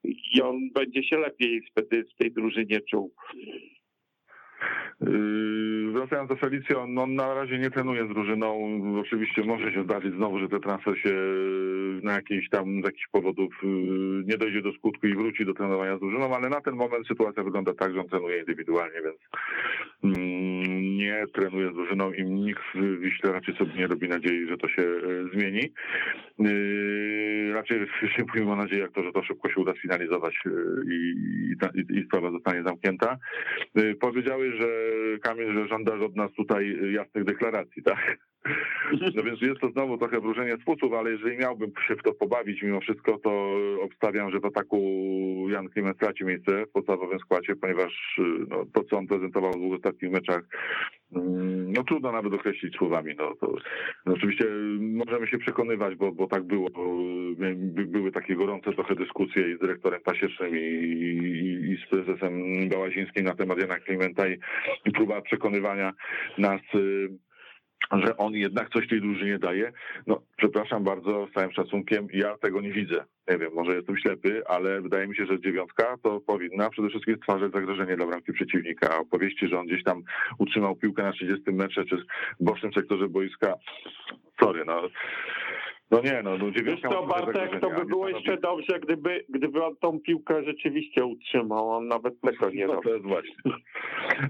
i 0.04 0.42
on 0.42 0.70
będzie 0.74 1.02
się 1.04 1.18
lepiej 1.18 1.62
wtedy 1.70 2.04
w 2.04 2.16
tej 2.16 2.32
drużynie 2.32 2.80
czuł. 2.80 3.12
Yy, 5.00 5.92
wracając 5.92 6.28
do 6.28 6.36
Felicio, 6.36 6.86
no 6.88 7.06
na 7.06 7.34
razie 7.34 7.58
nie 7.58 7.70
trenuje 7.70 8.06
z 8.06 8.08
drużyną. 8.08 8.80
Oczywiście 9.00 9.42
może 9.44 9.72
się 9.72 9.82
zdarzyć 9.84 10.14
znowu, 10.14 10.38
że 10.38 10.48
ten 10.48 10.60
transfer 10.60 10.98
się 10.98 11.14
na 12.02 12.12
jakiejś 12.12 12.48
tam 12.48 12.82
z 12.82 12.84
jakichś 12.84 13.06
powodów 13.12 13.54
yy, 13.62 14.24
nie 14.26 14.38
dojdzie 14.38 14.62
do 14.62 14.72
skutku 14.72 15.06
i 15.06 15.14
wróci 15.14 15.44
do 15.44 15.54
trenowania 15.54 15.96
z 15.96 16.00
drużyną, 16.00 16.36
ale 16.36 16.48
na 16.48 16.60
ten 16.60 16.74
moment 16.74 17.06
sytuacja 17.06 17.42
wygląda 17.42 17.74
tak, 17.74 17.94
że 17.94 18.00
on 18.00 18.08
trenuje 18.08 18.38
indywidualnie, 18.38 19.02
więc 19.02 19.18
nie 21.04 21.24
trenuje 21.34 21.70
z 21.70 21.74
drużyną 21.74 22.12
i 22.12 22.24
nikt 22.24 22.62
w 22.74 23.00
Wiśle 23.00 23.32
raczej 23.32 23.56
sobie 23.56 23.74
nie 23.74 23.86
robi 23.86 24.08
nadziei, 24.08 24.46
że 24.48 24.56
to 24.56 24.68
się 24.68 24.82
yy, 24.82 25.28
zmieni. 25.32 25.72
Raczej 27.52 27.86
przyjmujemy 28.26 28.62
nadzieję, 28.62 28.82
jak 28.82 28.92
to, 28.92 29.02
że 29.02 29.12
to 29.12 29.22
szybko 29.22 29.48
się 29.48 29.60
uda 29.60 29.72
sfinalizować 29.74 30.34
i, 30.90 31.14
i, 31.74 31.98
i 31.98 32.04
sprawa 32.04 32.30
zostanie 32.30 32.62
zamknięta. 32.62 33.18
Powiedziałeś, 34.00 34.54
że 34.60 34.68
Kamil, 35.22 35.54
że 35.54 35.68
żądasz 35.68 36.00
od 36.00 36.16
nas 36.16 36.32
tutaj 36.32 36.92
jasnych 36.92 37.24
deklaracji, 37.24 37.82
tak? 37.82 38.18
No 39.14 39.22
więc 39.22 39.40
jest 39.40 39.60
to 39.60 39.70
znowu 39.70 39.98
trochę 39.98 40.20
wróżenie 40.20 40.56
z 40.56 40.94
ale 40.98 41.10
jeżeli 41.10 41.36
miałbym 41.36 41.72
się 41.88 41.96
w 41.96 42.02
to 42.02 42.12
pobawić 42.12 42.62
mimo 42.62 42.80
wszystko, 42.80 43.18
to 43.18 43.56
obstawiam, 43.80 44.30
że 44.30 44.40
w 44.40 44.44
ataku 44.44 44.78
Jan 45.50 45.68
Klimen 45.68 45.94
straci 45.94 46.24
miejsce 46.24 46.66
w 46.66 46.72
podstawowym 46.72 47.18
składzie, 47.18 47.56
ponieważ 47.56 48.20
no, 48.48 48.64
to, 48.74 48.84
co 48.84 48.98
on 48.98 49.06
prezentował 49.06 49.52
w 49.52 49.56
dwóch 49.56 49.74
ostatnich 49.76 50.12
meczach, 50.12 50.42
no 51.74 51.84
trudno 51.84 52.12
nawet 52.12 52.34
określić 52.34 52.76
słowami. 52.76 53.14
No, 53.18 53.34
to, 53.40 53.54
no 54.06 54.12
oczywiście 54.14 54.44
możemy 54.80 55.26
się 55.26 55.38
przekonywać, 55.38 55.94
bo, 55.94 56.12
bo 56.12 56.26
tak 56.26 56.42
było. 56.42 56.70
By, 57.36 57.86
były 57.86 58.12
takie 58.12 58.34
gorące 58.34 58.72
trochę 58.72 58.94
dyskusje 58.94 59.50
i 59.50 59.56
z 59.56 59.60
dyrektorem 59.60 60.00
Pasiecznym 60.00 60.56
i, 60.56 60.60
i, 60.60 61.72
i 61.72 61.76
z 61.86 61.90
prezesem 61.90 62.42
Bałazińskim 62.68 63.24
na 63.24 63.34
temat 63.34 63.58
Jana 63.58 63.80
Klimenta 63.80 64.28
i, 64.28 64.38
próba 64.94 65.20
przekonywania 65.20 65.92
nas 66.38 66.60
że 67.92 68.16
on 68.16 68.34
jednak 68.34 68.70
coś 68.70 68.88
tej 68.88 69.00
drużynie 69.00 69.38
daje. 69.38 69.72
No, 70.06 70.22
przepraszam 70.36 70.84
bardzo, 70.84 71.26
z 71.30 71.34
całym 71.34 71.52
szacunkiem, 71.52 72.08
ja 72.12 72.38
tego 72.38 72.60
nie 72.60 72.72
widzę. 72.72 73.04
Nie 73.28 73.38
wiem, 73.38 73.52
może 73.54 73.74
jestem 73.74 73.96
ślepy, 73.96 74.42
ale 74.46 74.80
wydaje 74.80 75.06
mi 75.06 75.16
się, 75.16 75.26
że 75.26 75.40
dziewiątka 75.40 75.96
to 76.02 76.20
powinna 76.20 76.70
przede 76.70 76.88
wszystkim 76.88 77.16
stwarzać 77.16 77.52
zagrożenie 77.52 77.96
dla 77.96 78.06
bramki 78.06 78.32
przeciwnika. 78.32 78.98
Opowieści, 78.98 79.48
że 79.48 79.58
on 79.58 79.66
gdzieś 79.66 79.84
tam 79.84 80.02
utrzymał 80.38 80.76
piłkę 80.76 81.02
na 81.02 81.12
30 81.12 81.52
metrze 81.52 81.84
czy 81.84 81.96
w 82.40 82.44
bocznym 82.44 82.72
sektorze 82.72 83.08
boiska. 83.08 83.54
Sorry, 84.40 84.64
no 84.66 84.82
no 85.94 86.10
nie, 86.10 86.22
no, 86.22 86.38
no 86.38 86.50
dziewiątka... 86.50 86.88
to 86.88 87.06
Bartek, 87.06 87.60
to 87.60 87.70
by 87.70 87.84
było 87.84 88.08
jeszcze 88.08 88.36
dobrze, 88.36 88.80
gdyby, 88.80 89.24
gdyby 89.28 89.64
on 89.64 89.76
tą 89.76 90.00
piłkę 90.00 90.44
rzeczywiście 90.44 91.04
utrzymał, 91.04 91.70
on 91.70 91.88
nawet 91.88 92.20
tego 92.20 92.50
nie 92.50 92.66
no, 92.66 92.80
to 92.80 92.94
jest 92.94 93.06
właśnie. 93.06 93.34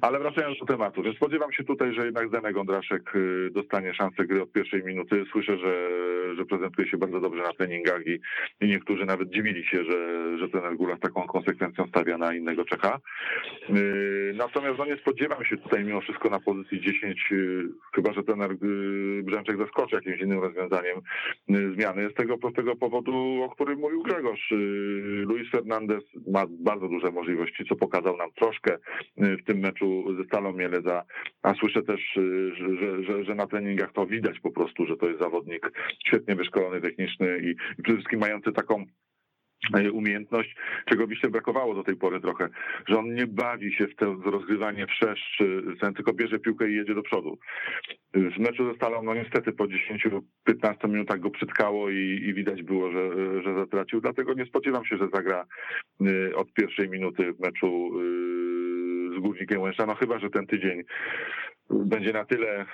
Ale 0.00 0.18
wracając 0.18 0.58
do 0.58 0.66
tematu, 0.66 1.02
więc 1.02 1.16
spodziewam 1.16 1.52
się 1.52 1.64
tutaj, 1.64 1.94
że 1.94 2.04
jednak 2.04 2.28
Zdenek 2.28 2.56
Ondraszek 2.56 3.16
y, 3.16 3.50
dostanie 3.50 3.94
szansę 3.94 4.24
gry 4.24 4.42
od 4.42 4.52
pierwszej 4.52 4.84
minuty. 4.84 5.24
Słyszę, 5.32 5.58
że, 5.58 5.88
że 6.36 6.44
prezentuje 6.44 6.88
się 6.88 6.96
bardzo 6.96 7.20
dobrze 7.20 7.42
na 7.42 7.52
treningach 7.52 8.06
i, 8.06 8.20
i 8.60 8.68
niektórzy 8.68 9.04
nawet 9.04 9.30
dziwili 9.30 9.66
się, 9.66 9.84
że, 9.84 10.38
że 10.38 10.74
Gula 10.76 10.96
z 10.96 11.00
taką 11.00 11.26
konsekwencją 11.26 11.86
stawia 11.86 12.18
na 12.18 12.34
innego 12.34 12.64
Czecha. 12.64 12.98
Y, 13.70 14.32
natomiast 14.36 14.78
no 14.78 14.84
nie 14.84 14.96
spodziewam 14.96 15.44
się 15.44 15.56
tutaj 15.56 15.84
mimo 15.84 16.00
wszystko 16.00 16.30
na 16.30 16.40
pozycji 16.40 16.80
10, 16.80 17.32
y, 17.32 17.64
chyba 17.94 18.12
że 18.12 18.22
trener 18.22 18.50
Brzęczek 19.22 19.58
zaskoczy 19.58 19.94
jakimś 19.94 20.20
innym 20.20 20.40
rozwiązaniem 20.40 21.00
zmiany 21.74 22.10
z 22.10 22.14
tego 22.14 22.38
prostego 22.38 22.76
powodu, 22.76 23.42
o 23.42 23.48
którym 23.48 23.78
mówił 23.78 24.02
Grzegorz. 24.02 24.52
Y, 24.52 24.56
Luis 25.26 25.50
Fernandez 25.50 26.04
ma 26.26 26.44
bardzo 26.48 26.88
duże 26.88 27.10
możliwości, 27.10 27.64
co 27.68 27.76
pokazał 27.76 28.16
nam 28.16 28.30
troszkę 28.32 28.74
y, 28.74 29.36
w 29.36 29.44
tym 29.44 29.58
meczu 29.58 30.16
ze 30.16 30.24
Stalą 30.24 30.52
Mieleza, 30.52 31.02
a 31.42 31.54
słyszę 31.54 31.82
też, 31.82 32.16
y, 32.16 32.54
że, 32.54 33.04
że, 33.04 33.24
że 33.24 33.34
na 33.34 33.46
treningach 33.46 33.92
to 33.92 34.06
widać 34.06 34.40
po 34.40 34.50
prostu, 34.50 34.86
że 34.86 34.96
to 34.96 35.08
jest 35.08 35.20
zawodnik 35.20 35.72
świetnie 36.06 36.34
wyszkolony, 36.34 36.80
techniczny 36.80 37.38
i, 37.38 37.54
przede 37.82 37.98
wszystkim 37.98 38.20
mający 38.20 38.52
taką 38.52 38.84
umiejętność, 39.92 40.56
czego 40.86 41.06
byście 41.06 41.28
brakowało 41.28 41.74
do 41.74 41.82
tej 41.82 41.96
pory 41.96 42.20
trochę, 42.20 42.48
że 42.86 42.98
on 42.98 43.14
nie 43.14 43.26
bawi 43.26 43.74
się 43.74 43.86
w 43.86 43.96
to 43.96 44.14
rozgrywanie 44.24 44.86
ten 45.80 45.94
tylko 45.94 46.12
bierze 46.12 46.38
piłkę 46.38 46.70
i 46.70 46.74
jedzie 46.74 46.94
do 46.94 47.02
przodu. 47.02 47.38
W 48.14 48.38
meczu 48.38 48.68
ze 48.70 48.74
Stalą, 48.74 49.02
no 49.02 49.14
niestety 49.14 49.52
po 49.52 49.64
10-15 49.64 50.88
minutach 50.88 51.20
go 51.20 51.30
przytkało 51.30 51.90
i, 51.90 52.22
i, 52.24 52.34
widać 52.34 52.62
było, 52.62 52.90
że, 52.92 53.10
że 53.42 53.54
zatracił, 53.54 54.00
dlatego 54.00 54.34
nie 54.34 54.46
spodziewam 54.46 54.84
się, 54.84 54.96
że 54.96 55.08
zagra 55.14 55.44
e, 56.00 56.36
od 56.36 56.52
pierwszej 56.52 56.88
minuty 56.88 57.32
w 57.32 57.40
meczu 57.40 57.66
e, 57.66 59.18
z 59.18 59.20
Górnikiem 59.20 59.60
Łęcza, 59.60 59.86
no 59.86 59.94
chyba, 59.94 60.18
że 60.18 60.30
ten 60.30 60.46
tydzień 60.46 60.82
będzie 61.70 62.12
na 62.12 62.24
tyle 62.24 62.66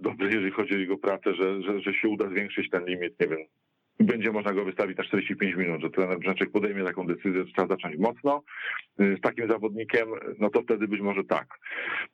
dobry, 0.00 0.26
jeżeli 0.26 0.50
chodzi 0.50 0.74
o 0.74 0.78
jego 0.78 0.98
pracę, 0.98 1.34
że, 1.34 1.62
że, 1.62 1.80
że 1.80 1.94
się 1.94 2.08
uda 2.08 2.30
zwiększyć 2.30 2.70
ten 2.70 2.84
limit, 2.84 3.20
nie 3.20 3.26
wiem, 3.26 3.38
będzie 4.00 4.32
można 4.32 4.52
go 4.52 4.64
wystawić 4.64 4.98
na 4.98 5.04
45 5.04 5.56
minut, 5.56 5.80
że 5.80 5.90
trener 5.90 6.18
Brzęczek 6.18 6.50
podejmie 6.50 6.84
taką 6.84 7.06
decyzję, 7.06 7.44
że 7.44 7.52
trzeba 7.52 7.68
zacząć 7.68 7.96
mocno. 7.98 8.42
Y, 9.00 9.16
z 9.18 9.20
takim 9.20 9.48
zawodnikiem, 9.48 10.08
no 10.38 10.50
to 10.50 10.62
wtedy 10.62 10.88
być 10.88 11.00
może 11.00 11.24
tak. 11.24 11.46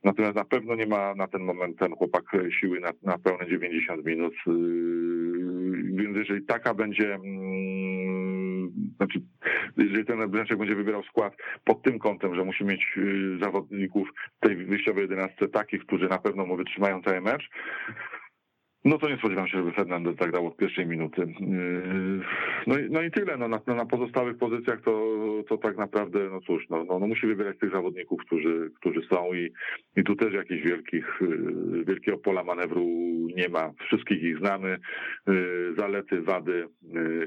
Natomiast 0.05 0.35
na 0.35 0.45
pewno 0.45 0.75
nie 0.75 0.87
ma 0.87 1.15
na 1.15 1.27
ten 1.27 1.43
moment 1.43 1.79
ten 1.79 1.93
chłopak 1.93 2.25
siły 2.61 2.81
na, 2.81 2.91
na 3.03 3.19
pełne 3.19 3.47
90 3.47 4.05
minut. 4.05 4.35
Y, 4.35 4.51
więc 5.95 6.17
jeżeli 6.17 6.47
taka 6.47 6.75
będzie, 6.75 7.15
mm, 7.15 8.73
znaczy, 8.97 9.21
jeżeli 9.77 10.05
ten 10.05 10.31
Brzęczek 10.31 10.59
będzie 10.59 10.75
wybierał 10.75 11.03
skład 11.03 11.37
pod 11.65 11.83
tym 11.83 11.99
kątem, 11.99 12.35
że 12.35 12.45
musi 12.45 12.65
mieć 12.65 12.87
y, 12.97 13.39
zawodników 13.43 14.09
tej 14.41 14.57
wyjściowej 14.57 15.03
11 15.03 15.49
takich, 15.49 15.87
którzy 15.87 16.09
na 16.09 16.19
pewno 16.19 16.47
mu 16.47 16.57
wytrzymają 16.57 17.03
cały 17.03 17.21
mecz, 17.21 17.51
No 18.85 18.99
to 18.99 19.09
nie 19.09 19.17
spodziewam 19.17 19.49
się, 19.49 19.59
żeby 19.59 19.73
Fernandez 19.73 20.17
tak 20.17 20.33
dał 20.33 20.47
od 20.47 20.57
pierwszej 20.57 20.87
minuty. 20.87 21.21
Yy, 21.41 22.21
no 22.67 22.79
i, 22.79 22.91
no 22.91 23.03
i 23.03 23.11
tyle. 23.11 23.37
No 23.37 23.49
na, 23.49 23.61
na 23.67 23.87
pozostałych 23.87 24.39
pozycjach 24.39 24.81
to, 24.83 25.17
to 25.49 25.59
tak 25.59 25.77
naprawdę, 25.77 26.29
no 26.31 26.41
cóż, 26.41 26.69
no, 26.71 26.85
no, 26.85 26.99
no 26.99 27.07
musi 27.07 27.27
wybierać 27.27 27.59
tych 27.59 27.73
zawodników, 27.73 28.21
którzy, 28.21 28.71
którzy 28.81 29.01
są 29.13 29.35
i, 29.35 29.53
i 29.97 30.05
tu 30.05 30.17
też 30.17 30.35
jakichś 30.35 30.63
wielkich, 30.63 31.21
yy, 31.21 31.85
wielkiego 31.85 32.19
pola 32.19 32.45
manewru 32.45 32.87
nie 33.37 33.49
ma. 33.49 33.73
Wszystkich 33.87 34.23
ich 34.23 34.39
znamy, 34.39 34.79
yy, 35.27 35.75
zalety, 35.79 36.23
wady 36.23 36.69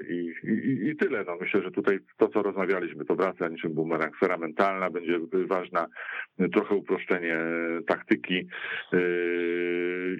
i, 0.09 0.33
i, 0.43 0.89
i 0.89 0.95
tyle. 0.95 1.23
No 1.27 1.37
myślę, 1.41 1.61
że 1.61 1.71
tutaj 1.71 1.99
to, 2.17 2.27
co 2.27 2.43
rozmawialiśmy, 2.43 3.05
to 3.05 3.15
wraca 3.15 3.47
niczym 3.47 3.73
bumerang. 3.73 4.15
Sfera 4.15 4.37
mentalna 4.37 4.89
będzie 4.89 5.19
ważna, 5.47 5.85
trochę 6.53 6.75
uproszczenie 6.75 7.37
taktyki 7.87 8.47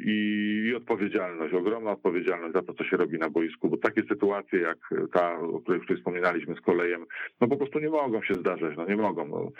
i, 0.05 0.63
i 0.69 0.75
odpowiedzialność 0.75 1.22
odpowiedzialność, 1.23 1.53
ogromna 1.53 1.91
odpowiedzialność 1.91 2.53
za 2.53 2.61
to, 2.61 2.73
co 2.73 2.83
się 2.83 2.97
robi 2.97 3.19
na 3.19 3.29
boisku, 3.29 3.69
bo 3.69 3.77
takie 3.77 4.03
sytuacje 4.03 4.59
jak 4.59 4.77
ta, 5.13 5.39
o 5.39 5.59
której 5.59 5.81
wspominaliśmy 5.97 6.55
z 6.55 6.61
kolejem, 6.61 7.05
no 7.41 7.47
po 7.47 7.57
prostu 7.57 7.79
nie 7.79 7.89
mogą 7.89 8.21
się 8.21 8.33
zdarzać, 8.33 8.77
no 8.77 8.85
nie 8.85 8.95
mogą. 8.95 9.27
No. 9.27 9.51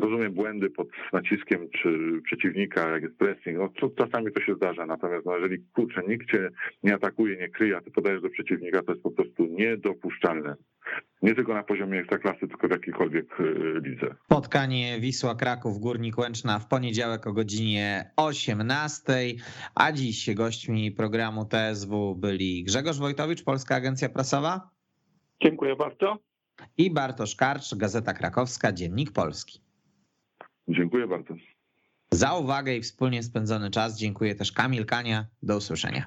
Rozumiem 0.00 0.32
błędy 0.32 0.70
pod 0.70 0.88
naciskiem 1.12 1.68
czy 1.70 2.20
przeciwnika, 2.24 2.88
jak 2.88 3.02
jest 3.02 3.18
pressing, 3.18 3.58
no 3.58 3.88
czasami 3.96 4.32
to 4.32 4.40
się 4.40 4.54
zdarza, 4.54 4.86
natomiast 4.86 5.26
no, 5.26 5.36
jeżeli 5.36 5.64
kurczę, 5.74 6.02
nikt 6.08 6.30
cię 6.30 6.50
nie 6.82 6.94
atakuje, 6.94 7.36
nie 7.36 7.48
kryje, 7.48 7.76
a 7.76 7.80
ty 7.80 7.90
podajesz 7.90 8.22
do 8.22 8.30
przeciwnika, 8.30 8.82
to 8.82 8.92
jest 8.92 9.02
po 9.02 9.10
prostu 9.10 9.46
niedopuszczalne. 9.46 10.56
Nie 11.22 11.34
tylko 11.34 11.54
na 11.54 11.62
poziomie 11.62 11.98
ekstraklasy, 11.98 12.48
tylko 12.48 12.68
w 12.68 12.70
jakiejkolwiek 12.70 13.40
y, 13.40 13.80
lidze. 13.84 14.14
Spotkanie 14.24 15.00
Wisła 15.00 15.34
Kraków 15.34 15.78
Górnik 15.78 16.18
Łęczna 16.18 16.58
w 16.58 16.68
poniedziałek 16.68 17.26
o 17.26 17.32
godzinie 17.32 18.10
18, 18.16 19.02
a 19.74 19.92
dziś 19.92 20.34
gośćmi 20.34 20.92
programu 20.92 21.44
TSW 21.44 22.14
byli 22.14 22.64
Grzegorz 22.64 22.98
Wojtowicz, 22.98 23.44
Polska 23.44 23.74
Agencja 23.74 24.08
Prasowa. 24.08 24.70
Dziękuję 25.42 25.76
bardzo. 25.76 26.18
I 26.78 26.90
Bartosz 26.90 27.36
Karcz, 27.36 27.74
Gazeta 27.74 28.12
Krakowska, 28.12 28.72
Dziennik 28.72 29.12
Polski. 29.12 29.60
Dziękuję 30.68 31.06
bardzo. 31.06 31.34
Za 32.10 32.34
uwagę 32.34 32.76
i 32.76 32.82
wspólnie 32.82 33.22
spędzony 33.22 33.70
czas 33.70 33.98
dziękuję 33.98 34.34
też 34.34 34.52
Kamil 34.52 34.86
Kania. 34.86 35.26
Do 35.42 35.56
usłyszenia. 35.56 36.06